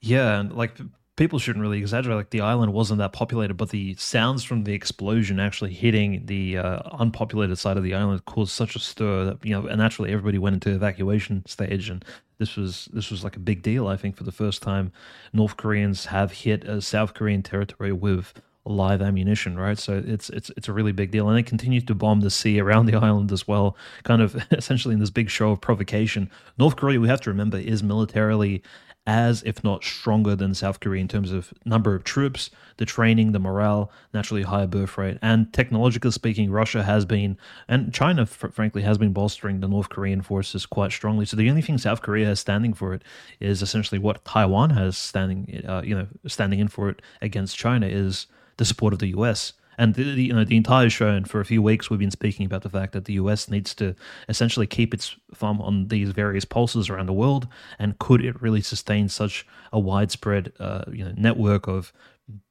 [0.00, 0.78] Yeah, and like
[1.16, 2.16] people shouldn't really exaggerate.
[2.16, 6.58] Like the island wasn't that populated, but the sounds from the explosion actually hitting the
[6.58, 10.10] uh, unpopulated side of the island caused such a stir that you know, and naturally
[10.10, 12.04] everybody went into evacuation stage, and
[12.38, 13.88] this was this was like a big deal.
[13.88, 14.90] I think for the first time,
[15.32, 18.32] North Koreans have hit a South Korean territory with
[18.64, 19.78] live ammunition, right?
[19.78, 22.60] So it's it's it's a really big deal, and they continue to bomb the sea
[22.60, 26.30] around the island as well, kind of essentially in this big show of provocation.
[26.58, 28.62] North Korea, we have to remember, is militarily
[29.06, 33.32] as, if not stronger than South Korea in terms of number of troops, the training,
[33.32, 35.18] the morale, naturally higher birth rate.
[35.20, 37.36] And technologically speaking, Russia has been,
[37.66, 41.26] and China, frankly, has been bolstering the North Korean forces quite strongly.
[41.26, 43.02] So the only thing South Korea has standing for it
[43.40, 47.86] is essentially what Taiwan has standing, uh, you know, standing in for it against China
[47.86, 49.52] is the support of the U.S.
[49.78, 52.10] And the, the, you know the entire show, and for a few weeks, we've been
[52.10, 53.94] speaking about the fact that the US needs to
[54.28, 57.48] essentially keep its thumb on these various pulses around the world.
[57.78, 61.92] And could it really sustain such a widespread, uh, you know, network of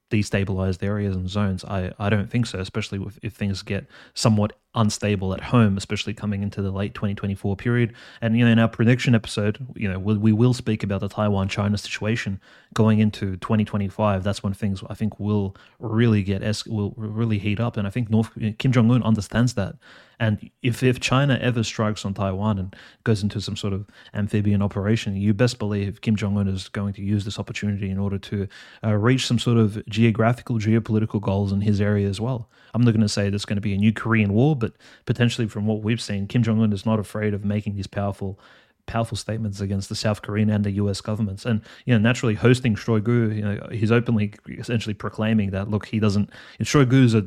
[0.09, 1.63] destabilized areas and zones?
[1.63, 3.85] I, I don't think so, especially if, if things get
[4.15, 7.93] somewhat unstable at home, especially coming into the late 2024 period.
[8.21, 11.09] And you know, in our prediction episode, you know, we, we will speak about the
[11.09, 12.39] Taiwan-China situation
[12.73, 14.23] going into 2025.
[14.23, 17.77] That's when things I think will really get es- will really heat up.
[17.77, 19.75] And I think North Kim Jong Un understands that.
[20.21, 24.61] And if, if China ever strikes on Taiwan and goes into some sort of amphibian
[24.61, 28.19] operation, you best believe Kim Jong un is going to use this opportunity in order
[28.19, 28.47] to
[28.83, 32.51] uh, reach some sort of geographical, geopolitical goals in his area as well.
[32.75, 34.73] I'm not going to say there's going to be a new Korean War, but
[35.05, 38.39] potentially from what we've seen, Kim Jong un is not afraid of making these powerful
[38.87, 41.01] powerful statements against the South Korean and the U.S.
[41.01, 45.85] governments, and you know, naturally hosting Shoigu, you know, he's openly essentially proclaiming that look,
[45.85, 46.29] he doesn't.
[46.61, 47.25] Shoigu is a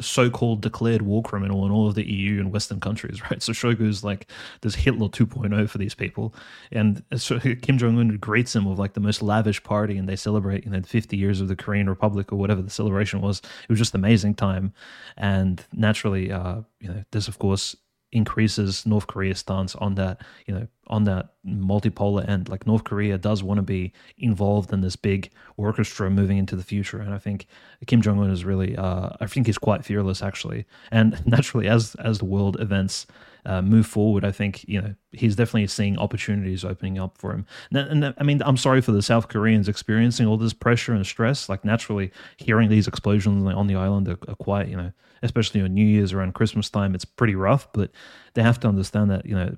[0.00, 3.42] so-called declared war criminal in all of the EU and Western countries, right?
[3.42, 4.26] So Shoigu's like
[4.60, 6.34] this Hitler 2.0 for these people,
[6.72, 10.16] and so Kim Jong Un greets him with like the most lavish party, and they
[10.16, 13.38] celebrate you know 50 years of the Korean Republic or whatever the celebration was.
[13.62, 14.72] It was just amazing time,
[15.16, 17.76] and naturally, uh, you know, this of course
[18.12, 22.48] increases North Korea's stance on that, you know, on that multipolar end.
[22.48, 26.64] Like North Korea does want to be involved in this big orchestra moving into the
[26.64, 27.46] future, and I think
[27.86, 30.66] Kim Jong Un is really, uh, I think he's quite fearless actually.
[30.90, 33.06] And naturally, as as the world events
[33.46, 37.46] uh, move forward, I think you know he's definitely seeing opportunities opening up for him.
[37.72, 41.06] And, and, I mean, I'm sorry for the South Koreans experiencing all this pressure and
[41.06, 41.48] stress.
[41.48, 44.92] Like naturally, hearing these explosions on the island are, are quite you know,
[45.22, 47.72] especially on New Year's around Christmas time, it's pretty rough.
[47.72, 47.90] But
[48.34, 49.56] they have to understand that you know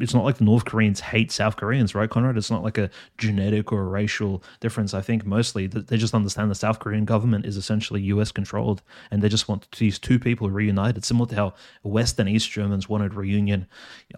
[0.00, 2.36] it's not like the North Koreans hate South Koreans, right, Conrad?
[2.36, 4.92] It's not like a genetic or a racial difference.
[4.92, 8.32] I think mostly they just understand the South Korean government is essentially U.S.
[8.32, 12.50] controlled, and they just want these two people reunited, similar to how West and East
[12.50, 13.66] Germans wanted reunion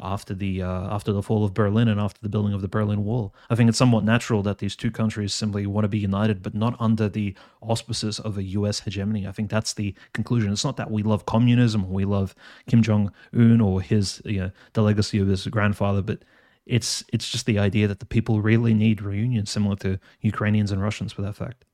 [0.01, 3.05] after the uh, after the fall of Berlin and after the building of the Berlin
[3.05, 3.35] Wall.
[3.51, 6.55] I think it's somewhat natural that these two countries simply want to be united, but
[6.55, 8.81] not under the auspices of a U.S.
[8.81, 9.27] hegemony.
[9.27, 10.53] I think that's the conclusion.
[10.53, 12.35] It's not that we love communism, or we love
[12.67, 16.25] Kim Jong Un, or his you know, the legacy of his grandfather, but
[16.67, 20.83] it's it's just the idea that the people really need reunion, similar to Ukrainians and
[20.83, 21.65] Russians for that fact.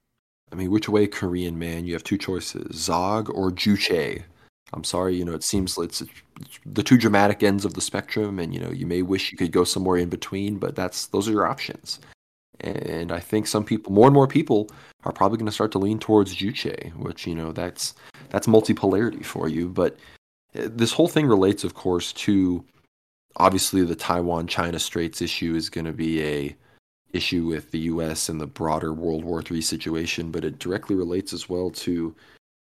[0.51, 1.85] I mean, which way, Korean man?
[1.87, 4.23] You have two choices: Zog or Juche.
[4.75, 8.39] I'm sorry, you know, it seems it's, it's the two dramatic ends of the spectrum,
[8.39, 11.29] and you know, you may wish you could go somewhere in between, but that's those
[11.29, 12.01] are your options.
[12.61, 14.71] And I think some people, more and more people,
[15.05, 17.95] are probably going to start to lean towards Juche, which you know, that's
[18.31, 19.69] that's multipolarity for you.
[19.69, 19.97] But
[20.55, 22.65] uh, this whole thing relates, of course, to
[23.37, 26.57] obviously the Taiwan China Straits issue is going to be a
[27.13, 28.29] issue with the U.S.
[28.29, 32.15] and the broader World War III situation, but it directly relates as well to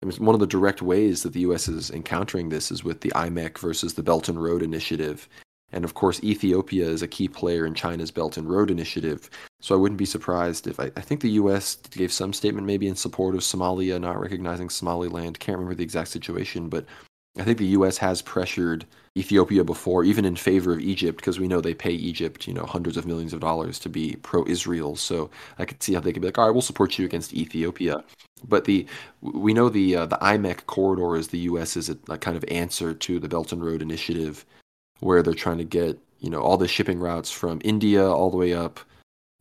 [0.03, 1.67] I mean, one of the direct ways that the U.S.
[1.67, 5.29] is encountering this is with the IMEC versus the Belt and Road Initiative.
[5.71, 9.29] And of course, Ethiopia is a key player in China's Belt and Road Initiative.
[9.61, 11.75] So I wouldn't be surprised if I, I think the U.S.
[11.75, 15.39] gave some statement maybe in support of Somalia not recognizing Somaliland.
[15.39, 16.85] Can't remember the exact situation, but
[17.37, 17.97] I think the U.S.
[17.97, 18.85] has pressured
[19.17, 22.65] Ethiopia before, even in favor of Egypt, because we know they pay Egypt, you know,
[22.65, 24.95] hundreds of millions of dollars to be pro-Israel.
[24.95, 27.33] So I could see how they could be like, all right, we'll support you against
[27.33, 28.03] Ethiopia.
[28.47, 28.85] But the
[29.21, 31.77] we know the uh, the IMEC corridor is the U.S.
[31.77, 34.45] is a, a kind of answer to the Belt and Road Initiative,
[34.99, 38.37] where they're trying to get you know all the shipping routes from India all the
[38.37, 38.79] way up,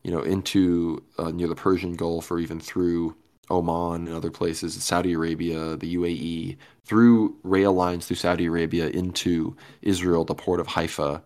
[0.05, 3.16] you know, into uh, near the Persian Gulf or even through
[3.51, 9.57] Oman and other places, Saudi Arabia, the UAE, through rail lines through Saudi Arabia into
[9.82, 11.22] Israel, the port of Haifa.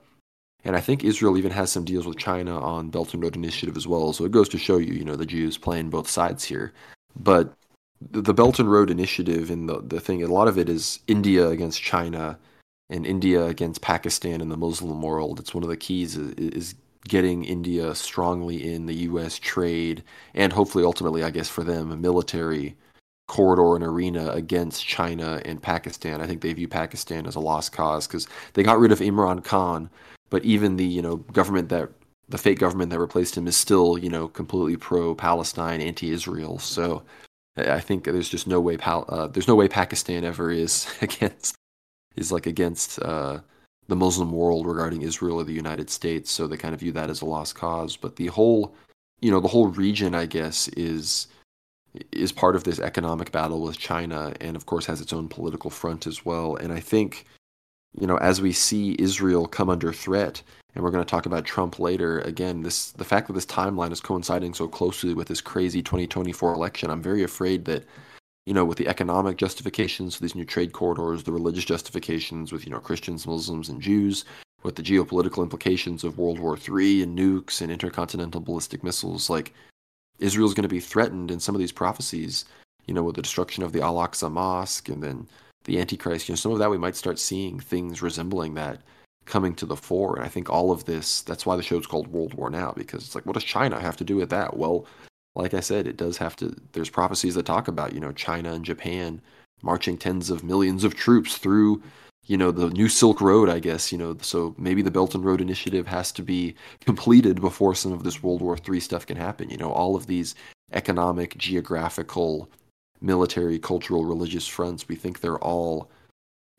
[0.64, 3.76] And I think Israel even has some deals with China on Belt and Road Initiative
[3.76, 4.12] as well.
[4.12, 6.72] So it goes to show you, you know, the Jews playing both sides here.
[7.14, 7.54] But
[8.00, 11.48] the Belt and Road Initiative and the, the thing, a lot of it is India
[11.48, 12.38] against China
[12.90, 15.40] and India against Pakistan and the Muslim world.
[15.40, 16.74] It's one of the keys is, is
[17.09, 19.38] getting India strongly in the U.S.
[19.38, 20.02] trade
[20.34, 22.76] and hopefully ultimately, I guess, for them, a military
[23.26, 26.20] corridor and arena against China and Pakistan.
[26.20, 29.42] I think they view Pakistan as a lost cause because they got rid of Imran
[29.44, 29.90] Khan,
[30.30, 31.90] but even the you know government that
[32.28, 36.59] the fake government that replaced him is still you know completely pro-Palestine, anti-Israel.
[36.59, 37.02] So
[37.57, 41.55] I think there's just no way Pal- uh, there's no way Pakistan ever is against
[42.16, 43.40] is like against uh,
[43.89, 47.11] the Muslim world regarding Israel or the United States, so they kind of view that
[47.11, 47.97] as a lost cause.
[47.97, 48.74] But the whole,
[49.20, 51.28] you know, the whole region, I guess, is
[52.11, 55.70] is part of this economic battle with China, and of course has its own political
[55.70, 56.57] front as well.
[56.57, 57.24] And I think,
[58.01, 60.43] you know, as we see Israel come under threat,
[60.74, 62.20] and we're going to talk about Trump later.
[62.20, 66.53] Again, this the fact that this timeline is coinciding so closely with this crazy 2024
[66.53, 67.85] election, I'm very afraid that
[68.47, 72.66] you know, with the economic justifications for these new trade corridors, the religious justifications with,
[72.66, 74.24] you know, Christians, Muslims, and Jews,
[74.62, 79.53] with the geopolitical implications of World War III and nukes and intercontinental ballistic missiles, like
[80.18, 82.45] Israel's going to be threatened in some of these prophecies,
[82.86, 85.26] you know, with the destruction of the Al Aqsa Mosque and then
[85.64, 88.80] the Antichrist, you know, some of that we might start seeing things resembling that
[89.24, 90.16] coming to the fore.
[90.16, 93.05] And I think all of this, that's why the show's called World War Now, because
[93.05, 94.57] it's like, what does China have to do with that?
[94.57, 94.86] Well,
[95.35, 98.53] like I said, it does have to, there's prophecies that talk about, you know, China
[98.53, 99.20] and Japan
[99.62, 101.82] marching tens of millions of troops through,
[102.26, 105.24] you know, the new Silk Road, I guess, you know, so maybe the Belt and
[105.24, 109.16] Road Initiative has to be completed before some of this World War III stuff can
[109.16, 109.51] happen.
[109.51, 110.35] You know, all of these
[110.72, 112.49] economic, geographical,
[113.01, 115.91] military, cultural, religious fronts, we think they're all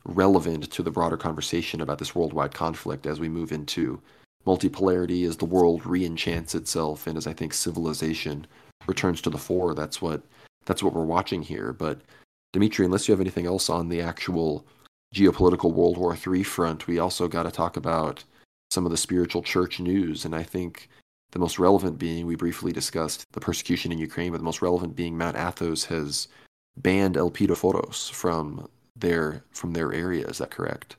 [0.06, 4.00] relevant to the broader conversation about this worldwide conflict as we move into
[4.46, 8.46] multipolarity, as the world re-enchants itself, and as I think civilization
[8.88, 9.74] returns to the fore.
[9.74, 10.22] That's what
[10.66, 11.74] that's what we're watching here.
[11.74, 12.02] But
[12.54, 14.66] Dimitri, unless you have anything else on the actual
[15.14, 18.24] geopolitical World War III front, we also got to talk about
[18.72, 20.26] some of the spiritual church news.
[20.26, 20.90] And I think
[21.32, 24.96] the most relevant being, we briefly discussed the persecution in Ukraine, but the most relevant
[24.96, 26.28] being Mount Athos has
[26.78, 30.28] banned Elpidophoros from their from their area.
[30.28, 30.96] Is that correct?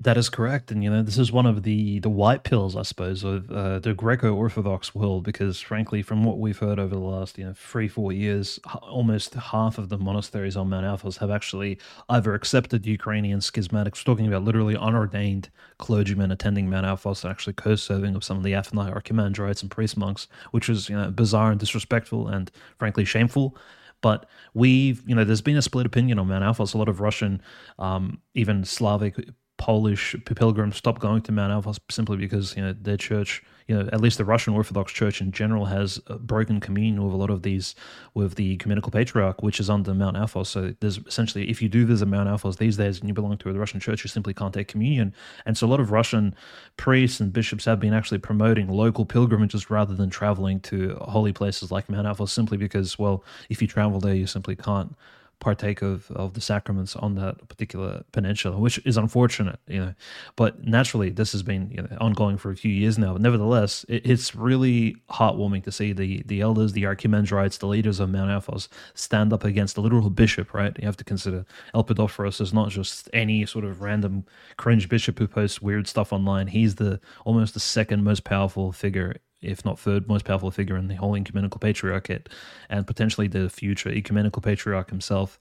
[0.00, 2.82] That is correct, and you know this is one of the the white pills, I
[2.82, 5.22] suppose, of uh, the Greco-Orthodox world.
[5.24, 9.34] Because frankly, from what we've heard over the last you know three four years, almost
[9.34, 11.78] half of the monasteries on Mount Athos have actually
[12.08, 14.04] either accepted Ukrainian schismatics.
[14.04, 18.52] Talking about literally unordained clergymen attending Mount Athos and actually co-serving with some of the
[18.52, 23.56] Athonite archimandrites and priest monks, which is you know bizarre and disrespectful and frankly shameful.
[24.02, 26.74] But we've, you know, there's been a split opinion on Mount Athos.
[26.74, 27.40] A lot of Russian,
[27.78, 29.16] um, even Slavic
[29.56, 33.88] Polish pilgrims stopped going to Mount Athos simply because you know their church, you know,
[33.92, 37.42] at least the Russian Orthodox Church in general has broken communion with a lot of
[37.42, 37.74] these
[38.14, 40.50] with the ecumenical patriarch, which is under Mount Athos.
[40.50, 43.52] So there's essentially, if you do visit Mount Athos these days and you belong to
[43.52, 45.14] the Russian Church, you simply can't take communion.
[45.46, 46.34] And so a lot of Russian
[46.76, 51.70] priests and bishops have been actually promoting local pilgrimages rather than traveling to holy places
[51.70, 54.94] like Mount Athos, simply because, well, if you travel there, you simply can't
[55.40, 59.94] partake of, of the sacraments on that particular peninsula, which is unfortunate, you know.
[60.36, 63.12] But naturally, this has been you know, ongoing for a few years now.
[63.12, 68.00] But nevertheless, it, it's really heartwarming to see the the elders, the archimandrites, the leaders
[68.00, 70.54] of Mount Athos stand up against the literal bishop.
[70.54, 70.76] Right?
[70.78, 74.24] You have to consider Elpidophoros is not just any sort of random
[74.56, 76.48] cringe bishop who posts weird stuff online.
[76.48, 80.88] He's the almost the second most powerful figure if not third most powerful figure in
[80.88, 82.28] the whole ecumenical patriarchate,
[82.68, 85.38] and potentially the future ecumenical patriarch himself,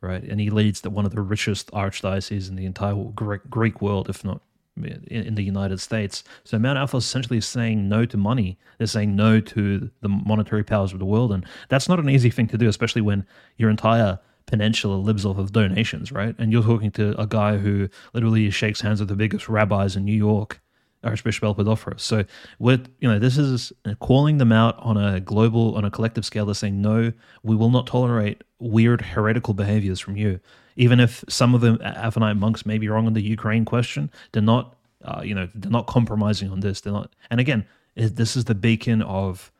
[0.00, 0.22] right?
[0.22, 4.08] And he leads the, one of the richest archdioceses in the entire Greek, Greek world,
[4.08, 4.40] if not
[4.76, 6.22] in, in the United States.
[6.44, 8.58] So Mount essentially is saying no to money.
[8.78, 12.30] They're saying no to the monetary powers of the world, and that's not an easy
[12.30, 13.26] thing to do, especially when
[13.56, 16.34] your entire peninsula lives off of donations, right?
[16.38, 20.04] And you're talking to a guy who literally shakes hands with the biggest rabbis in
[20.04, 20.60] New York
[21.06, 22.00] Archbishop Elpidophoros.
[22.00, 22.24] So
[22.58, 26.46] with you know this is calling them out on a global on a collective scale.
[26.46, 30.40] They're saying no, we will not tolerate weird heretical behaviors from you.
[30.76, 34.42] Even if some of the Athonite monks may be wrong on the Ukraine question, they're
[34.42, 36.80] not uh, you know they're not compromising on this.
[36.80, 37.14] They're not.
[37.30, 39.50] And again, this is the beacon of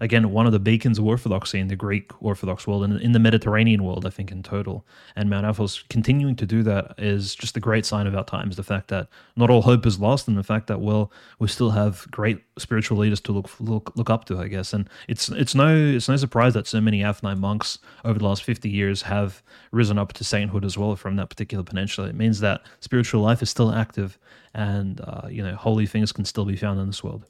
[0.00, 3.18] again one of the beacons of orthodoxy in the Greek Orthodox world and in the
[3.18, 4.86] Mediterranean world, I think in total.
[5.16, 8.56] And Mount Athos continuing to do that is just a great sign of our times.
[8.56, 11.70] The fact that not all hope is lost, and the fact that well, we still
[11.70, 14.72] have great spiritual leaders to look look look up to, I guess.
[14.72, 18.42] And it's it's no it's no surprise that so many Athonite monks over the last
[18.42, 19.42] fifty years have
[19.72, 22.08] risen up to sainthood as well from that particular peninsula.
[22.08, 24.18] It means that spiritual life is still active,
[24.54, 27.24] and uh, you know holy things can still be found in this world.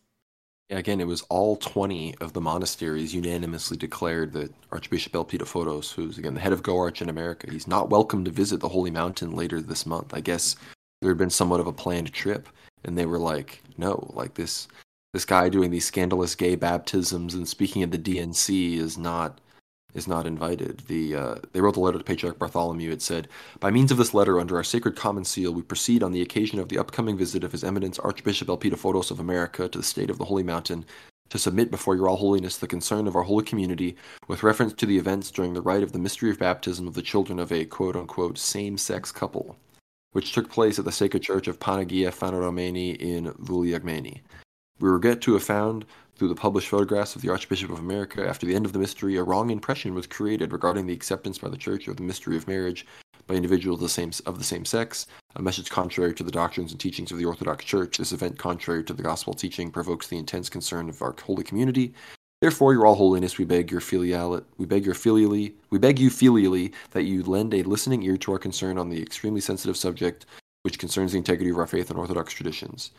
[0.71, 6.35] Again, it was all 20 of the monasteries unanimously declared that Archbishop Elpidophoros, who's again
[6.35, 9.61] the head of GOARCH in America, he's not welcome to visit the Holy Mountain later
[9.61, 10.15] this month.
[10.15, 10.57] I guess
[11.01, 12.49] there had been somewhat of a planned trip,
[12.83, 14.67] and they were like, no, like this
[15.13, 19.41] this guy doing these scandalous gay baptisms and speaking at the DNC is not
[19.95, 20.83] is not invited.
[20.89, 22.91] The uh, they wrote the letter to Patriarch Bartholomew.
[22.91, 23.29] It said,
[23.61, 26.59] "By means of this letter, under our sacred common seal, we proceed on the occasion
[26.59, 30.19] of the upcoming visit of His Eminence Archbishop Elpidophoros of America to the state of
[30.19, 30.85] the Holy Mountain."
[31.31, 33.97] To submit before your All Holiness the concern of our holy community
[34.29, 37.03] with reference to the events during the rite of the mystery of baptism of the
[37.03, 39.57] children of a quote unquote same sex couple,
[40.13, 44.21] which took place at the Sacred Church of Panagia Phaneromeni in Vouliagmeni.
[44.79, 45.87] We regret to have found
[46.17, 49.17] through the published photographs of the Archbishop of America, after the end of the mystery,
[49.17, 52.47] a wrong impression was created regarding the acceptance by the Church of the mystery of
[52.47, 52.87] marriage
[53.27, 55.07] by individuals of the same, of the same sex,
[55.37, 57.99] a message contrary to the doctrines and teachings of the Orthodox Church.
[57.99, 61.95] This event, contrary to the gospel teaching, provokes the intense concern of our holy community.
[62.41, 66.11] Therefore, your all holiness, we beg your filial, we beg your filially, we beg you
[66.11, 70.27] filially that you lend a listening ear to our concern on the extremely sensitive subject
[70.63, 72.91] which concerns the integrity of our faith and Orthodox traditions.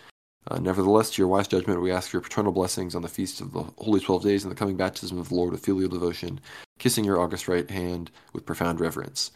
[0.52, 3.52] Uh, nevertheless, to your wise judgment, we ask your paternal blessings on the feast of
[3.52, 6.40] the Holy Twelve Days and the coming baptism of the Lord with filial devotion,
[6.80, 9.32] kissing your august right hand with profound reverence.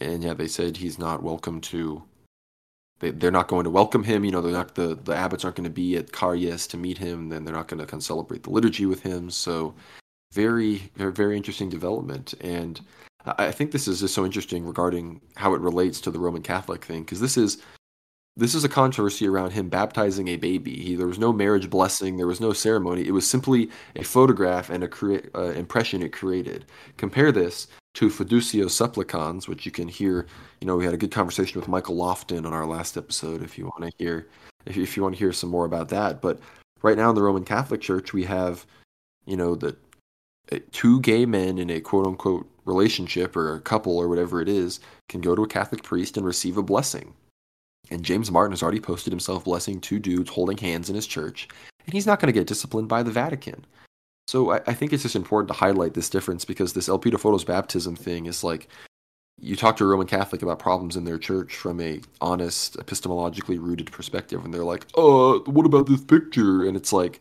[0.00, 2.02] and yeah, they said he's not welcome to.
[3.00, 4.24] They, they're not going to welcome him.
[4.24, 6.98] You know, they're not the the abbots aren't going to be at Karyes to meet
[6.98, 7.28] him.
[7.28, 9.30] Then they're not going to come celebrate the liturgy with him.
[9.30, 9.74] So,
[10.32, 12.34] very very very interesting development.
[12.40, 12.80] And
[13.26, 16.84] I think this is just so interesting regarding how it relates to the Roman Catholic
[16.84, 17.62] thing because this is
[18.36, 20.76] this is a controversy around him baptizing a baby.
[20.76, 23.06] He, there was no marriage blessing, there was no ceremony.
[23.06, 26.64] It was simply a photograph and a crea- uh, impression it created.
[26.96, 30.26] Compare this to Fiducia Supplicans, which you can hear.
[30.60, 33.42] You know, we had a good conversation with Michael Lofton on our last episode.
[33.42, 34.28] If you want to hear,
[34.64, 36.38] if you, if you want to hear some more about that, but
[36.82, 38.64] right now in the Roman Catholic Church, we have,
[39.26, 39.76] you know, the
[40.72, 44.80] two gay men in a quote unquote relationship or a couple or whatever it is
[45.08, 47.14] can go to a Catholic priest and receive a blessing.
[47.90, 51.48] And James Martin has already posted himself blessing two dudes holding hands in his church,
[51.86, 53.64] and he's not going to get disciplined by the Vatican.
[54.28, 57.96] So I, I, think it's just important to highlight this difference because this Elpidophoros baptism
[57.96, 58.68] thing is like
[59.40, 63.58] you talk to a Roman Catholic about problems in their church from a honest, epistemologically
[63.58, 67.20] rooted perspective, and they're like, "Uh, what about this picture?" And it's like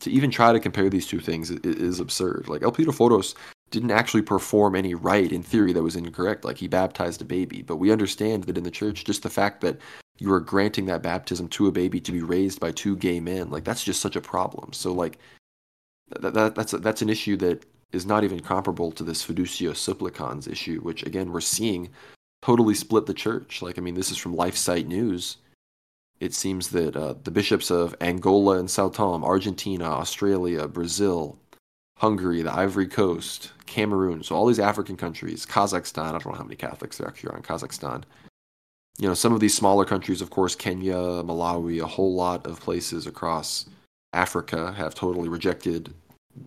[0.00, 2.48] to even try to compare these two things is, absurd.
[2.48, 3.34] Like Elpidophoros
[3.74, 6.44] didn't actually perform any rite in theory that was incorrect.
[6.44, 9.60] Like he baptized a baby, but we understand that in the church, just the fact
[9.60, 9.78] that
[10.18, 13.50] you are granting that baptism to a baby to be raised by two gay men,
[13.50, 14.72] like that's just such a problem.
[14.72, 15.18] So like
[16.20, 19.74] that, that that's a, that's an issue that is not even comparable to this fiducia
[19.74, 21.90] supplicans issue, which again we're seeing
[22.42, 23.60] totally split the church.
[23.60, 25.38] Like I mean, this is from LifeSite News.
[26.20, 31.36] It seems that uh, the bishops of Angola and Sao Tome, Argentina, Australia, Brazil,
[31.98, 36.08] Hungary, the Ivory Coast, Cameroon, so all these African countries, Kazakhstan.
[36.08, 38.02] I don't know how many Catholics there actually are in Kazakhstan.
[38.98, 42.60] You know, some of these smaller countries, of course, Kenya, Malawi, a whole lot of
[42.60, 43.66] places across
[44.12, 45.92] Africa have totally rejected.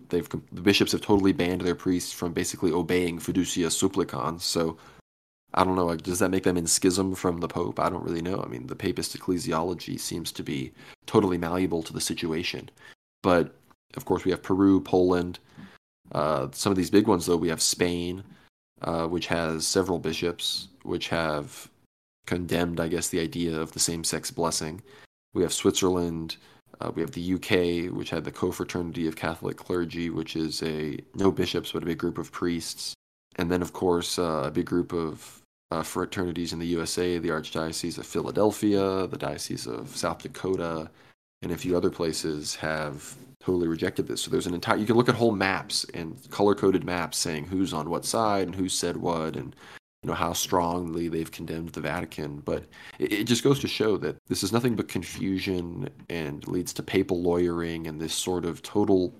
[0.08, 4.44] They've the bishops have totally banned their priests from basically obeying fiducia supplicans.
[4.44, 4.78] So
[5.54, 5.94] I don't know.
[5.96, 7.80] Does that make them in schism from the Pope?
[7.80, 8.42] I don't really know.
[8.44, 10.72] I mean, the papist ecclesiology seems to be
[11.06, 12.70] totally malleable to the situation.
[13.22, 13.54] But
[13.96, 15.38] of course, we have Peru, Poland.
[16.12, 18.22] Uh, some of these big ones, though, we have Spain,
[18.82, 21.70] uh, which has several bishops, which have
[22.26, 24.82] condemned, I guess, the idea of the same-sex blessing.
[25.34, 26.36] We have Switzerland,
[26.80, 30.98] uh, we have the UK, which had the Confraternity of Catholic Clergy, which is a
[31.14, 32.94] no bishops but a big group of priests,
[33.36, 37.30] and then of course uh, a big group of uh, fraternities in the USA: the
[37.30, 40.88] Archdiocese of Philadelphia, the Diocese of South Dakota,
[41.42, 43.16] and a few other places have
[43.48, 44.20] totally rejected this.
[44.20, 47.72] So there's an entire you can look at whole maps and color-coded maps saying who's
[47.72, 49.56] on what side and who said what and
[50.02, 52.64] you know how strongly they've condemned the Vatican, but
[52.98, 56.82] it, it, just goes to show that this is nothing but confusion and leads to
[56.82, 59.14] papal lawyering and this sort of total.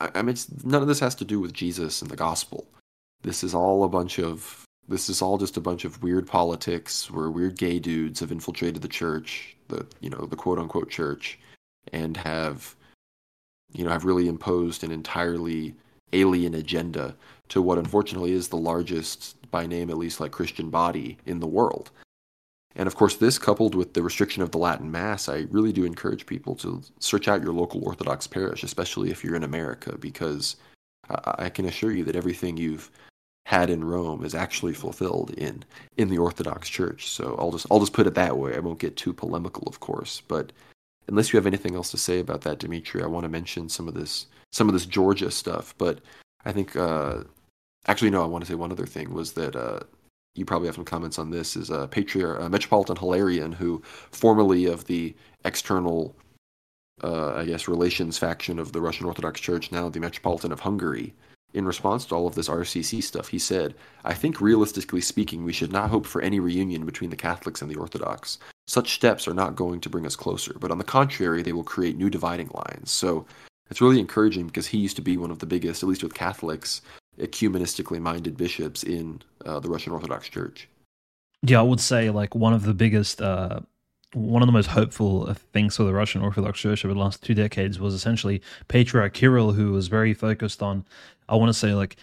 [0.00, 2.66] I, I mean, none of this has to do with Jesus and the gospel.
[3.22, 4.64] This is all a bunch of.
[4.88, 8.82] This is all just a bunch of weird politics where weird gay dudes have infiltrated
[8.82, 11.38] the church, the you know the quote unquote church,
[11.92, 12.74] and have,
[13.72, 15.74] you know, have really imposed an entirely
[16.12, 17.14] alien agenda
[17.48, 21.46] to what unfortunately is the largest by name at least like Christian body in the
[21.46, 21.90] world.
[22.76, 25.84] And of course, this coupled with the restriction of the Latin Mass, I really do
[25.84, 30.56] encourage people to search out your local Orthodox parish, especially if you're in America, because
[31.08, 32.90] I, can assure you that everything you've
[33.46, 35.64] had in Rome is actually fulfilled in
[35.96, 37.08] in the Orthodox Church.
[37.08, 38.54] So I'll just I'll just put it that way.
[38.54, 40.52] I won't get too polemical, of course, but
[41.10, 43.88] unless you have anything else to say about that, Dimitri, I want to mention some
[43.88, 45.74] of this some of this Georgia stuff.
[45.76, 46.00] But
[46.44, 47.24] I think uh,
[47.86, 48.22] Actually, no.
[48.22, 49.80] I want to say one other thing was that uh,
[50.34, 51.56] you probably have some comments on this.
[51.56, 56.14] Is a uh, patriarch, uh, Metropolitan Hilarion, who formerly of the external,
[57.02, 61.14] uh, I guess, relations faction of the Russian Orthodox Church, now the Metropolitan of Hungary.
[61.52, 65.52] In response to all of this RCC stuff, he said, I think realistically speaking, we
[65.52, 68.38] should not hope for any reunion between the Catholics and the Orthodox.
[68.70, 71.64] Such steps are not going to bring us closer, but on the contrary, they will
[71.64, 72.92] create new dividing lines.
[72.92, 73.26] So
[73.68, 76.14] it's really encouraging because he used to be one of the biggest, at least with
[76.14, 76.80] Catholics,
[77.18, 80.68] ecumenistically minded bishops in uh, the Russian Orthodox Church.
[81.42, 83.58] Yeah, I would say like one of the biggest, uh,
[84.14, 87.34] one of the most hopeful things for the Russian Orthodox Church over the last two
[87.34, 90.84] decades was essentially Patriarch Kirill, who was very focused on,
[91.28, 91.96] I want to say like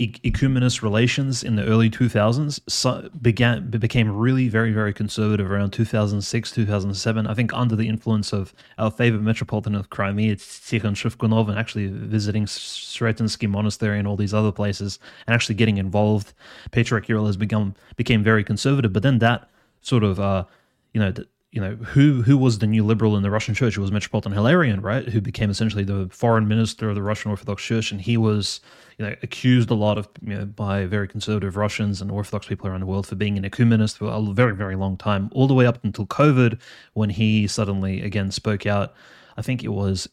[0.00, 6.50] ecumenist relations in the early 2000s so began became really very very conservative around 2006
[6.50, 11.56] 2007 i think under the influence of our favorite metropolitan of crimea Tikhon Shevkunov and
[11.56, 16.32] actually visiting Sretensky monastery and all these other places and actually getting involved.
[16.72, 19.48] Patriarch Kirill has become became very conservative but then that
[19.82, 20.44] sort of uh
[20.92, 21.12] you know
[21.54, 23.76] you know who who was the new liberal in the Russian church?
[23.76, 25.08] It was Metropolitan Hilarion, right?
[25.08, 28.60] Who became essentially the foreign minister of the Russian Orthodox Church, and he was
[28.98, 32.66] you know accused a lot of you know, by very conservative Russians and Orthodox people
[32.66, 35.54] around the world for being an ecumenist for a very very long time, all the
[35.54, 36.58] way up until COVID,
[36.94, 38.92] when he suddenly again spoke out.
[39.36, 40.08] I think it was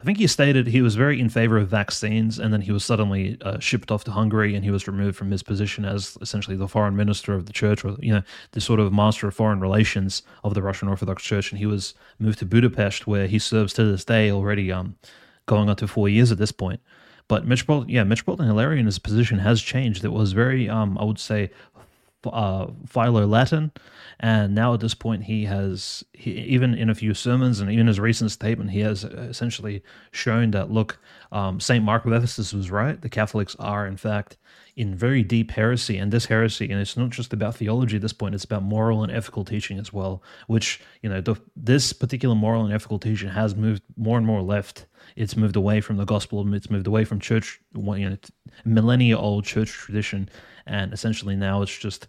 [0.00, 2.84] I think he stated he was very in favor of vaccines, and then he was
[2.84, 6.56] suddenly uh, shipped off to Hungary, and he was removed from his position as essentially
[6.56, 8.22] the foreign minister of the church, or you know,
[8.52, 11.92] the sort of master of foreign relations of the Russian Orthodox Church, and he was
[12.18, 14.96] moved to Budapest, where he serves to this day, already um,
[15.44, 16.80] going on to four years at this point.
[17.28, 20.02] But Metropolitan, yeah, Metropolitan Hilarion's position has changed.
[20.02, 21.50] It was very, um, I would say,
[22.26, 23.72] uh, Philo Latin,
[24.18, 27.86] and now at this point he has he, even in a few sermons and even
[27.86, 30.98] his recent statement he has essentially shown that look
[31.32, 33.00] um, Saint Mark of Ephesus was right.
[33.00, 34.36] The Catholics are in fact
[34.76, 38.12] in very deep heresy, and this heresy, and it's not just about theology at this
[38.12, 40.22] point; it's about moral and ethical teaching as well.
[40.46, 44.42] Which you know, the, this particular moral and ethical teaching has moved more and more
[44.42, 44.86] left.
[45.16, 46.54] It's moved away from the gospel.
[46.54, 48.16] It's moved away from church, you know,
[48.64, 50.28] millennia old church tradition,
[50.66, 52.08] and essentially now it's just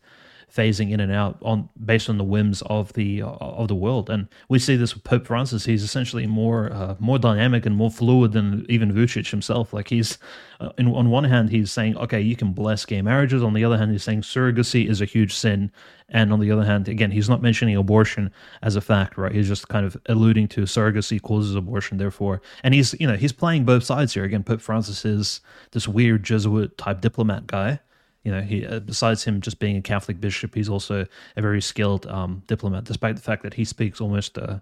[0.54, 4.10] phasing in and out on based on the whims of the uh, of the world.
[4.10, 5.66] And we see this with Pope Francis.
[5.66, 9.74] He's essentially more uh, more dynamic and more fluid than even Vucic himself.
[9.74, 10.18] Like he's
[10.60, 13.44] uh, in, on one hand he's saying, okay, you can bless gay marriages.
[13.44, 15.72] On the other hand, he's saying surrogacy is a huge sin.
[16.14, 19.32] And on the other hand, again, he's not mentioning abortion as a fact, right?
[19.32, 22.42] He's just kind of alluding to surrogacy causes abortion, therefore.
[22.66, 24.26] And he's, you know, he's playing both sides here.
[24.26, 25.40] Again, Pope Francis is
[25.72, 27.80] this weird Jesuit type diplomat guy
[28.24, 31.06] you know, he uh, besides him just being a Catholic bishop, he's also
[31.36, 34.60] a very skilled um, diplomat, despite the fact that he speaks almost uh,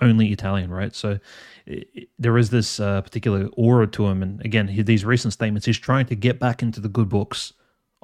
[0.00, 0.94] only Italian, right?
[0.94, 1.18] So
[1.66, 5.66] it, there is this uh, particular aura to him, and again, he, these recent statements,
[5.66, 7.52] he's trying to get back into the good books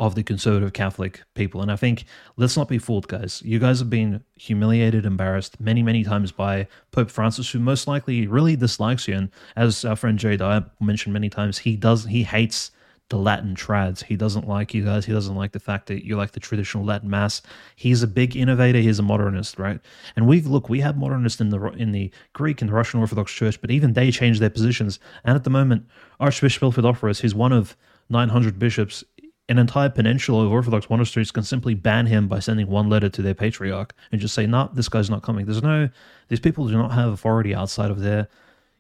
[0.01, 1.61] of the conservative Catholic people.
[1.61, 2.07] And I think
[2.38, 3.43] let's not be fooled, guys.
[3.45, 8.26] You guys have been humiliated, embarrassed many, many times by Pope Francis, who most likely
[8.26, 9.14] really dislikes you.
[9.14, 12.70] And as our friend Jerry Dyer mentioned many times, he does he hates
[13.11, 14.04] the Latin trads.
[14.04, 15.04] He doesn't like you guys.
[15.04, 17.42] He doesn't like the fact that you like the traditional Latin mass.
[17.74, 18.78] He's a big innovator.
[18.78, 19.80] He's a modernist, right?
[20.16, 23.32] And we look, we have modernists in the in the Greek and the Russian Orthodox
[23.32, 25.00] Church, but even they change their positions.
[25.24, 25.86] And at the moment,
[26.20, 27.76] Archbishop Elpidophoros, who's one of
[28.08, 29.02] 900 bishops,
[29.48, 33.22] an entire peninsula of Orthodox monasteries can simply ban him by sending one letter to
[33.22, 35.88] their patriarch and just say, "No, nah, this guy's not coming." There's no;
[36.28, 38.28] these people do not have authority outside of their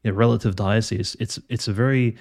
[0.04, 1.16] you know, relative diocese.
[1.18, 2.16] It's it's a very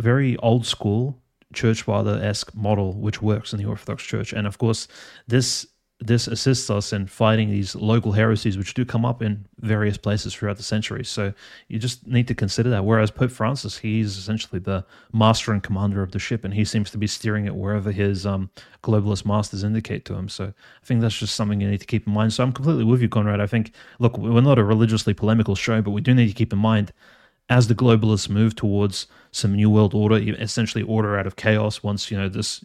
[0.00, 1.21] very old school
[1.52, 4.32] church father esque model which works in the Orthodox Church.
[4.32, 4.88] And of course,
[5.26, 5.66] this
[6.06, 10.34] this assists us in fighting these local heresies which do come up in various places
[10.34, 11.08] throughout the centuries.
[11.08, 11.32] So
[11.68, 12.84] you just need to consider that.
[12.84, 16.90] Whereas Pope Francis, he's essentially the master and commander of the ship, and he seems
[16.90, 18.50] to be steering it wherever his um,
[18.82, 20.28] globalist masters indicate to him.
[20.28, 22.32] So I think that's just something you need to keep in mind.
[22.32, 23.40] So I'm completely with you, Conrad.
[23.40, 26.52] I think, look, we're not a religiously polemical show, but we do need to keep
[26.52, 26.92] in mind
[27.52, 32.10] as the globalists move towards some new world order, essentially order out of chaos, once
[32.10, 32.64] you know this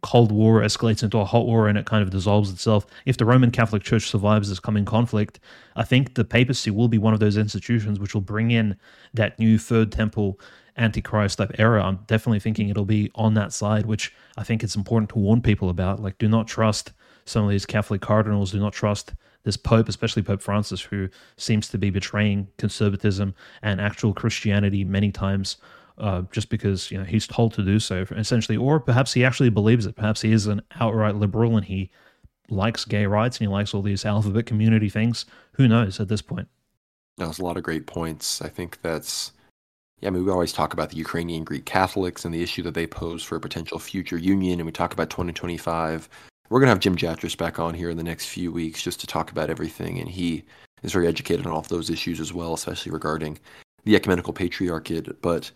[0.00, 2.86] Cold War escalates into a hot war and it kind of dissolves itself.
[3.04, 5.38] If the Roman Catholic Church survives this coming conflict,
[5.76, 8.78] I think the papacy will be one of those institutions which will bring in
[9.12, 10.40] that new third temple
[10.78, 11.84] antichrist type era.
[11.84, 15.42] I'm definitely thinking it'll be on that side, which I think it's important to warn
[15.42, 16.00] people about.
[16.00, 16.92] Like, do not trust
[17.26, 18.52] some of these Catholic cardinals.
[18.52, 19.12] Do not trust
[19.44, 25.10] this Pope, especially Pope Francis, who seems to be betraying conservatism and actual Christianity many
[25.10, 25.56] times.
[25.98, 29.50] Uh, just because you know he's told to do so, essentially, or perhaps he actually
[29.50, 29.94] believes it.
[29.94, 31.90] Perhaps he is an outright liberal and he
[32.48, 35.26] likes gay rights and he likes all these alphabet community things.
[35.52, 36.48] Who knows at this point?
[37.18, 38.40] That was a lot of great points.
[38.40, 39.32] I think that's
[40.00, 42.74] yeah, I mean, we always talk about the Ukrainian Greek Catholics and the issue that
[42.74, 46.08] they pose for a potential future union, and we talk about 2025
[46.48, 49.06] we're gonna have Jim Jatras back on here in the next few weeks just to
[49.06, 50.44] talk about everything, and he
[50.82, 53.38] is very educated on all of those issues as well, especially regarding
[53.84, 55.20] the ecumenical patriarchate.
[55.22, 55.50] But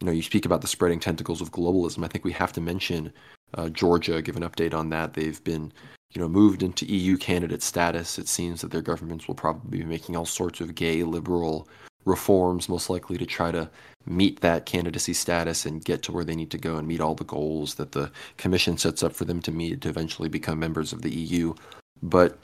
[0.00, 2.04] you know, you speak about the spreading tentacles of globalism.
[2.04, 3.12] I think we have to mention
[3.54, 4.22] uh, Georgia.
[4.22, 5.14] Give an update on that.
[5.14, 5.72] They've been
[6.12, 8.18] you know moved into EU candidate status.
[8.18, 11.68] It seems that their governments will probably be making all sorts of gay liberal
[12.04, 13.70] reforms, most likely to try to
[14.06, 17.14] meet that candidacy status and get to where they need to go and meet all
[17.14, 20.92] the goals that the Commission sets up for them to meet to eventually become members
[20.92, 21.54] of the EU.
[22.02, 22.38] But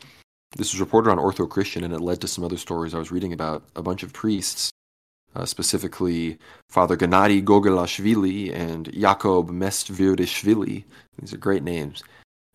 [0.57, 3.11] this was reported on Ortho Christian and it led to some other stories I was
[3.11, 4.71] reading about a bunch of priests,
[5.35, 6.39] uh, specifically
[6.69, 10.85] Father Gennady Gogolashvili and Jakob Mestvirdishvili.
[11.19, 12.03] These are great names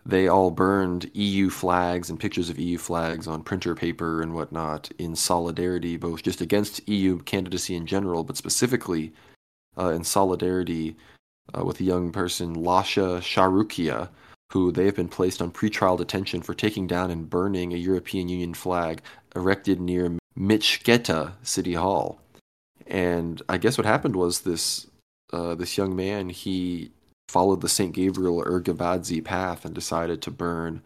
[0.06, 4.92] they all burned EU flags and pictures of EU flags on printer paper and whatnot
[4.98, 9.14] in solidarity, both just against EU candidacy in general, but specifically
[9.78, 10.96] uh, in solidarity
[11.58, 14.10] uh, with a young person, Lasha Sharukia,
[14.52, 18.28] who they have been placed on pretrial detention for taking down and burning a European
[18.28, 19.02] Union flag
[19.36, 22.20] erected near Mtskheta City Hall.
[22.88, 24.88] And I guess what happened was this
[25.32, 26.92] uh, this young man he
[27.32, 30.82] followed the Saint Gabriel Urgebadze path and decided to burn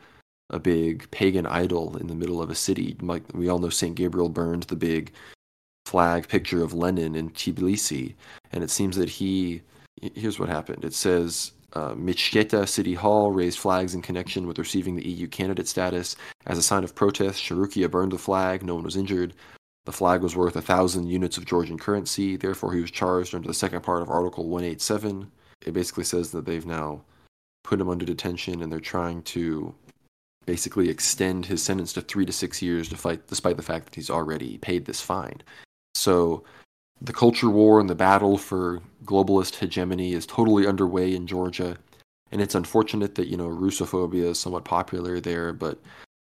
[0.51, 2.95] a big pagan idol in the middle of a city.
[3.01, 5.11] Like we all know, Saint Gabriel burned the big
[5.87, 8.13] flag picture of Lenin in Tbilisi,
[8.51, 9.63] and it seems that he.
[10.13, 10.85] Here's what happened.
[10.85, 15.67] It says uh, Mtskheta City Hall raised flags in connection with receiving the EU candidate
[15.67, 16.15] status.
[16.45, 18.61] As a sign of protest, Sharukia burned the flag.
[18.61, 19.33] No one was injured.
[19.85, 22.35] The flag was worth a thousand units of Georgian currency.
[22.35, 25.31] Therefore, he was charged under the second part of Article 187.
[25.65, 27.01] It basically says that they've now
[27.63, 29.73] put him under detention and they're trying to
[30.45, 34.11] basically extend his sentence to three to six years fight, despite the fact that he's
[34.11, 35.41] already paid this fine.
[35.95, 36.43] So
[37.01, 41.77] the culture war and the battle for globalist hegemony is totally underway in Georgia.
[42.31, 45.79] And it's unfortunate that, you know, Russophobia is somewhat popular there, but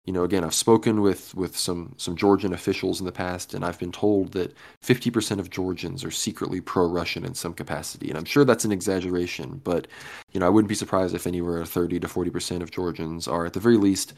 [0.05, 3.63] you know, again, I've spoken with, with some, some Georgian officials in the past, and
[3.63, 8.09] I've been told that 50% of Georgians are secretly pro-Russian in some capacity.
[8.09, 9.87] And I'm sure that's an exaggeration, but,
[10.31, 13.53] you know, I wouldn't be surprised if anywhere 30 to 40% of Georgians are, at
[13.53, 14.13] the very least,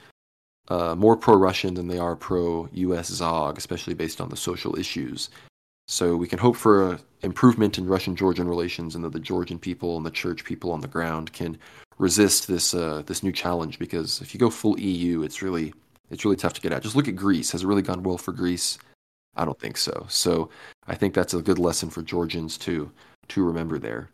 [0.70, 3.08] uh, more pro-Russian than they are pro-U.S.
[3.08, 5.30] Zog, especially based on the social issues.
[5.88, 9.98] So we can hope for an improvement in Russian-Georgian relations, and that the Georgian people
[9.98, 11.58] and the church people on the ground can
[11.98, 15.74] resist this uh, this new challenge because if you go full EU, it's really
[16.10, 16.82] it's really tough to get out.
[16.82, 17.52] Just look at Greece.
[17.52, 18.78] Has it really gone well for Greece?
[19.36, 20.06] I don't think so.
[20.10, 20.50] So
[20.88, 22.92] I think that's a good lesson for Georgians to
[23.30, 24.10] to remember there.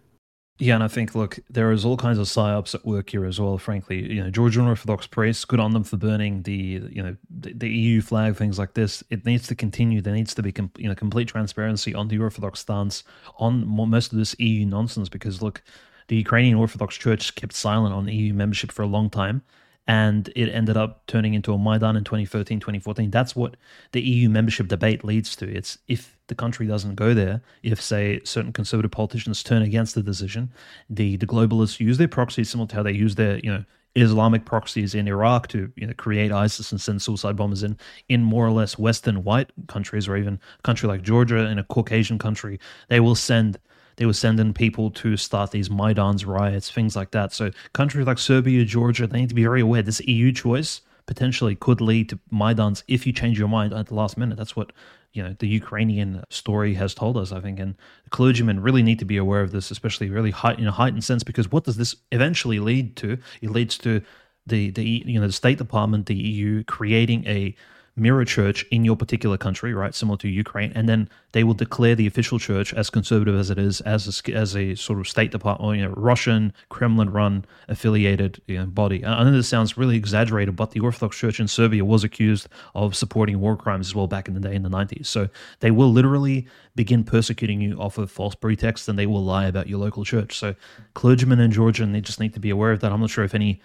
[0.59, 3.39] Yeah, and I think look, there is all kinds of psyops at work here as
[3.39, 3.59] well.
[3.59, 7.53] Frankly, you know, Georgian Orthodox priests, good on them for burning the you know the,
[7.53, 9.03] the, EU flag, things like this.
[9.11, 10.01] It needs to continue.
[10.01, 13.03] There needs to be com- you know complete transparency on the Orthodox stance
[13.37, 15.09] on most of this EU nonsense.
[15.09, 15.61] Because look,
[16.07, 19.41] the Ukrainian Orthodox Church kept silent on EU membership for a long time,
[19.88, 23.09] and it ended up turning into a Maidan in 2013, 2014.
[23.09, 23.55] That's what
[23.93, 25.49] the EU membership debate leads to.
[25.49, 30.03] It's if the country doesn't go there, if, say, certain conservative politicians turn against the
[30.03, 30.51] decision,
[30.89, 33.63] the, the globalists use their proxies similar to how they use their, you know,
[33.95, 37.77] Islamic proxies in Iraq to you know, create ISIS and send suicide bombers in
[38.09, 41.63] in more or less Western white countries, or even a country like Georgia in a
[41.63, 42.59] Caucasian country,
[42.89, 43.57] they will send
[43.97, 47.33] they were sending people to start these Maidans riots, things like that.
[47.33, 49.81] So countries like Serbia, Georgia, they need to be very aware.
[49.81, 53.95] This EU choice potentially could lead to Maidans if you change your mind at the
[53.95, 54.37] last minute.
[54.37, 54.71] That's what
[55.13, 57.75] you know the Ukrainian story has told us, I think, and
[58.11, 61.23] clergymen really need to be aware of this, especially really high, in a heightened sense,
[61.23, 63.17] because what does this eventually lead to?
[63.41, 64.01] It leads to
[64.45, 67.55] the the you know the State Department, the EU creating a
[67.97, 71.95] mirror church in your particular country, right, similar to Ukraine, and then they will declare
[71.95, 75.31] the official church, as conservative as it is, as a, as a sort of state
[75.31, 79.03] department, you know, Russian Kremlin-run affiliated you know, body.
[79.03, 82.95] I know this sounds really exaggerated, but the Orthodox Church in Serbia was accused of
[82.95, 85.07] supporting war crimes as well back in the day in the 90s.
[85.07, 85.27] So
[85.59, 89.67] they will literally begin persecuting you off of false pretexts, and they will lie about
[89.67, 90.37] your local church.
[90.37, 90.55] So
[90.93, 92.91] clergymen in Georgia, and they just need to be aware of that.
[92.91, 93.59] I'm not sure if any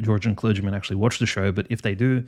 [0.00, 2.24] Georgian clergymen actually watch the show, but if they do,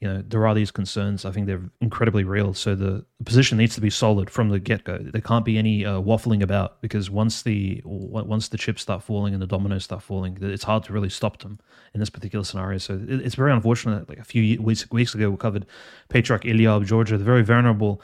[0.00, 1.24] you know there are these concerns.
[1.24, 2.54] I think they're incredibly real.
[2.54, 4.98] So the, the position needs to be solid from the get go.
[4.98, 9.32] There can't be any uh, waffling about because once the once the chips start falling
[9.32, 11.58] and the dominoes start falling, it's hard to really stop them
[11.94, 12.78] in this particular scenario.
[12.78, 14.08] So it, it's very unfortunate.
[14.08, 15.66] Like a few weeks weeks ago, we covered
[16.08, 18.00] Patriarch Ilya of Georgia, the very venerable,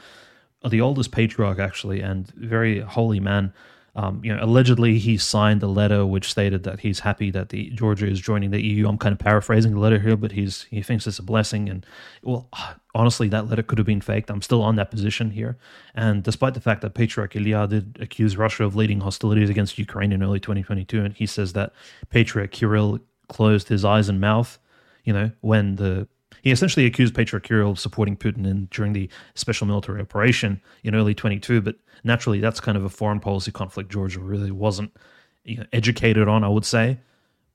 [0.67, 3.53] the oldest patriarch actually, and very holy man
[3.97, 7.69] um, you know, allegedly he signed a letter which stated that he's happy that the
[7.69, 8.89] Georgia is joining the EU.
[8.89, 11.69] I'm kind of paraphrasing the letter here, but he's he thinks it's a blessing.
[11.69, 11.85] And
[12.21, 12.49] well,
[12.95, 14.29] honestly, that letter could have been faked.
[14.29, 15.57] I'm still on that position here.
[15.93, 20.11] And despite the fact that Patriarch Ilya did accuse Russia of leading hostilities against Ukraine
[20.11, 21.71] in early 2022, and he says that
[22.09, 22.99] Patriarch Kirill
[23.29, 24.59] closed his eyes and mouth,
[25.05, 26.07] you know, when the
[26.45, 30.93] he essentially accused Patriarch Kirill of supporting Putin in, during the special military operation in
[30.93, 31.59] early 22.
[31.59, 34.95] But naturally, that's kind of a foreign policy conflict Georgia really wasn't
[35.43, 36.99] you know, educated on, I would say.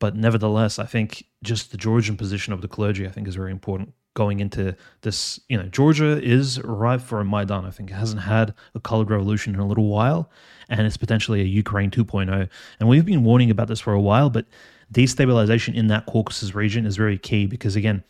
[0.00, 3.52] But nevertheless, I think just the Georgian position of the clergy, I think, is very
[3.52, 5.38] important going into this.
[5.48, 7.66] You know, Georgia is ripe for a Maidan.
[7.66, 10.28] I think it hasn't had a colored revolution in a little while,
[10.68, 12.48] and it's potentially a Ukraine 2.0.
[12.80, 14.46] And we've been warning about this for a while, but
[14.92, 18.02] destabilization in that Caucasus region is very key because, again,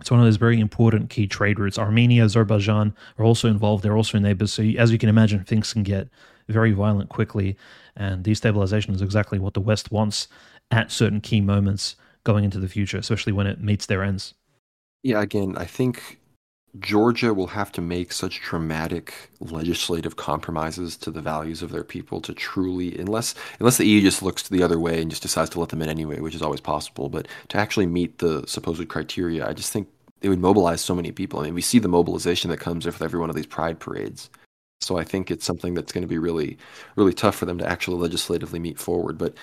[0.00, 1.78] it's one of those very important key trade routes.
[1.78, 3.82] Armenia, Azerbaijan are also involved.
[3.82, 4.52] They're also neighbors.
[4.52, 6.08] So, as you can imagine, things can get
[6.48, 7.56] very violent quickly.
[7.96, 10.28] And destabilization is exactly what the West wants
[10.70, 14.34] at certain key moments going into the future, especially when it meets their ends.
[15.02, 16.20] Yeah, again, I think
[16.78, 22.20] Georgia will have to make such dramatic legislative compromises to the values of their people
[22.20, 25.60] to truly, unless unless the EU just looks the other way and just decides to
[25.60, 29.48] let them in anyway, which is always possible, but to actually meet the supposed criteria,
[29.48, 29.88] I just think
[30.20, 31.40] it would mobilize so many people.
[31.40, 34.30] I mean, we see the mobilization that comes with every one of these pride parades.
[34.80, 36.56] So I think it's something that's going to be really,
[36.96, 39.18] really tough for them to actually legislatively meet forward.
[39.18, 39.34] But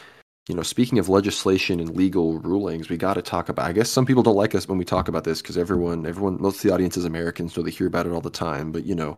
[0.47, 3.65] you know, speaking of legislation and legal rulings, we got to talk about.
[3.65, 6.39] I guess some people don't like us when we talk about this because everyone, everyone,
[6.39, 8.71] most of the audience is Americans, so they hear about it all the time.
[8.71, 9.17] But you know,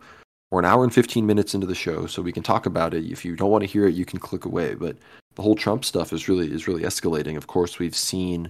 [0.52, 3.06] we're an hour and fifteen minutes into the show, so we can talk about it.
[3.06, 4.76] If you don't want to hear it, you can click away.
[4.76, 4.98] But
[5.36, 7.36] the whole Trump stuff is really is really escalating.
[7.36, 8.50] Of course, we've seen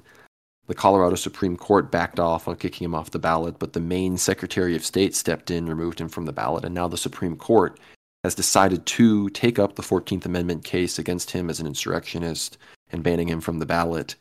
[0.68, 4.18] the Colorado Supreme Court backed off on kicking him off the ballot, but the Maine
[4.18, 7.80] Secretary of State stepped in, removed him from the ballot, and now the Supreme Court
[8.28, 12.58] has decided to take up the 14th Amendment case against him as an insurrectionist
[12.92, 14.16] and banning him from the ballot.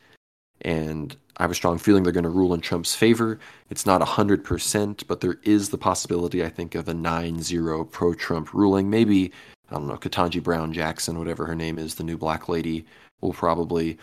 [0.61, 3.37] And I have a strong feeling they're going to rule in Trump's favor.
[3.69, 8.13] It's not 100%, but there is the possibility, I think, of a 9 0 pro
[8.13, 8.89] Trump ruling.
[8.89, 9.33] Maybe,
[9.69, 12.85] I don't know, Ketanji Brown Jackson, whatever her name is, the new black lady,
[13.19, 13.97] will probably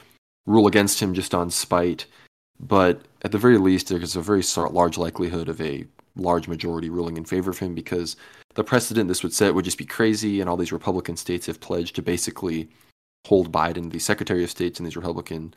[0.45, 2.05] rule against him just on spite.
[2.61, 7.17] But at the very least, there's a very large likelihood of a large majority ruling
[7.17, 8.17] in favor of him because
[8.55, 11.61] the precedent this would set would just be crazy, and all these Republican states have
[11.61, 12.69] pledged to basically
[13.27, 13.91] hold Biden.
[13.91, 15.55] The Secretary of States in these Republican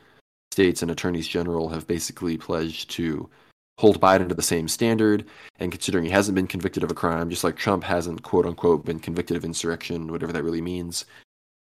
[0.52, 3.30] states and attorneys general have basically pledged to
[3.78, 5.26] hold Biden to the same standard.
[5.60, 8.86] And considering he hasn't been convicted of a crime, just like Trump hasn't, quote unquote,
[8.86, 11.06] been convicted of insurrection, whatever that really means,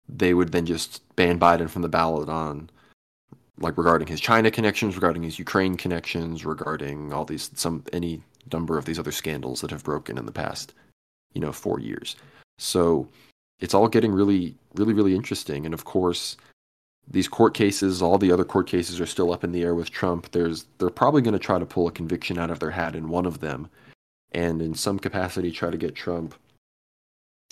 [0.09, 2.69] they would then just ban Biden from the ballot on
[3.59, 8.77] like regarding his China connections, regarding his Ukraine connections, regarding all these some any number
[8.77, 10.73] of these other scandals that have broken in the past
[11.33, 12.15] you know, four years.
[12.57, 13.07] So
[13.59, 15.65] it's all getting really, really, really interesting.
[15.65, 16.37] And of course,
[17.09, 19.91] these court cases, all the other court cases are still up in the air with
[19.91, 20.31] Trump.
[20.31, 23.09] There's they're probably going to try to pull a conviction out of their hat in
[23.09, 23.69] one of them,
[24.31, 26.35] and in some capacity try to get Trump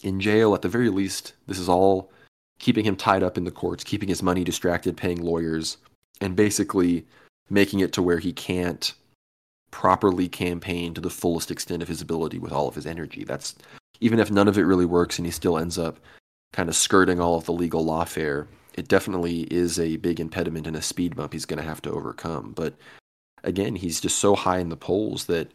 [0.04, 1.34] in jail at the very least.
[1.48, 2.12] This is all
[2.60, 5.78] keeping him tied up in the courts, keeping his money distracted, paying lawyers,
[6.22, 7.06] and basically
[7.50, 8.94] making it to where he can't
[9.76, 13.26] properly campaign to the fullest extent of his ability with all of his energy.
[13.26, 13.56] That's
[14.00, 16.00] even if none of it really works and he still ends up
[16.54, 20.78] kind of skirting all of the legal lawfare, it definitely is a big impediment and
[20.78, 22.54] a speed bump he's going to have to overcome.
[22.56, 22.74] But
[23.44, 25.52] again, he's just so high in the polls that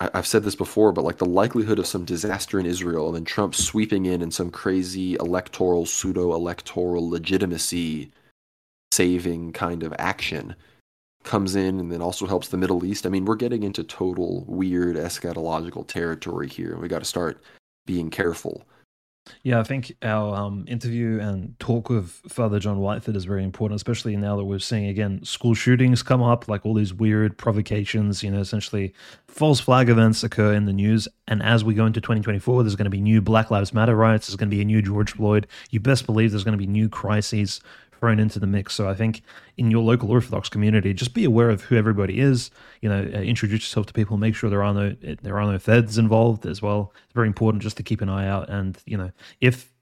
[0.00, 3.16] I, have said this before, but like the likelihood of some disaster in Israel and
[3.16, 8.12] then Trump sweeping in in some crazy electoral, pseudo electoral legitimacy
[8.92, 10.56] saving kind of action
[11.22, 13.06] comes in and then also helps the Middle East.
[13.06, 16.76] I mean, we're getting into total weird eschatological territory here.
[16.76, 17.42] We got to start
[17.86, 18.64] being careful.
[19.42, 23.76] Yeah, I think our um, interview and talk with Father John Whiteford is very important,
[23.76, 28.22] especially now that we're seeing again school shootings come up, like all these weird provocations,
[28.22, 28.94] you know, essentially
[29.28, 31.06] false flag events occur in the news.
[31.28, 34.26] And as we go into 2024, there's going to be new Black Lives Matter riots,
[34.26, 35.46] there's going to be a new George Floyd.
[35.70, 37.60] You best believe there's going to be new crises
[38.00, 38.74] thrown into the mix.
[38.74, 39.22] So I think
[39.56, 42.50] in your local Orthodox community, just be aware of who everybody is.
[42.80, 44.16] You know, uh, introduce yourself to people.
[44.16, 46.92] Make sure there are no there are no feds involved as well.
[47.04, 48.48] It's very important just to keep an eye out.
[48.48, 49.72] And you know, if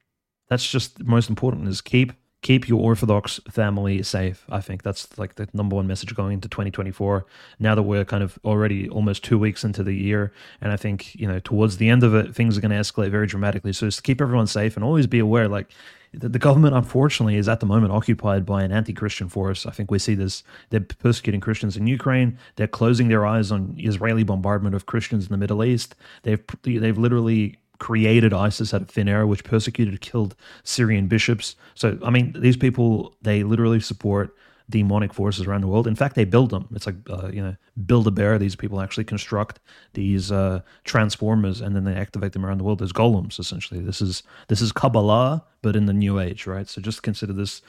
[0.48, 4.44] that's just most important is keep keep your Orthodox family safe.
[4.48, 7.26] I think that's like the number one message going into 2024.
[7.58, 11.14] Now that we're kind of already almost two weeks into the year, and I think
[11.14, 13.72] you know towards the end of it, things are going to escalate very dramatically.
[13.72, 15.70] So just keep everyone safe and always be aware, like
[16.12, 19.66] the government, unfortunately, is at the moment occupied by an anti-Christian force.
[19.66, 20.42] I think we see this.
[20.70, 22.38] They're persecuting Christians in Ukraine.
[22.56, 25.94] They're closing their eyes on Israeli bombardment of Christians in the Middle East.
[26.22, 31.54] They've they've literally created ISIS out of thin air, which persecuted, killed Syrian bishops.
[31.74, 34.34] So, I mean, these people they literally support
[34.70, 35.86] demonic forces around the world.
[35.86, 36.68] In fact, they build them.
[36.74, 38.38] It's like uh, you know, build a bear.
[38.38, 39.60] These people actually construct
[39.94, 42.80] these uh, transformers and then they activate them around the world.
[42.80, 43.80] There's golems essentially.
[43.80, 46.68] This is this is Kabbalah, but in the New Age, right?
[46.68, 47.62] So just consider this.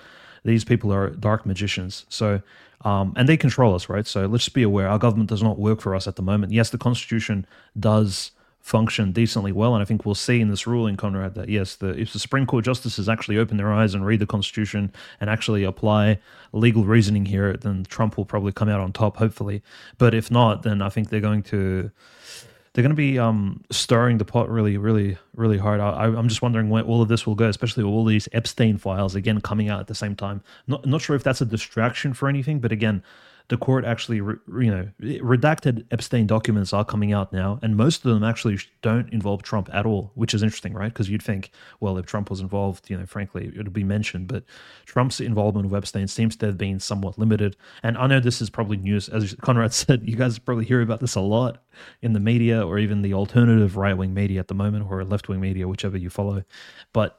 [0.45, 2.05] These people are dark magicians.
[2.09, 2.41] So.
[2.85, 4.07] Um, and they control us, right?
[4.07, 4.87] So let's just be aware.
[4.87, 6.53] Our government does not work for us at the moment.
[6.53, 7.45] Yes, the Constitution
[7.77, 9.73] does function decently well.
[9.73, 12.45] And I think we'll see in this ruling, Conrad, that yes, the, if the Supreme
[12.45, 16.19] Court justices actually open their eyes and read the Constitution and actually apply
[16.51, 19.63] legal reasoning here, then Trump will probably come out on top, hopefully.
[19.97, 21.91] But if not, then I think they're going to
[22.73, 25.79] they're going to be um, stirring the pot really, really, really hard.
[25.79, 29.15] I, am just wondering where all of this will go, especially all these Epstein files
[29.15, 30.43] again coming out at the same time.
[30.67, 33.03] Not not sure if that's a distraction for anything, but again,
[33.49, 38.05] the court actually, re, you know, redacted Epstein documents are coming out now, and most
[38.05, 40.93] of them actually don't involve Trump at all, which is interesting, right?
[40.93, 44.27] Because you'd think, well, if Trump was involved, you know, frankly, it would be mentioned,
[44.27, 44.43] but
[44.85, 47.57] Trump's involvement with Epstein seems to have been somewhat limited.
[47.81, 50.99] And I know this is probably news, as Conrad said, you guys probably hear about
[50.99, 51.63] this a lot
[52.03, 55.27] in the media or even the alternative right wing media at the moment, or left
[55.27, 56.43] wing media, whichever you follow.
[56.93, 57.18] But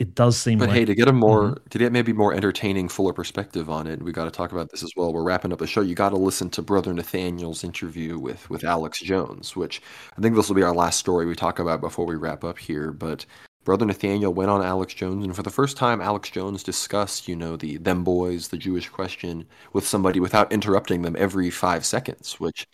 [0.00, 0.68] it does seem like.
[0.68, 1.68] But like hey, to get a more Mhm.
[1.68, 4.82] to get maybe more entertaining, fuller perspective on it, we got to talk about this
[4.82, 5.12] as well.
[5.12, 5.82] We're wrapping up the show.
[5.82, 9.80] You got to listen to Brother Nathanael's interview with with Alex Jones, which
[10.18, 12.58] I think this will be our last story we talk about before we wrap up
[12.58, 12.90] here.
[12.92, 13.26] But
[13.64, 17.36] Brother Nathanael went on Alex Jones, and for the first time, Alex Jones discussed, you
[17.36, 19.44] know, the them boys, the Jewish question,
[19.74, 22.66] with somebody without interrupting them every five seconds, which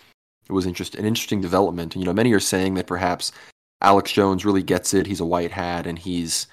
[0.49, 1.95] was interest an interesting development.
[1.97, 3.33] And you know, many are saying that perhaps
[3.83, 5.07] Alex Jones really gets it.
[5.09, 6.47] He's a white hat, and he's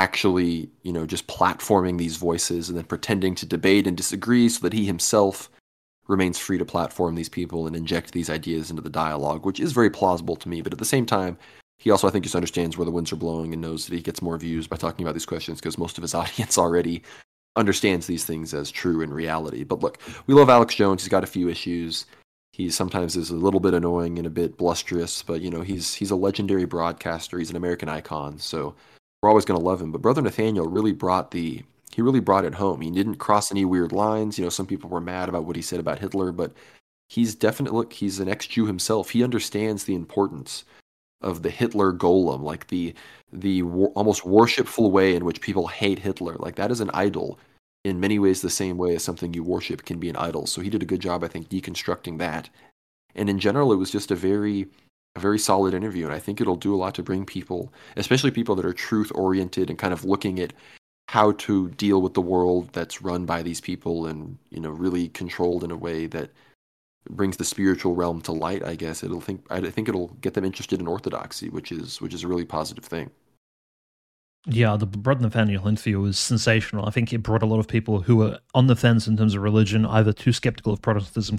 [0.00, 4.60] actually, you know, just platforming these voices and then pretending to debate and disagree so
[4.60, 5.50] that he himself
[6.08, 9.72] remains free to platform these people and inject these ideas into the dialogue, which is
[9.72, 10.62] very plausible to me.
[10.62, 11.36] But at the same time,
[11.78, 14.00] he also, I think, just understands where the winds are blowing and knows that he
[14.00, 17.02] gets more views by talking about these questions because most of his audience already
[17.56, 19.64] understands these things as true in reality.
[19.64, 21.02] But look, we love Alex Jones.
[21.02, 22.06] He's got a few issues.
[22.52, 25.94] He sometimes is a little bit annoying and a bit blusterous, but you know, he's
[25.94, 27.38] he's a legendary broadcaster.
[27.38, 28.38] He's an American icon.
[28.38, 28.74] So
[29.22, 29.92] we're always going to love him.
[29.92, 32.80] But Brother Nathanael really brought the he really brought it home.
[32.80, 34.38] He didn't cross any weird lines.
[34.38, 36.52] You know, some people were mad about what he said about Hitler, but
[37.08, 37.92] he's definitely look.
[37.92, 39.10] He's an ex-Jew himself.
[39.10, 40.64] He understands the importance
[41.20, 42.94] of the Hitler golem, like the
[43.32, 46.36] the war, almost worshipful way in which people hate Hitler.
[46.38, 47.38] Like that is an idol
[47.84, 50.46] in many ways the same way as something you worship can be an idol.
[50.46, 52.48] So he did a good job, I think, deconstructing that.
[53.14, 54.68] And in general, it was just a very
[55.16, 58.30] a very solid interview, and I think it'll do a lot to bring people, especially
[58.30, 60.52] people that are truth oriented and kind of looking at
[61.08, 65.08] how to deal with the world that's run by these people and you know really
[65.08, 66.30] controlled in a way that
[67.10, 68.64] brings the spiritual realm to light.
[68.64, 72.14] I guess it'll think I think it'll get them interested in orthodoxy, which is which
[72.14, 73.10] is a really positive thing.
[74.46, 76.86] Yeah, the Brother Nathanael interview was sensational.
[76.86, 79.34] I think it brought a lot of people who were on the fence in terms
[79.34, 81.36] of religion, either too skeptical of Protestantism,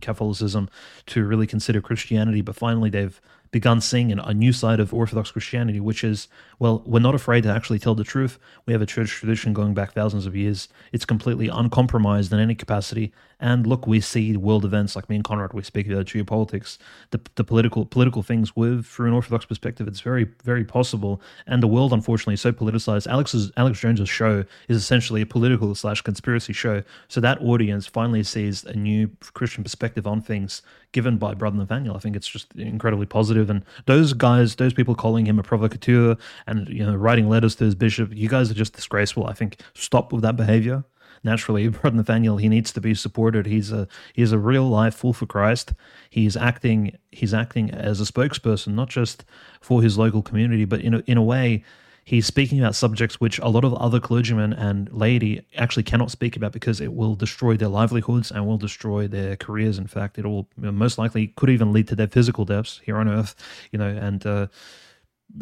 [0.00, 0.70] Catholicism,
[1.06, 2.40] to really consider Christianity.
[2.40, 3.20] But finally, they've
[3.50, 7.50] begun seeing a new side of Orthodox Christianity, which is, well, we're not afraid to
[7.50, 8.38] actually tell the truth.
[8.64, 10.68] We have a church tradition going back thousands of years.
[10.90, 13.12] It's completely uncompromised in any capacity.
[13.40, 16.78] And look, we see world events like me and Conrad, we speak about geopolitics,
[17.10, 19.86] the, the political political things with through an Orthodox perspective.
[19.86, 21.20] It's very, very possible.
[21.46, 23.06] And the world, unfortunately, is so politicized.
[23.06, 26.82] Alex's Alex Jones's show is essentially a political slash conspiracy show.
[27.06, 30.62] So that audience finally sees a new Christian perspective on things
[30.92, 31.96] given by Brother Nathanael.
[31.96, 33.50] I think it's just incredibly positive.
[33.50, 36.16] And those guys, those people calling him a provocateur
[36.46, 39.26] and you know writing letters to his bishop, you guys are just disgraceful.
[39.26, 40.84] I think stop with that behavior.
[41.24, 43.46] Naturally, Brother Nathanael, he needs to be supported.
[43.46, 45.72] He's a he's a real life fool for Christ.
[46.10, 49.24] He's acting he's acting as a spokesperson, not just
[49.60, 51.64] for his local community, but in a, in a way
[52.08, 56.36] he's speaking about subjects which a lot of other clergymen and laity actually cannot speak
[56.36, 59.76] about because it will destroy their livelihoods and will destroy their careers.
[59.76, 63.08] In fact, it will most likely could even lead to their physical deaths here on
[63.08, 63.34] earth.
[63.72, 64.46] You know, and uh,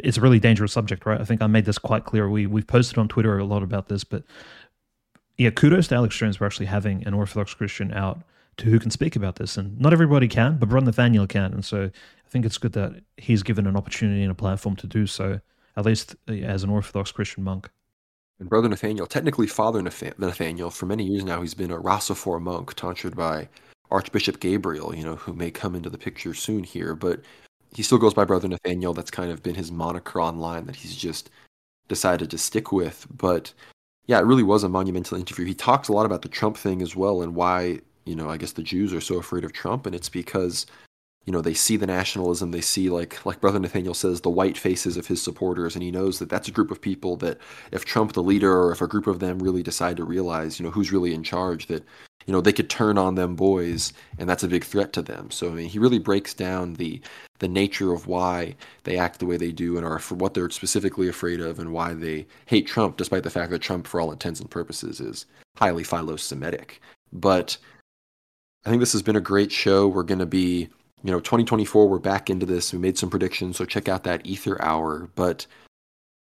[0.02, 1.20] it's a really dangerous subject, right?
[1.20, 2.28] I think I made this quite clear.
[2.28, 4.24] We we've posted on Twitter a lot about this, but
[5.38, 8.20] yeah, kudos to Alex Jones for actually having an Orthodox Christian out
[8.58, 11.64] to who can speak about this, and not everybody can, but Brother Nathanael can, and
[11.64, 15.06] so I think it's good that he's given an opportunity and a platform to do
[15.06, 15.40] so
[15.76, 17.70] at least uh, as an Orthodox Christian monk.
[18.38, 22.74] And Brother Nathanael, technically Father Nathanael, for many years now, he's been a rassophore monk,
[22.74, 23.48] tonsured by
[23.90, 26.94] Archbishop Gabriel, you know, who may come into the picture soon here.
[26.94, 27.20] But
[27.74, 28.92] he still goes by Brother Nathanael.
[28.92, 31.30] That's kind of been his moniker online that he's just
[31.88, 33.06] decided to stick with.
[33.10, 33.54] But
[34.06, 35.44] yeah, it really was a monumental interview.
[35.44, 38.36] He talks a lot about the Trump thing as well and why, you know, I
[38.36, 39.86] guess the Jews are so afraid of Trump.
[39.86, 40.66] And it's because
[41.26, 44.56] you know they see the nationalism they see like like brother nathanael says the white
[44.56, 47.38] faces of his supporters and he knows that that's a group of people that
[47.72, 50.64] if trump the leader or if a group of them really decide to realize you
[50.64, 51.84] know who's really in charge that
[52.26, 55.30] you know they could turn on them boys and that's a big threat to them.
[55.30, 57.00] So i mean he really breaks down the
[57.38, 58.54] the nature of why
[58.84, 61.72] they act the way they do and are for what they're specifically afraid of and
[61.72, 65.26] why they hate trump despite the fact that trump for all intents and purposes is
[65.56, 66.80] highly philo-semitic.
[67.12, 67.56] But
[68.64, 69.86] i think this has been a great show.
[69.88, 70.68] We're going to be
[71.06, 72.72] you know 2024 we're back into this.
[72.72, 75.08] We made some predictions so check out that aether hour.
[75.14, 75.46] But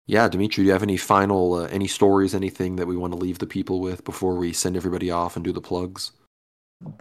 [0.07, 3.19] yeah dimitri do you have any final uh, any stories anything that we want to
[3.19, 6.11] leave the people with before we send everybody off and do the plugs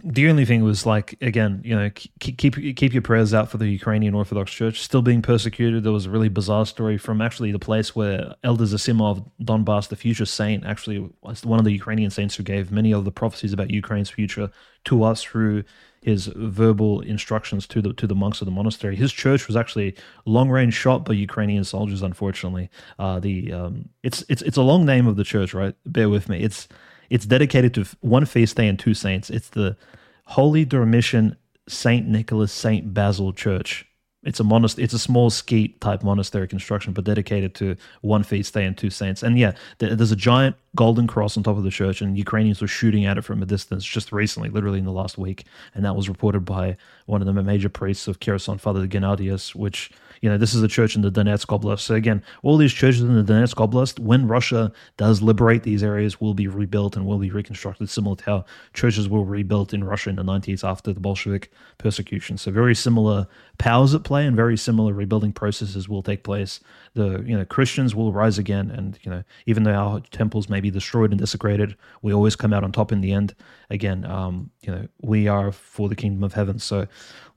[0.03, 1.89] the only thing was like again, you know,
[2.19, 5.83] keep keep your prayers out for the Ukrainian Orthodox Church still being persecuted.
[5.83, 9.87] There was a really bizarre story from actually the place where Elder Zosima of Donbass,
[9.87, 13.11] the future saint, actually was one of the Ukrainian saints who gave many of the
[13.11, 14.51] prophecies about Ukraine's future
[14.85, 15.63] to us through
[16.01, 18.97] his verbal instructions to the to the monks of the monastery.
[18.97, 19.95] His church was actually
[20.25, 22.01] long range shot by Ukrainian soldiers.
[22.01, 25.75] Unfortunately, uh, the um, it's it's it's a long name of the church, right?
[25.85, 26.41] Bear with me.
[26.41, 26.67] It's
[27.09, 29.29] it's dedicated to one feast day and two saints.
[29.29, 29.77] It's the
[30.25, 31.35] Holy Dormition
[31.67, 33.85] Saint Nicholas Saint Basil Church.
[34.23, 34.83] It's a monastery.
[34.83, 38.89] It's a small skete type monastery construction, but dedicated to one feast day and two
[38.89, 39.23] saints.
[39.23, 42.67] And yeah, there's a giant golden cross on top of the church, and Ukrainians were
[42.67, 45.45] shooting at it from a distance just recently, literally in the last week.
[45.73, 46.75] And that was reported by
[47.05, 49.89] one of the major priests of Kherson, Father Gennadius, which
[50.21, 51.79] you know, this is a church in the Donetsk Oblast.
[51.79, 56.19] So again, all these churches in the Donetsk Oblast, when Russia does liberate these areas,
[56.19, 60.09] will be rebuilt and will be reconstructed, similar to how churches were rebuilt in Russia
[60.09, 62.37] in the 90s after the Bolshevik persecution.
[62.37, 63.27] So very similar
[63.57, 66.59] powers at play and very similar rebuilding processes will take place.
[66.99, 70.59] The you know Christians will rise again, and you know even though our temples may
[70.59, 73.33] be destroyed and desecrated, we always come out on top in the end.
[73.69, 76.59] Again, um, you know we are for the kingdom of heaven.
[76.59, 76.87] So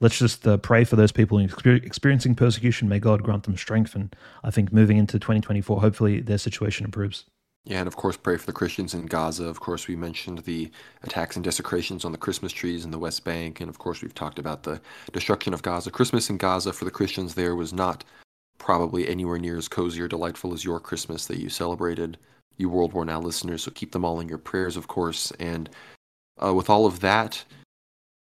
[0.01, 2.89] let's just uh, pray for those people experiencing persecution.
[2.89, 3.95] May God grant them strength.
[3.95, 7.25] And I think moving into 2024, hopefully their situation improves.
[7.65, 9.45] Yeah, and of course, pray for the Christians in Gaza.
[9.45, 10.73] Of course, we mentioned the
[11.05, 13.61] attacks and desecrations on the Christmas trees in the West Bank.
[13.61, 14.81] And of course, we've talked about the
[15.13, 15.93] destruction of Gaza.
[15.93, 18.03] Christmas in Gaza for the Christians there was not
[18.63, 22.17] probably anywhere near as cozy or delightful as your Christmas that you celebrated,
[22.57, 23.65] you World War Now listeners.
[23.65, 25.33] So keep them all in your prayers, of course.
[25.41, 25.69] And
[26.43, 27.45] uh, with all of that,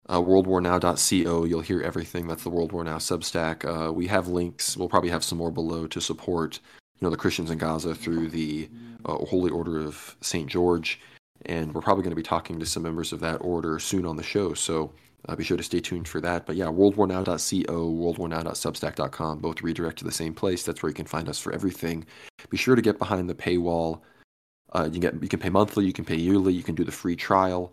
[0.09, 1.45] uh, worldwarnow.co.
[1.45, 2.27] You'll hear everything.
[2.27, 3.65] That's the World War Now Substack.
[3.65, 4.77] Uh, we have links.
[4.77, 6.61] We'll probably have some more below to support,
[6.99, 8.71] you know, the Christians in Gaza through the
[9.05, 11.01] uh, Holy Order of Saint George,
[11.47, 14.17] and we're probably going to be talking to some members of that order soon on
[14.17, 14.55] the show.
[14.55, 14.93] So
[15.27, 16.47] uh, be sure to stay tuned for that.
[16.47, 20.63] But yeah, worldwarnow.co, worldwarnow.substack.com, both redirect to the same place.
[20.63, 22.07] That's where you can find us for everything.
[22.51, 24.03] Be sure to get behind the paywall.
[24.73, 26.93] Uh, you get you can pay monthly, you can pay yearly, you can do the
[26.93, 27.73] free trial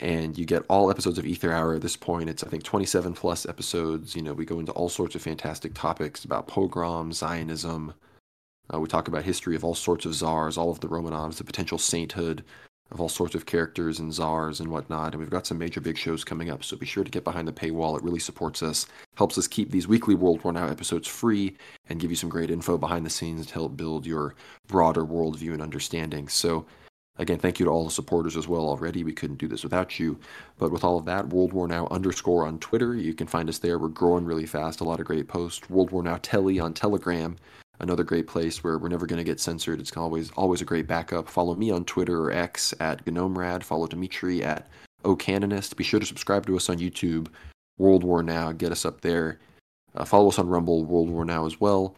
[0.00, 2.28] and you get all episodes of Aether Hour at this point.
[2.28, 4.14] It's I think 27 plus episodes.
[4.14, 7.94] You know, we go into all sorts of fantastic topics about pogroms, Zionism.
[8.72, 11.44] Uh, we talk about history of all sorts of czars, all of the Romanovs, the
[11.44, 12.44] potential sainthood
[12.90, 15.12] of all sorts of characters and czars and whatnot.
[15.12, 17.46] And we've got some major big shows coming up, so be sure to get behind
[17.46, 17.96] the paywall.
[17.96, 18.86] It really supports us,
[19.16, 21.56] helps us keep these weekly World War Now episodes free,
[21.88, 24.34] and give you some great info behind the scenes to help build your
[24.66, 26.28] broader worldview and understanding.
[26.28, 26.66] So
[27.18, 29.02] Again, thank you to all the supporters as well already.
[29.02, 30.18] We couldn't do this without you.
[30.56, 32.94] But with all of that, World War Now underscore on Twitter.
[32.94, 33.78] You can find us there.
[33.78, 34.80] We're growing really fast.
[34.80, 35.68] A lot of great posts.
[35.68, 37.36] World War Now Telly on Telegram.
[37.80, 39.80] Another great place where we're never going to get censored.
[39.80, 41.28] It's always always a great backup.
[41.28, 43.62] Follow me on Twitter or X at GnomeRad.
[43.62, 44.68] Follow Dimitri at
[45.04, 45.76] OCanonist.
[45.76, 47.28] Be sure to subscribe to us on YouTube.
[47.78, 48.52] World War Now.
[48.52, 49.38] Get us up there.
[49.94, 51.94] Uh, follow us on Rumble, World War Now as well.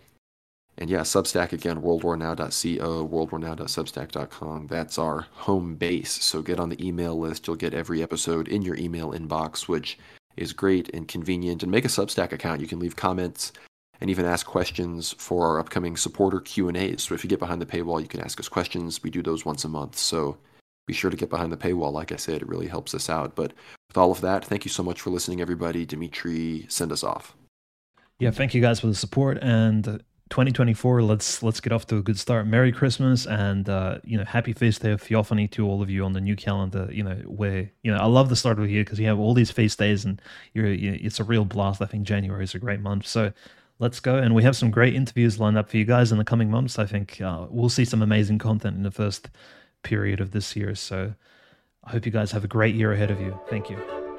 [0.78, 4.66] And yeah, Substack again, worldwarnow.co, worldwarnow.substack.com.
[4.68, 6.22] That's our home base.
[6.22, 7.46] So get on the email list.
[7.46, 9.98] You'll get every episode in your email inbox, which
[10.36, 11.62] is great and convenient.
[11.62, 12.60] And make a Substack account.
[12.60, 13.52] You can leave comments
[14.00, 17.02] and even ask questions for our upcoming supporter Q&As.
[17.02, 19.02] So if you get behind the paywall, you can ask us questions.
[19.02, 19.96] We do those once a month.
[19.96, 20.38] So
[20.86, 21.92] be sure to get behind the paywall.
[21.92, 23.36] Like I said, it really helps us out.
[23.36, 23.52] But
[23.88, 25.84] with all of that, thank you so much for listening, everybody.
[25.84, 27.36] Dimitri, send us off.
[28.18, 29.38] Yeah, thank you guys for the support.
[29.40, 34.16] And 2024 let's let's get off to a good start merry christmas and uh, you
[34.16, 37.02] know happy feast day of theophany to all of you on the new calendar you
[37.02, 39.34] know where you know i love the start of the year because you have all
[39.34, 40.22] these feast days and
[40.54, 43.32] you're you, it's a real blast i think january is a great month so
[43.80, 46.24] let's go and we have some great interviews lined up for you guys in the
[46.24, 47.20] coming months i think.
[47.20, 49.28] Uh, we'll see some amazing content in the first
[49.82, 51.12] period of this year so
[51.84, 53.38] i hope you guys have a great year ahead of you.
[53.48, 54.09] Thank you